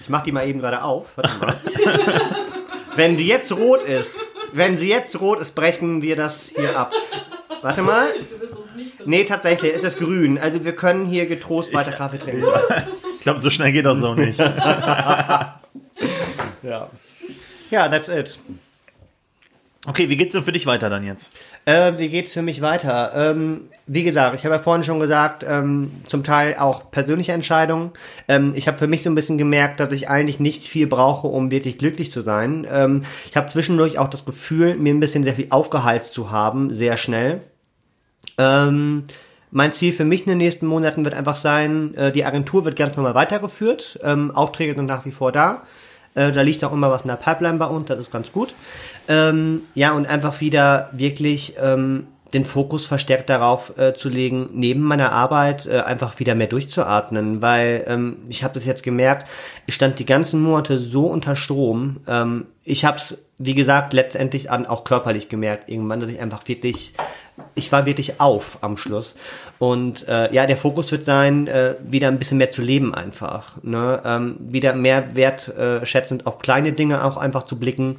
Ich 0.00 0.08
mach 0.08 0.22
die 0.22 0.32
mal 0.32 0.46
eben 0.46 0.60
gerade 0.60 0.82
auf. 0.82 1.06
Warte 1.16 1.38
mal. 1.38 1.56
wenn 2.96 3.16
sie 3.16 3.26
jetzt 3.26 3.52
rot 3.52 3.82
ist, 3.82 4.14
wenn 4.52 4.78
sie 4.78 4.88
jetzt 4.88 5.20
rot 5.20 5.40
ist, 5.40 5.54
brechen 5.54 6.02
wir 6.02 6.16
das 6.16 6.52
hier 6.54 6.78
ab. 6.78 6.92
Warte 7.62 7.82
mal. 7.82 8.06
Nee, 9.04 9.24
tatsächlich, 9.24 9.72
ist 9.72 9.84
es 9.84 9.96
grün. 9.96 10.38
Also 10.38 10.64
wir 10.64 10.76
können 10.76 11.06
hier 11.06 11.26
getrost 11.26 11.72
weiter 11.72 11.90
ich, 11.90 11.96
Kaffee 11.96 12.18
trinken. 12.18 12.44
Ich 13.18 13.22
glaube, 13.26 13.40
so 13.40 13.50
schnell 13.50 13.72
geht 13.72 13.84
das 13.84 14.00
auch 14.04 14.14
nicht. 14.14 14.38
ja. 14.38 15.58
Ja, 17.70 17.88
that's 17.88 18.08
it. 18.08 18.38
Okay, 19.88 20.08
wie 20.08 20.16
geht's 20.16 20.32
denn 20.32 20.42
für 20.42 20.50
dich 20.50 20.66
weiter 20.66 20.90
dann 20.90 21.04
jetzt? 21.04 21.30
Äh, 21.64 21.92
wie 21.98 22.08
geht's 22.08 22.32
für 22.32 22.42
mich 22.42 22.60
weiter? 22.60 23.12
Ähm, 23.14 23.68
wie 23.86 24.02
gesagt, 24.02 24.34
ich 24.34 24.44
habe 24.44 24.56
ja 24.56 24.60
vorhin 24.60 24.82
schon 24.82 24.98
gesagt, 24.98 25.46
ähm, 25.48 25.92
zum 26.04 26.24
Teil 26.24 26.56
auch 26.58 26.90
persönliche 26.90 27.32
Entscheidungen. 27.32 27.92
Ähm, 28.26 28.52
ich 28.56 28.66
habe 28.66 28.78
für 28.78 28.88
mich 28.88 29.04
so 29.04 29.10
ein 29.10 29.14
bisschen 29.14 29.38
gemerkt, 29.38 29.78
dass 29.78 29.92
ich 29.92 30.08
eigentlich 30.08 30.40
nicht 30.40 30.64
viel 30.66 30.88
brauche, 30.88 31.28
um 31.28 31.52
wirklich 31.52 31.78
glücklich 31.78 32.10
zu 32.10 32.22
sein. 32.22 32.66
Ähm, 32.68 33.04
ich 33.30 33.36
habe 33.36 33.46
zwischendurch 33.46 33.96
auch 33.98 34.08
das 34.08 34.24
Gefühl, 34.24 34.74
mir 34.74 34.92
ein 34.92 34.98
bisschen 34.98 35.22
sehr 35.22 35.34
viel 35.34 35.46
aufgeheizt 35.50 36.12
zu 36.12 36.32
haben, 36.32 36.74
sehr 36.74 36.96
schnell. 36.96 37.42
Ähm, 38.38 39.04
mein 39.52 39.70
Ziel 39.70 39.92
für 39.92 40.04
mich 40.04 40.22
in 40.22 40.30
den 40.30 40.38
nächsten 40.38 40.66
Monaten 40.66 41.04
wird 41.04 41.14
einfach 41.14 41.36
sein, 41.36 41.94
äh, 41.94 42.10
die 42.10 42.24
Agentur 42.24 42.64
wird 42.64 42.74
ganz 42.74 42.96
normal 42.96 43.14
weitergeführt, 43.14 44.00
ähm, 44.02 44.32
Aufträge 44.32 44.74
sind 44.74 44.86
nach 44.86 45.04
wie 45.04 45.12
vor 45.12 45.30
da. 45.30 45.62
Äh, 46.16 46.32
da 46.32 46.42
liegt 46.42 46.64
auch 46.64 46.72
immer 46.72 46.90
was 46.90 47.02
in 47.02 47.08
der 47.08 47.16
Pipeline 47.16 47.58
bei 47.58 47.66
uns, 47.66 47.86
das 47.86 48.00
ist 48.00 48.10
ganz 48.10 48.32
gut. 48.32 48.54
Ähm, 49.06 49.62
ja, 49.74 49.92
und 49.92 50.06
einfach 50.06 50.40
wieder 50.40 50.88
wirklich 50.92 51.54
ähm, 51.62 52.08
den 52.36 52.44
Fokus 52.44 52.86
verstärkt 52.86 53.30
darauf 53.30 53.76
äh, 53.78 53.94
zu 53.94 54.10
legen, 54.10 54.50
neben 54.52 54.82
meiner 54.82 55.10
Arbeit 55.10 55.66
äh, 55.66 55.80
einfach 55.80 56.18
wieder 56.18 56.34
mehr 56.34 56.46
durchzuatmen, 56.46 57.40
weil 57.40 57.84
ähm, 57.86 58.18
ich 58.28 58.44
habe 58.44 58.52
das 58.52 58.66
jetzt 58.66 58.82
gemerkt, 58.82 59.26
ich 59.66 59.74
stand 59.74 59.98
die 59.98 60.04
ganzen 60.04 60.42
Monate 60.42 60.78
so 60.78 61.06
unter 61.06 61.34
Strom. 61.34 61.96
Ähm, 62.06 62.46
ich 62.62 62.84
habe 62.84 62.98
es, 62.98 63.16
wie 63.38 63.54
gesagt, 63.54 63.94
letztendlich 63.94 64.50
auch 64.50 64.84
körperlich 64.84 65.30
gemerkt 65.30 65.70
irgendwann, 65.70 66.00
dass 66.00 66.10
ich 66.10 66.20
einfach 66.20 66.46
wirklich, 66.46 66.92
ich 67.54 67.72
war 67.72 67.86
wirklich 67.86 68.20
auf 68.20 68.58
am 68.60 68.76
Schluss. 68.76 69.16
Und 69.58 70.06
äh, 70.06 70.32
ja, 70.34 70.46
der 70.46 70.58
Fokus 70.58 70.92
wird 70.92 71.04
sein, 71.04 71.46
äh, 71.46 71.76
wieder 71.82 72.08
ein 72.08 72.18
bisschen 72.18 72.38
mehr 72.38 72.50
zu 72.50 72.60
leben 72.60 72.94
einfach, 72.94 73.62
ne? 73.62 74.02
ähm, 74.04 74.36
wieder 74.40 74.74
mehr 74.74 75.14
wertschätzend 75.16 76.26
auf 76.26 76.38
kleine 76.40 76.72
Dinge 76.72 77.02
auch 77.02 77.16
einfach 77.16 77.44
zu 77.44 77.58
blicken 77.58 77.96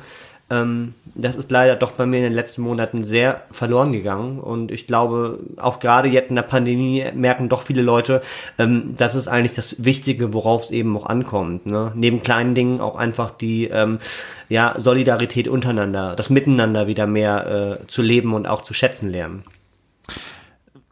Ähm, 0.50 0.94
das 1.14 1.36
ist 1.36 1.52
leider 1.52 1.76
doch 1.76 1.92
bei 1.92 2.06
mir 2.06 2.18
in 2.18 2.24
den 2.24 2.34
letzten 2.34 2.62
Monaten 2.62 3.04
sehr 3.04 3.42
verloren 3.52 3.92
gegangen. 3.92 4.40
Und 4.40 4.72
ich 4.72 4.88
glaube, 4.88 5.40
auch 5.58 5.80
gerade 5.80 6.08
jetzt 6.08 6.30
in 6.30 6.36
der 6.36 6.44
Pandemie 6.44 7.04
merken 7.14 7.50
doch 7.50 7.64
viele 7.64 7.82
Leute, 7.82 8.22
ähm, 8.58 8.96
das 8.98 9.16
ist 9.16 9.28
eigentlich 9.28 9.56
das 9.56 9.84
Wichtige, 9.84 10.34
worauf 10.34 10.64
es 10.64 10.72
eben 10.72 10.96
auch 10.98 11.06
ankommt. 11.06 11.66
Ne? 11.66 11.92
Neben 11.96 12.24
kleinen 12.24 12.56
Dingen 12.56 12.80
auch 12.80 12.96
einfach 12.96 13.32
die 13.32 13.66
ähm, 13.66 14.00
ja, 14.48 14.76
Solidarität 14.82 15.48
untereinander, 15.48 16.16
das 16.16 16.30
Miteinander 16.30 16.88
wieder 16.88 17.08
mehr 17.08 17.80
äh, 17.82 17.88
zu 17.88 18.02
leben 18.02 18.34
und 18.34 18.48
auch 18.48 18.62
zu 18.62 18.74
schätzen 18.74 19.10
lernen. 19.10 19.44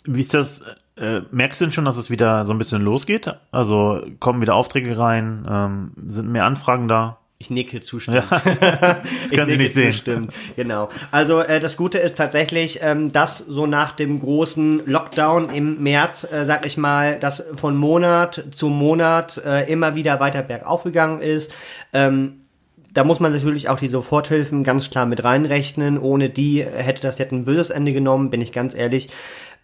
Wie 0.03 0.19
ist 0.19 0.33
das? 0.33 0.61
Äh, 0.97 1.21
merkst 1.31 1.59
du 1.59 1.65
denn 1.65 1.71
schon, 1.71 1.85
dass 1.85 1.97
es 1.97 2.09
wieder 2.09 2.45
so 2.45 2.53
ein 2.53 2.57
bisschen 2.57 2.81
losgeht? 2.81 3.33
Also 3.51 4.01
kommen 4.19 4.41
wieder 4.41 4.55
Aufträge 4.55 4.97
rein, 4.97 5.45
ähm, 5.49 5.91
sind 6.07 6.29
mehr 6.29 6.45
Anfragen 6.45 6.87
da? 6.87 7.17
Ich 7.37 7.49
nicke 7.49 7.81
zustimmen. 7.81 8.23
Ja. 8.29 8.39
das 9.21 9.31
können 9.31 9.49
Sie 9.49 9.57
nicht 9.57 9.73
sehen. 9.73 9.91
Zustimmen. 9.91 10.29
Genau. 10.55 10.87
Also 11.11 11.41
äh, 11.41 11.59
das 11.59 11.75
Gute 11.75 11.97
ist 11.97 12.15
tatsächlich, 12.15 12.79
ähm, 12.81 13.11
dass 13.11 13.39
so 13.39 13.67
nach 13.67 13.91
dem 13.91 14.21
großen 14.21 14.85
Lockdown 14.85 15.49
im 15.49 15.83
März, 15.83 16.25
äh, 16.31 16.45
sag 16.45 16.65
ich 16.65 16.77
mal, 16.77 17.19
das 17.19 17.43
von 17.53 17.75
Monat 17.75 18.45
zu 18.51 18.69
Monat 18.69 19.41
äh, 19.45 19.69
immer 19.69 19.95
wieder 19.95 20.21
weiter 20.21 20.43
bergauf 20.43 20.83
gegangen 20.83 21.21
ist. 21.21 21.53
Ähm, 21.91 22.45
da 22.93 23.03
muss 23.03 23.19
man 23.19 23.33
natürlich 23.33 23.67
auch 23.67 23.79
die 23.79 23.89
Soforthilfen 23.89 24.63
ganz 24.63 24.89
klar 24.89 25.05
mit 25.05 25.21
reinrechnen. 25.25 25.99
Ohne 25.99 26.29
die 26.29 26.63
hätte 26.63 27.01
das 27.01 27.17
jetzt 27.17 27.33
ein 27.33 27.43
böses 27.43 27.69
Ende 27.69 27.91
genommen, 27.91 28.29
bin 28.29 28.39
ich 28.39 28.53
ganz 28.53 28.73
ehrlich. 28.73 29.09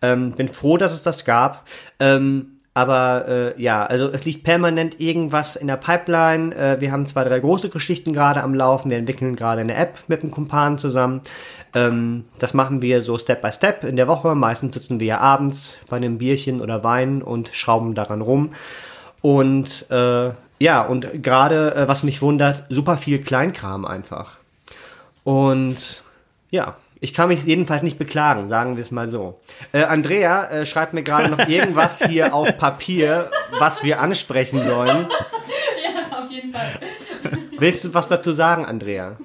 Ähm, 0.02 0.34
bin 0.34 0.50
froh, 0.50 0.76
dass 0.76 0.92
es 0.92 1.04
das 1.04 1.24
gab. 1.24 1.66
Ähm, 2.02 2.58
aber 2.74 3.28
äh, 3.28 3.62
ja, 3.62 3.86
also 3.86 4.08
es 4.08 4.24
liegt 4.24 4.44
permanent 4.44 5.02
irgendwas 5.02 5.58
in 5.58 5.68
der 5.68 5.76
Pipeline. 5.76 6.56
Äh, 6.56 6.80
wir 6.80 6.92
haben 6.92 7.06
zwei, 7.06 7.26
drei 7.26 7.40
große 7.40 7.70
Geschichten 7.70 8.14
gerade 8.14 8.42
am 8.42 8.54
Laufen. 8.54 8.90
Wir 8.90 8.98
entwickeln 8.98 9.36
gerade 9.36 9.62
eine 9.62 9.76
App 9.76 10.00
mit 10.08 10.22
einem 10.22 10.32
Kumpan 10.32 10.78
zusammen. 10.78 11.22
Ähm, 11.74 12.24
das 12.40 12.54
machen 12.54 12.82
wir 12.82 13.02
so 13.02 13.18
Step 13.18 13.42
by 13.42 13.52
Step 13.52 13.84
in 13.84 13.98
der 13.98 14.08
Woche. 14.08 14.36
Meistens 14.36 14.74
sitzen 14.76 15.02
wir 15.02 15.08
ja 15.08 15.20
abends 15.20 15.80
bei 15.90 15.98
einem 15.98 16.18
Bierchen 16.18 16.62
oder 16.62 16.82
Wein 16.84 17.22
und 17.22 17.50
schrauben 17.54 17.94
daran 17.94 18.22
rum. 18.22 18.52
Und 19.22 19.86
äh, 19.92 20.32
ja, 20.60 20.82
und 20.82 21.24
gerade, 21.24 21.76
äh, 21.76 21.88
was 21.90 22.04
mich 22.04 22.22
wundert, 22.22 22.64
super 22.70 22.98
viel 22.98 23.22
Kleinkram 23.22 23.84
einfach. 23.84 24.38
Und 25.26 26.04
ja, 26.52 26.78
ich 27.04 27.16
kann 27.16 27.30
mich 27.30 27.44
jedenfalls 27.44 27.82
nicht 27.82 27.98
beklagen, 27.98 28.48
sagen 28.48 28.78
wir 28.78 28.84
es 28.84 28.92
mal 28.92 29.10
so. 29.10 29.40
Äh, 29.74 29.84
Andrea 29.84 30.50
äh, 30.52 30.66
schreibt 30.68 30.94
mir 30.94 31.02
gerade 31.02 31.30
noch 31.30 31.40
irgendwas 31.48 32.02
hier 32.04 32.34
auf 32.34 32.58
Papier, 32.60 33.32
was 33.58 33.84
wir 33.84 34.00
ansprechen 34.00 34.64
sollen. 34.66 35.08
Ja, 35.84 36.20
auf 36.20 36.30
jeden 36.30 36.54
Fall. 36.54 36.80
Willst 37.58 37.84
du 37.84 37.94
was 37.94 38.08
dazu 38.08 38.32
sagen, 38.32 38.66
Andrea? 38.66 39.18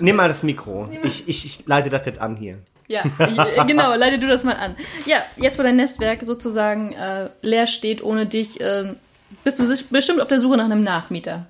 Nimm 0.00 0.16
mal 0.16 0.28
das 0.28 0.42
Mikro. 0.42 0.88
Ich, 1.04 1.28
ich, 1.28 1.44
ich 1.44 1.66
leite 1.66 1.88
das 1.88 2.04
jetzt 2.04 2.20
an 2.20 2.34
hier. 2.34 2.58
Ja, 2.88 3.04
äh, 3.18 3.64
genau, 3.64 3.94
leite 3.94 4.18
du 4.18 4.26
das 4.26 4.42
mal 4.42 4.56
an. 4.56 4.74
Ja, 5.06 5.22
jetzt 5.36 5.58
wo 5.58 5.62
dein 5.62 5.76
Nestwerk 5.76 6.22
sozusagen 6.22 6.92
äh, 6.94 7.30
leer 7.42 7.68
steht 7.68 8.02
ohne 8.02 8.26
dich, 8.26 8.60
äh, 8.60 8.94
bist 9.44 9.60
du 9.60 9.72
bestimmt 9.90 10.20
auf 10.20 10.28
der 10.28 10.40
Suche 10.40 10.56
nach 10.56 10.64
einem 10.64 10.82
Nachmieter. 10.82 11.46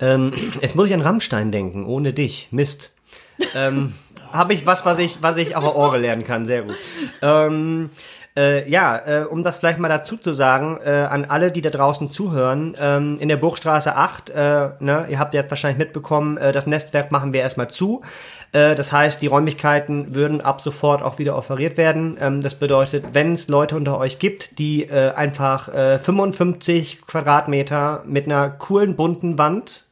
Ähm, 0.00 0.32
jetzt 0.60 0.74
muss 0.74 0.88
ich 0.88 0.94
an 0.94 1.00
Rammstein 1.00 1.52
denken, 1.52 1.84
ohne 1.84 2.12
dich. 2.12 2.48
Mist. 2.50 2.92
Ähm, 3.54 3.94
Habe 4.32 4.54
ich 4.54 4.66
was, 4.66 4.84
was 4.84 4.98
ich, 4.98 5.22
was 5.22 5.36
ich 5.36 5.48
der 5.50 5.76
Ohr 5.76 5.98
lernen 5.98 6.24
kann, 6.24 6.46
sehr 6.46 6.62
gut. 6.62 6.76
Ähm, 7.22 7.90
äh, 8.36 8.68
ja, 8.70 8.96
äh, 8.96 9.24
um 9.24 9.42
das 9.42 9.58
vielleicht 9.58 9.78
mal 9.78 9.88
dazu 9.88 10.16
zu 10.16 10.32
sagen, 10.32 10.78
äh, 10.84 10.90
an 10.90 11.24
alle, 11.24 11.50
die 11.50 11.60
da 11.60 11.70
draußen 11.70 12.08
zuhören, 12.08 12.76
ähm, 12.80 13.18
in 13.20 13.28
der 13.28 13.36
Burgstraße 13.36 13.96
8, 13.96 14.30
äh, 14.30 14.68
ne, 14.78 15.06
ihr 15.08 15.18
habt 15.18 15.34
jetzt 15.34 15.50
wahrscheinlich 15.50 15.78
mitbekommen, 15.78 16.36
äh, 16.36 16.52
das 16.52 16.66
Nestwerk 16.66 17.10
machen 17.10 17.32
wir 17.32 17.40
erstmal 17.40 17.68
zu. 17.68 18.02
Äh, 18.52 18.76
das 18.76 18.92
heißt, 18.92 19.20
die 19.20 19.26
Räumlichkeiten 19.26 20.14
würden 20.14 20.40
ab 20.40 20.60
sofort 20.60 21.02
auch 21.02 21.18
wieder 21.18 21.36
offeriert 21.36 21.76
werden. 21.76 22.18
Ähm, 22.20 22.40
das 22.40 22.54
bedeutet, 22.54 23.04
wenn 23.12 23.32
es 23.32 23.48
Leute 23.48 23.76
unter 23.76 23.98
euch 23.98 24.20
gibt, 24.20 24.58
die 24.58 24.90
einfach 24.90 25.68
äh, 25.68 25.98
55 25.98 27.02
Quadratmeter 27.06 28.02
mit 28.06 28.26
einer 28.26 28.48
coolen 28.50 28.96
bunten 28.96 29.38
Wand 29.38 29.86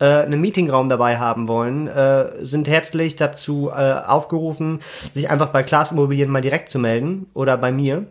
äh, 0.00 0.04
einen 0.04 0.40
Meetingraum 0.40 0.88
dabei 0.88 1.18
haben 1.18 1.46
wollen, 1.46 1.86
äh, 1.86 2.44
sind 2.44 2.68
herzlich 2.68 3.16
dazu 3.16 3.70
äh, 3.70 3.92
aufgerufen, 3.92 4.80
sich 5.14 5.30
einfach 5.30 5.48
bei 5.48 5.62
Klaas 5.62 5.92
Immobilien 5.92 6.30
mal 6.30 6.40
direkt 6.40 6.68
zu 6.68 6.78
melden 6.78 7.26
oder 7.34 7.56
bei 7.56 7.70
mir 7.70 8.06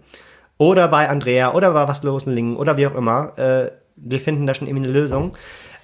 oder 0.58 0.88
bei 0.88 1.10
Andrea 1.10 1.54
oder 1.54 1.72
bei 1.72 1.88
was 1.88 2.04
los 2.04 2.28
in 2.28 2.34
Lingen 2.34 2.58
oder 2.58 2.78
wie 2.78 2.88
auch 2.88 2.96
immer. 2.96 3.38
Äh, 3.38 3.72
wir 3.96 4.20
finden 4.20 4.48
da 4.48 4.54
schon 4.54 4.68
irgendwie 4.68 4.88
eine 4.88 4.94
Lösung. 4.94 5.36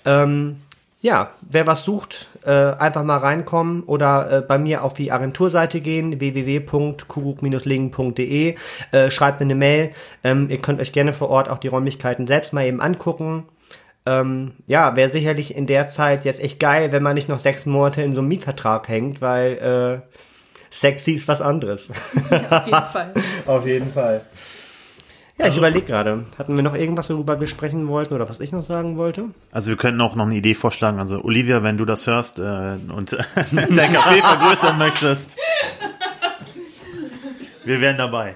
Ähm, 0.05 0.57
ja, 1.01 1.31
wer 1.41 1.67
was 1.67 1.83
sucht, 1.83 2.29
äh, 2.45 2.51
einfach 2.51 3.03
mal 3.03 3.17
reinkommen 3.17 3.83
oder 3.83 4.31
äh, 4.31 4.41
bei 4.41 4.57
mir 4.57 4.83
auf 4.83 4.95
die 4.95 5.11
Agenturseite 5.11 5.79
gehen, 5.79 6.19
www.kuruk-lingen.de, 6.19 8.55
äh, 8.91 9.11
schreibt 9.11 9.39
mir 9.39 9.45
eine 9.45 9.53
Mail. 9.53 9.91
Ähm, 10.23 10.49
ihr 10.49 10.57
könnt 10.57 10.81
euch 10.81 10.93
gerne 10.93 11.13
vor 11.13 11.29
Ort 11.29 11.47
auch 11.47 11.59
die 11.59 11.67
Räumlichkeiten 11.67 12.25
selbst 12.25 12.53
mal 12.53 12.65
eben 12.65 12.81
angucken. 12.81 13.43
Ähm, 14.05 14.53
ja, 14.67 14.95
wäre 14.95 15.11
sicherlich 15.11 15.55
in 15.55 15.65
der 15.65 15.87
Zeit 15.87 16.25
jetzt 16.25 16.39
echt 16.39 16.59
geil, 16.59 16.91
wenn 16.91 17.01
man 17.01 17.15
nicht 17.15 17.27
noch 17.27 17.39
sechs 17.39 17.65
Monate 17.65 18.03
in 18.03 18.13
so 18.13 18.19
einem 18.19 18.27
Mietvertrag 18.27 18.87
hängt, 18.87 19.19
weil 19.21 20.03
äh, 20.03 20.15
sexy 20.69 21.13
ist 21.13 21.27
was 21.27 21.41
anderes. 21.41 21.89
Auf 22.49 22.65
jeden 22.67 22.85
Fall. 22.85 23.13
Auf 23.45 23.65
jeden 23.65 23.91
Fall. 23.91 24.21
Ja, 25.37 25.47
ich 25.47 25.57
überlege 25.57 25.85
gerade, 25.85 26.25
hatten 26.37 26.55
wir 26.55 26.63
noch 26.63 26.75
irgendwas, 26.75 27.09
worüber 27.09 27.41
wir 27.41 27.47
sprechen 27.47 27.89
wollten 27.89 28.13
oder 28.13 28.29
was 28.29 28.39
ich 28.39 28.53
noch 28.53 28.63
sagen 28.63 28.97
wollte? 28.97 29.25
Also 29.51 29.69
wir 29.69 29.75
könnten 29.75 29.99
auch 29.99 30.15
noch 30.15 30.27
eine 30.27 30.35
Idee 30.35 30.53
vorschlagen. 30.53 30.97
Also 30.99 31.21
Olivia, 31.23 31.61
wenn 31.61 31.77
du 31.77 31.83
das 31.83 32.07
hörst 32.07 32.39
äh, 32.39 32.41
und 32.41 33.11
dein 33.51 33.93
Café 33.93 34.21
vergrößern 34.21 34.77
möchtest, 34.77 35.31
wir 37.65 37.81
wären 37.81 37.97
dabei. 37.97 38.35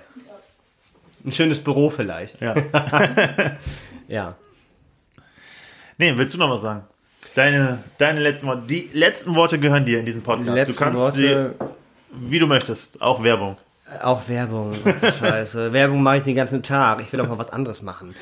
Ein 1.23 1.31
schönes 1.31 1.59
Büro 1.63 1.89
vielleicht. 1.89 2.41
Ja. 2.41 2.55
Ja. 4.07 4.35
Nee, 5.99 6.13
willst 6.15 6.33
du 6.33 6.37
noch 6.39 6.49
was 6.49 6.61
sagen? 6.61 6.83
Deine, 7.35 7.83
deine 7.97 8.21
letzten 8.21 8.47
Worte. 8.47 8.61
Die 8.67 8.89
letzten 8.93 9.35
Worte 9.35 9.59
gehören 9.59 9.85
dir 9.85 9.99
in 9.99 10.05
diesem 10.05 10.23
Podcast. 10.23 10.47
Die 10.47 10.53
letzten 10.53 10.73
du 10.73 10.79
kannst 10.79 10.97
Worte, 10.97 11.55
sie, 11.59 12.29
wie 12.29 12.39
du 12.39 12.47
möchtest, 12.47 13.01
auch 13.01 13.21
Werbung. 13.21 13.57
auch 14.01 14.27
Werbung. 14.29 14.75
Scheiße. 15.19 15.73
Werbung 15.73 16.01
mache 16.01 16.17
ich 16.17 16.23
den 16.23 16.35
ganzen 16.35 16.63
Tag. 16.63 17.01
Ich 17.01 17.11
will 17.11 17.19
auch 17.19 17.27
mal 17.27 17.37
was 17.37 17.51
anderes 17.51 17.81
machen. 17.81 18.15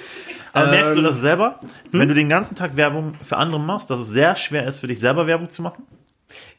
Aber 0.54 0.72
merkst 0.72 0.96
du 0.96 1.00
Ähm, 1.00 1.06
das 1.06 1.18
selber, 1.18 1.60
wenn 1.92 2.08
du 2.08 2.16
den 2.16 2.30
ganzen 2.30 2.56
Tag 2.56 2.76
Werbung 2.76 3.14
für 3.22 3.38
andere 3.38 3.62
machst, 3.62 3.92
dass 3.92 4.00
es 4.00 4.08
sehr 4.08 4.36
schwer 4.36 4.66
ist, 4.66 4.80
für 4.80 4.88
dich 4.88 5.00
selber 5.00 5.28
Werbung 5.28 5.50
zu 5.50 5.62
machen? 5.62 5.84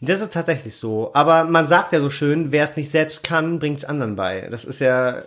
Das 0.00 0.20
ist 0.20 0.33
tatsächlich 0.33 0.76
so. 0.76 1.11
Aber 1.14 1.44
man 1.44 1.66
sagt 1.66 1.92
ja 1.92 1.98
so 1.98 2.11
schön, 2.11 2.52
wer 2.52 2.62
es 2.62 2.76
nicht 2.76 2.92
selbst 2.92 3.24
kann, 3.24 3.59
bringt 3.59 3.78
es 3.78 3.85
anderen 3.85 4.14
bei. 4.14 4.46
Das 4.52 4.64
ist 4.64 4.78
ja. 4.81 5.22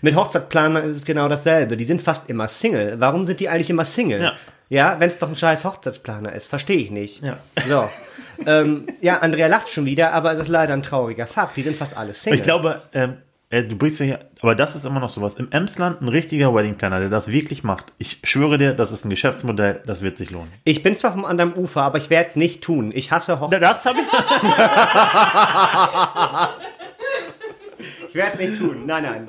Mit 0.00 0.14
Hochzeitsplanern 0.14 0.84
ist 0.84 0.96
es 0.96 1.04
genau 1.04 1.28
dasselbe. 1.28 1.76
Die 1.76 1.84
sind 1.84 2.02
fast 2.02 2.28
immer 2.28 2.48
Single. 2.48 2.96
Warum 2.98 3.26
sind 3.26 3.40
die 3.40 3.48
eigentlich 3.48 3.70
immer 3.70 3.84
Single? 3.84 4.20
Ja. 4.20 4.32
Ja, 4.68 4.96
wenn 4.98 5.08
es 5.08 5.18
doch 5.18 5.28
ein 5.28 5.36
scheiß 5.36 5.64
Hochzeitsplaner 5.64 6.32
ist. 6.32 6.48
Verstehe 6.48 6.78
ich 6.78 6.90
nicht. 6.90 7.22
Ja. 7.22 7.38
So. 7.68 7.88
ähm, 8.46 8.86
ja, 9.00 9.18
Andrea 9.18 9.46
lacht 9.46 9.68
schon 9.68 9.86
wieder, 9.86 10.12
aber 10.12 10.32
es 10.32 10.40
ist 10.40 10.48
leider 10.48 10.74
ein 10.74 10.82
trauriger 10.82 11.26
Fakt. 11.26 11.56
Die 11.56 11.62
sind 11.62 11.76
fast 11.76 11.96
alle 11.96 12.12
Single. 12.12 12.38
Ich 12.38 12.42
glaube, 12.42 12.82
ähm, 12.92 13.18
äh, 13.48 13.62
du 13.62 13.76
bringst 13.76 14.00
ja 14.00 14.06
hier, 14.06 14.18
aber 14.40 14.56
das 14.56 14.74
ist 14.74 14.84
immer 14.84 14.98
noch 14.98 15.10
sowas. 15.10 15.34
Im 15.34 15.52
Emsland 15.52 16.02
ein 16.02 16.08
richtiger 16.08 16.52
Wedding 16.52 16.74
Planner, 16.74 16.98
der 16.98 17.10
das 17.10 17.30
wirklich 17.30 17.62
macht. 17.62 17.92
Ich 17.98 18.18
schwöre 18.24 18.58
dir, 18.58 18.72
das 18.72 18.90
ist 18.90 19.04
ein 19.04 19.10
Geschäftsmodell, 19.10 19.82
das 19.86 20.02
wird 20.02 20.16
sich 20.16 20.32
lohnen. 20.32 20.52
Ich 20.64 20.82
bin 20.82 20.96
zwar 20.96 21.12
vom 21.12 21.24
anderen 21.24 21.54
Ufer, 21.54 21.82
aber 21.82 21.98
ich 21.98 22.10
werde 22.10 22.28
es 22.28 22.34
nicht 22.34 22.64
tun. 22.64 22.90
Ich 22.92 23.12
hasse 23.12 23.38
Hochzeiten. 23.38 23.62
Das 23.62 23.84
habe 23.84 24.00
ich. 24.00 24.06
Ich 28.08 28.14
werde 28.14 28.32
es 28.32 28.48
nicht 28.48 28.58
tun. 28.58 28.86
Nein, 28.86 29.02
nein. 29.02 29.28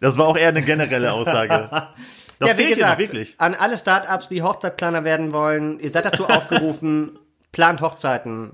Das 0.00 0.16
war 0.16 0.26
auch 0.26 0.36
eher 0.36 0.48
eine 0.48 0.62
generelle 0.62 1.12
Aussage. 1.12 1.70
Das 2.40 2.52
ja, 2.52 2.58
wie 2.58 2.68
gesagt, 2.70 2.98
wirklich. 2.98 3.34
an 3.36 3.54
alle 3.54 3.76
Startups, 3.76 4.28
die 4.28 4.42
Hochzeitplaner 4.42 5.04
werden 5.04 5.34
wollen, 5.34 5.78
ihr 5.78 5.90
seid 5.90 6.06
dazu 6.06 6.24
aufgerufen, 6.28 7.18
plant 7.52 7.82
Hochzeiten. 7.82 8.52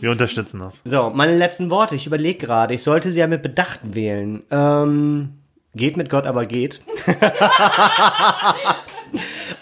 Wir 0.00 0.12
unterstützen 0.12 0.60
das. 0.60 0.80
So, 0.84 1.10
meine 1.10 1.36
letzten 1.36 1.68
Worte. 1.70 1.96
Ich 1.96 2.06
überlege 2.06 2.38
gerade, 2.38 2.72
ich 2.72 2.84
sollte 2.84 3.10
sie 3.10 3.18
ja 3.18 3.26
mit 3.26 3.42
Bedacht 3.42 3.80
wählen. 3.82 4.44
Ähm, 4.52 5.40
geht 5.74 5.96
mit 5.96 6.10
Gott, 6.10 6.26
aber 6.26 6.46
geht. 6.46 6.80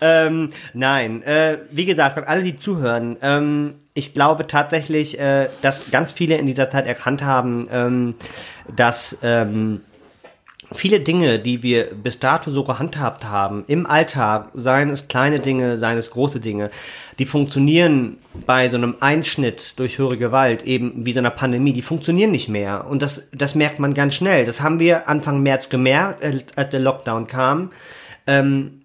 ähm, 0.01 0.51
nein, 0.74 1.22
äh, 1.22 1.59
wie 1.70 1.87
gesagt, 1.87 2.18
an 2.18 2.24
alle, 2.24 2.43
die 2.43 2.57
zuhören, 2.57 3.16
ähm, 3.22 3.74
ich 3.95 4.14
glaube 4.14 4.47
tatsächlich, 4.47 5.18
äh, 5.18 5.49
dass 5.62 5.91
ganz 5.91 6.12
viele 6.12 6.37
in 6.37 6.47
dieser 6.47 6.70
Zeit 6.70 6.87
erkannt 6.87 7.24
haben, 7.24 7.68
ähm, 7.72 8.14
dass 8.76 9.18
ähm, 9.22 9.81
viele 10.73 11.01
Dinge, 11.01 11.39
die 11.39 11.62
wir 11.62 11.87
bis 11.95 12.19
dato 12.19 12.51
so 12.51 12.64
gehandhabt 12.64 13.25
haben, 13.25 13.64
im 13.66 13.87
Alltag, 13.87 14.51
seien 14.55 14.91
es 14.91 15.09
kleine 15.09 15.41
Dinge, 15.41 15.79
seien 15.79 15.99
es 15.99 16.11
große 16.11 16.41
Dinge, 16.41 16.71
die 17.19 17.27
funktionieren 17.27 18.19
bei 18.47 18.69
so 18.69 18.77
einem 18.77 18.97
Einschnitt 19.01 19.79
durch 19.79 19.99
höhere 19.99 20.19
Gewalt, 20.19 20.62
eben 20.64 21.07
wie 21.07 21.12
so 21.12 21.19
einer 21.19 21.31
Pandemie, 21.31 21.73
die 21.73 21.83
funktionieren 21.83 22.31
nicht 22.31 22.49
mehr. 22.49 22.87
Und 22.89 23.03
das, 23.03 23.23
das 23.33 23.55
merkt 23.55 23.79
man 23.79 23.95
ganz 23.95 24.14
schnell. 24.14 24.45
Das 24.45 24.61
haben 24.61 24.79
wir 24.79 25.09
Anfang 25.09 25.43
März 25.43 25.71
gemerkt, 25.71 26.23
äh, 26.23 26.41
als 26.57 26.71
der 26.71 26.81
Lockdown 26.81 27.27
kam. 27.27 27.71
Ähm, 28.27 28.83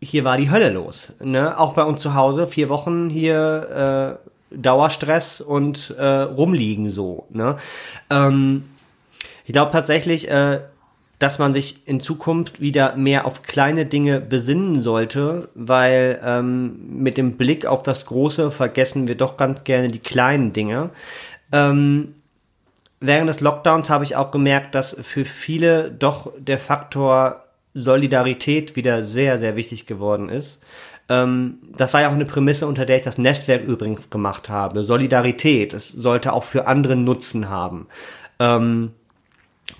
hier 0.00 0.24
war 0.24 0.36
die 0.36 0.50
Hölle 0.50 0.70
los. 0.70 1.12
Ne? 1.20 1.58
Auch 1.58 1.74
bei 1.74 1.84
uns 1.84 2.02
zu 2.02 2.14
Hause, 2.14 2.46
vier 2.46 2.68
Wochen 2.68 3.08
hier 3.08 4.18
äh, 4.50 4.56
Dauerstress 4.56 5.40
und 5.40 5.94
äh, 5.96 6.04
rumliegen 6.04 6.90
so. 6.90 7.26
Ne? 7.30 7.56
Ähm, 8.10 8.64
ich 9.44 9.52
glaube 9.52 9.72
tatsächlich, 9.72 10.30
äh, 10.30 10.60
dass 11.22 11.38
man 11.38 11.52
sich 11.52 11.86
in 11.86 12.00
Zukunft 12.00 12.60
wieder 12.60 12.96
mehr 12.96 13.26
auf 13.26 13.44
kleine 13.44 13.86
Dinge 13.86 14.20
besinnen 14.20 14.82
sollte, 14.82 15.50
weil 15.54 16.20
ähm, 16.24 17.00
mit 17.00 17.16
dem 17.16 17.36
Blick 17.36 17.64
auf 17.64 17.82
das 17.82 18.06
Große 18.06 18.50
vergessen 18.50 19.06
wir 19.06 19.14
doch 19.14 19.36
ganz 19.36 19.62
gerne 19.62 19.86
die 19.86 20.00
kleinen 20.00 20.52
Dinge. 20.52 20.90
Ähm, 21.52 22.16
während 22.98 23.28
des 23.28 23.38
Lockdowns 23.38 23.88
habe 23.88 24.02
ich 24.02 24.16
auch 24.16 24.32
gemerkt, 24.32 24.74
dass 24.74 24.96
für 25.00 25.24
viele 25.24 25.92
doch 25.92 26.32
der 26.38 26.58
Faktor 26.58 27.44
Solidarität 27.72 28.74
wieder 28.74 29.04
sehr, 29.04 29.38
sehr 29.38 29.54
wichtig 29.54 29.86
geworden 29.86 30.28
ist. 30.28 30.60
Ähm, 31.08 31.58
das 31.76 31.94
war 31.94 32.02
ja 32.02 32.08
auch 32.08 32.14
eine 32.14 32.24
Prämisse, 32.24 32.66
unter 32.66 32.84
der 32.84 32.96
ich 32.96 33.02
das 33.02 33.16
Netzwerk 33.16 33.62
übrigens 33.62 34.10
gemacht 34.10 34.48
habe. 34.48 34.82
Solidarität, 34.82 35.72
es 35.72 35.88
sollte 35.88 36.32
auch 36.32 36.42
für 36.42 36.66
andere 36.66 36.96
Nutzen 36.96 37.48
haben. 37.48 37.86
Ähm, 38.40 38.90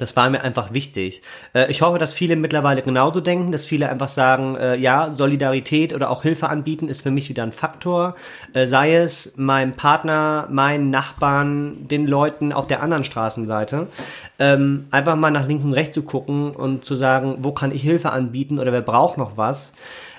das 0.03 0.17
war 0.17 0.29
mir 0.29 0.43
einfach 0.43 0.75
wichtig. 0.75 1.23
Äh, 1.55 1.71
ich 1.71 1.81
hoffe, 1.81 1.99
dass 1.99 2.13
viele 2.13 2.37
mittlerweile 2.37 2.83
genauso 2.83 3.21
denken, 3.21 3.53
dass 3.53 3.67
viele 3.67 3.89
einfach 3.89 4.09
sagen, 4.09 4.57
äh, 4.57 4.77
ja, 4.77 5.15
Solidarität 5.17 5.95
oder 5.95 6.11
auch 6.11 6.23
Hilfe 6.23 6.49
anbieten 6.49 6.89
ist 6.89 7.03
für 7.03 7.11
mich 7.11 7.29
wieder 7.29 7.45
ein 7.45 7.53
Faktor. 7.53 8.17
Äh, 8.53 8.67
sei 8.67 8.97
es 8.97 9.33
meinem 9.37 9.75
Partner, 9.75 10.49
meinen 10.51 10.91
Nachbarn, 10.91 11.87
den 11.89 12.07
Leuten 12.07 12.53
auf 12.53 12.67
der 12.67 12.83
anderen 12.83 13.05
Straßenseite. 13.05 13.87
Ähm, 14.39 14.87
einfach 14.91 15.17
mal 15.17 15.31
nach 15.31 15.47
links 15.47 15.65
und 15.65 15.73
rechts 15.73 15.95
zu 15.95 16.03
gucken 16.03 16.51
und 16.51 16.85
zu 16.85 16.97
sagen, 16.97 17.37
wo 17.39 17.53
kann 17.53 17.73
ich 17.73 17.83
Hilfe 17.83 18.11
anbieten 18.11 18.59
oder 18.59 18.73
wer 18.73 18.83
braucht 18.83 19.19
noch 19.19 19.37
was. 19.37 19.73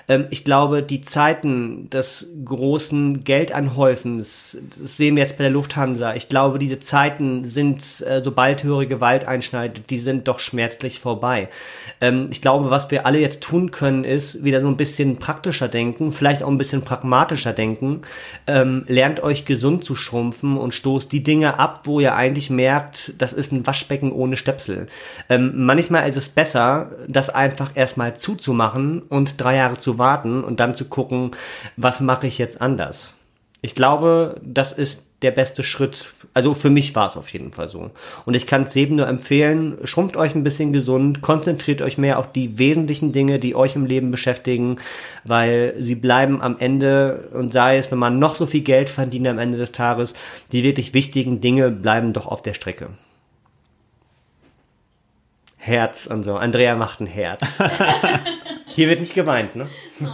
Ähm, 0.08 0.26
ich 0.30 0.44
glaube, 0.44 0.82
die 0.82 1.00
Zeiten 1.00 1.88
des 1.90 2.28
großen 2.44 3.24
Geldanhäufens, 3.24 4.58
das 4.80 4.96
sehen 4.96 5.16
wir 5.16 5.22
jetzt 5.22 5.38
bei 5.38 5.44
der 5.44 5.52
Lufthansa, 5.52 6.14
ich 6.14 6.28
glaube, 6.28 6.58
diese 6.58 6.80
Zeiten 6.80 7.44
sind, 7.44 7.80
äh, 8.06 8.22
sobald 8.22 8.62
höhere 8.62 8.86
Gewalt 8.86 9.26
einschneidet, 9.26 9.90
die 9.90 9.98
sind 9.98 10.28
doch 10.28 10.38
schmerzlich 10.38 11.00
vorbei. 11.00 11.48
Ähm, 12.00 12.28
ich 12.30 12.42
glaube, 12.42 12.70
was 12.70 12.90
wir 12.90 13.06
alle 13.06 13.18
jetzt 13.18 13.40
tun 13.40 13.70
können, 13.70 14.04
ist 14.04 14.44
wieder 14.44 14.60
so 14.60 14.68
ein 14.68 14.76
bisschen 14.76 15.18
praktischer 15.18 15.68
denken, 15.68 16.12
vielleicht 16.12 16.42
auch 16.42 16.48
ein 16.48 16.58
bisschen 16.58 16.82
pragmatischer 16.82 17.52
denken. 17.52 18.02
Ähm, 18.46 18.84
lernt 18.88 19.22
euch 19.22 19.44
gesund 19.44 19.84
zu 19.84 19.94
schrumpfen 19.94 20.56
und 20.56 20.74
stoßt 20.74 21.10
die 21.10 21.22
Dinge 21.22 21.58
ab, 21.58 21.82
wo 21.84 22.00
ihr 22.00 22.14
eigentlich 22.14 22.50
merkt, 22.50 23.14
das 23.18 23.32
ist 23.32 23.52
ein 23.52 23.66
Waschbecken 23.66 24.12
ohne 24.12 24.36
Stöpsel. 24.36 24.86
Manchmal 25.28 26.08
ist 26.08 26.16
es 26.16 26.28
besser, 26.28 26.90
das 27.08 27.30
einfach 27.30 27.72
erstmal 27.74 28.16
zuzumachen 28.16 29.02
und 29.02 29.40
drei 29.40 29.56
Jahre 29.56 29.78
zu 29.78 29.93
warten 29.98 30.44
und 30.44 30.60
dann 30.60 30.74
zu 30.74 30.84
gucken, 30.86 31.32
was 31.76 32.00
mache 32.00 32.26
ich 32.26 32.38
jetzt 32.38 32.60
anders. 32.60 33.14
Ich 33.62 33.74
glaube, 33.74 34.40
das 34.42 34.72
ist 34.72 35.06
der 35.22 35.30
beste 35.30 35.62
Schritt. 35.62 36.12
Also 36.34 36.52
für 36.52 36.68
mich 36.68 36.94
war 36.94 37.06
es 37.06 37.16
auf 37.16 37.30
jeden 37.30 37.50
Fall 37.50 37.70
so. 37.70 37.90
Und 38.26 38.34
ich 38.34 38.46
kann 38.46 38.64
es 38.64 38.74
jedem 38.74 38.96
nur 38.96 39.08
empfehlen, 39.08 39.78
schrumpft 39.84 40.18
euch 40.18 40.34
ein 40.34 40.42
bisschen 40.42 40.74
gesund, 40.74 41.22
konzentriert 41.22 41.80
euch 41.80 41.96
mehr 41.96 42.18
auf 42.18 42.30
die 42.30 42.58
wesentlichen 42.58 43.12
Dinge, 43.12 43.38
die 43.38 43.54
euch 43.54 43.74
im 43.74 43.86
Leben 43.86 44.10
beschäftigen, 44.10 44.76
weil 45.24 45.74
sie 45.78 45.94
bleiben 45.94 46.42
am 46.42 46.58
Ende, 46.58 47.30
und 47.32 47.54
sei 47.54 47.78
es, 47.78 47.90
wenn 47.90 47.98
man 47.98 48.18
noch 48.18 48.36
so 48.36 48.44
viel 48.44 48.60
Geld 48.60 48.90
verdient 48.90 49.26
am 49.26 49.38
Ende 49.38 49.56
des 49.56 49.72
Tages, 49.72 50.12
die 50.52 50.62
wirklich 50.62 50.92
wichtigen 50.92 51.40
Dinge 51.40 51.70
bleiben 51.70 52.12
doch 52.12 52.26
auf 52.26 52.42
der 52.42 52.52
Strecke. 52.52 52.90
Herz 55.56 56.04
und 56.04 56.22
so. 56.22 56.36
Andrea 56.36 56.76
macht 56.76 57.00
ein 57.00 57.06
Herz. 57.06 57.40
Hier 58.74 58.88
wird 58.88 59.00
nicht 59.00 59.14
geweint, 59.14 59.56
ne? 59.56 59.68
Ich. 60.00 60.10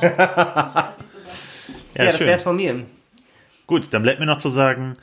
Ja, 1.96 2.04
Ja, 2.04 2.04
das 2.06 2.18
schön. 2.18 2.26
wär's 2.28 2.42
von 2.44 2.56
mir. 2.56 2.84
Gut, 3.66 3.88
dann 3.92 4.02
bleibt 4.02 4.20
mir 4.20 4.26
noch 4.26 4.38
zu 4.38 4.50
sagen, 4.50 4.94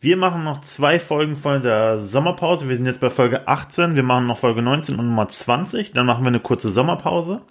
wir 0.00 0.16
machen 0.16 0.44
noch 0.44 0.60
zwei 0.62 0.98
Folgen 0.98 1.36
von 1.36 1.62
der 1.62 1.98
Sommerpause. 2.00 2.68
Wir 2.68 2.76
sind 2.76 2.86
jetzt 2.86 3.00
bei 3.00 3.10
Folge 3.10 3.46
18, 3.48 3.96
wir 3.96 4.02
machen 4.02 4.26
noch 4.26 4.38
Folge 4.38 4.62
19 4.62 4.98
und 4.98 5.06
Nummer 5.06 5.28
20. 5.28 5.92
Dann 5.92 6.06
machen 6.06 6.22
wir 6.24 6.28
eine 6.28 6.40
kurze 6.40 6.70
Sommerpause. 6.70 7.42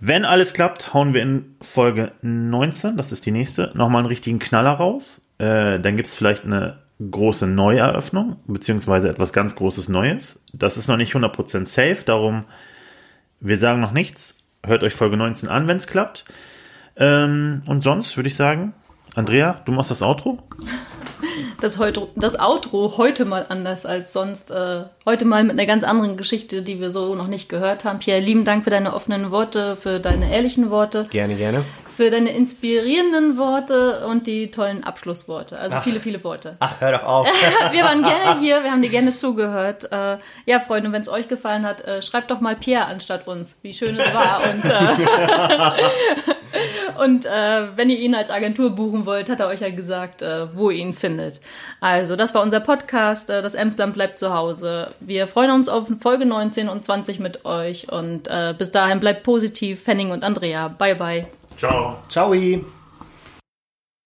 Wenn 0.00 0.24
alles 0.24 0.52
klappt, 0.52 0.92
hauen 0.94 1.14
wir 1.14 1.22
in 1.22 1.56
Folge 1.62 2.12
19, 2.22 2.96
das 2.96 3.12
ist 3.12 3.24
die 3.24 3.30
nächste, 3.30 3.70
nochmal 3.74 4.00
einen 4.00 4.08
richtigen 4.08 4.38
Knaller 4.38 4.72
raus. 4.72 5.20
Äh, 5.38 5.78
dann 5.80 5.96
gibt's 5.96 6.14
vielleicht 6.14 6.44
eine 6.44 6.78
große 7.10 7.46
Neueröffnung, 7.46 8.36
beziehungsweise 8.46 9.08
etwas 9.08 9.32
ganz 9.32 9.54
Großes 9.54 9.88
Neues. 9.88 10.40
Das 10.52 10.76
ist 10.76 10.88
noch 10.88 10.96
nicht 10.98 11.14
100% 11.14 11.64
safe, 11.64 12.04
darum, 12.04 12.44
wir 13.40 13.58
sagen 13.58 13.80
noch 13.80 13.92
nichts. 13.92 14.35
Hört 14.66 14.82
euch 14.82 14.94
Folge 14.94 15.16
19 15.16 15.48
an, 15.48 15.68
wenn's 15.68 15.86
klappt. 15.86 16.24
Ähm, 16.96 17.62
und 17.66 17.82
sonst 17.82 18.16
würde 18.16 18.28
ich 18.28 18.34
sagen, 18.34 18.74
Andrea, 19.14 19.60
du 19.64 19.72
machst 19.72 19.90
das 19.90 20.02
Outro? 20.02 20.42
Das, 21.60 21.78
heute, 21.78 22.08
das 22.16 22.38
Outro 22.38 22.98
heute 22.98 23.24
mal 23.24 23.46
anders 23.48 23.86
als 23.86 24.12
sonst. 24.12 24.50
Äh, 24.50 24.84
heute 25.06 25.24
mal 25.24 25.42
mit 25.42 25.52
einer 25.52 25.66
ganz 25.66 25.84
anderen 25.84 26.16
Geschichte, 26.16 26.62
die 26.62 26.80
wir 26.80 26.90
so 26.90 27.14
noch 27.14 27.28
nicht 27.28 27.48
gehört 27.48 27.84
haben. 27.84 27.98
Pierre, 27.98 28.20
lieben 28.20 28.44
Dank 28.44 28.64
für 28.64 28.70
deine 28.70 28.92
offenen 28.92 29.30
Worte, 29.30 29.76
für 29.76 30.00
deine 30.00 30.30
ehrlichen 30.30 30.70
Worte, 30.70 31.06
Gerne, 31.10 31.36
gerne. 31.36 31.64
Für 31.96 32.10
deine 32.10 32.30
inspirierenden 32.30 33.38
Worte 33.38 34.06
und 34.06 34.26
die 34.26 34.50
tollen 34.50 34.84
Abschlussworte. 34.84 35.58
Also 35.58 35.80
viele, 35.80 35.98
viele 35.98 36.22
Worte. 36.24 36.56
Ach, 36.60 36.78
hör 36.78 36.92
doch 36.92 37.04
auf. 37.04 37.26
wir 37.72 37.84
waren 37.84 38.02
gerne 38.02 38.38
hier, 38.40 38.62
wir 38.62 38.70
haben 38.70 38.82
dir 38.82 38.90
gerne 38.90 39.16
zugehört. 39.16 39.90
Äh, 39.90 40.18
ja, 40.44 40.60
Freunde, 40.60 40.92
wenn 40.92 41.00
es 41.00 41.08
euch 41.08 41.26
gefallen 41.26 41.64
hat, 41.64 41.80
äh, 41.80 42.02
schreibt 42.02 42.30
doch 42.30 42.40
mal 42.40 42.54
Pierre 42.54 42.84
anstatt 42.84 43.26
uns, 43.26 43.58
wie 43.62 43.72
schön 43.72 43.98
es 43.98 44.12
war. 44.12 44.42
Und, 44.46 44.68
äh, 44.68 44.72
und 47.02 47.26
äh, 47.26 47.76
wenn 47.76 47.90
ihr 47.90 47.98
ihn 47.98 48.14
als 48.14 48.30
Agentur 48.30 48.70
buchen 48.70 49.04
wollt, 49.06 49.28
hat 49.28 49.40
er 49.40 49.48
euch 49.48 49.60
ja 49.60 49.70
gesagt, 49.70 50.22
äh, 50.22 50.54
wo 50.54 50.70
ihr 50.70 50.78
ihn 50.78 50.92
findet. 50.92 51.40
Also, 51.80 52.14
das 52.16 52.34
war 52.34 52.42
unser 52.42 52.60
Podcast. 52.60 53.30
Äh, 53.30 53.42
das 53.42 53.56
Amsterdam 53.56 53.92
bleibt 53.92 54.18
zu 54.18 54.34
Hause. 54.34 54.88
Wir 55.00 55.26
freuen 55.26 55.50
uns 55.50 55.68
auf 55.68 55.88
Folge 56.00 56.26
19 56.26 56.68
und 56.68 56.84
20 56.84 57.18
mit 57.20 57.44
euch. 57.44 57.90
Und 57.90 58.28
bis 58.58 58.70
dahin 58.70 59.00
bleibt 59.00 59.22
positiv. 59.22 59.86
Henning 59.86 60.10
und 60.10 60.24
Andrea. 60.24 60.68
Bye, 60.68 60.94
bye. 60.94 61.26
Ciao. 61.56 62.02
Ciao. 62.08 62.75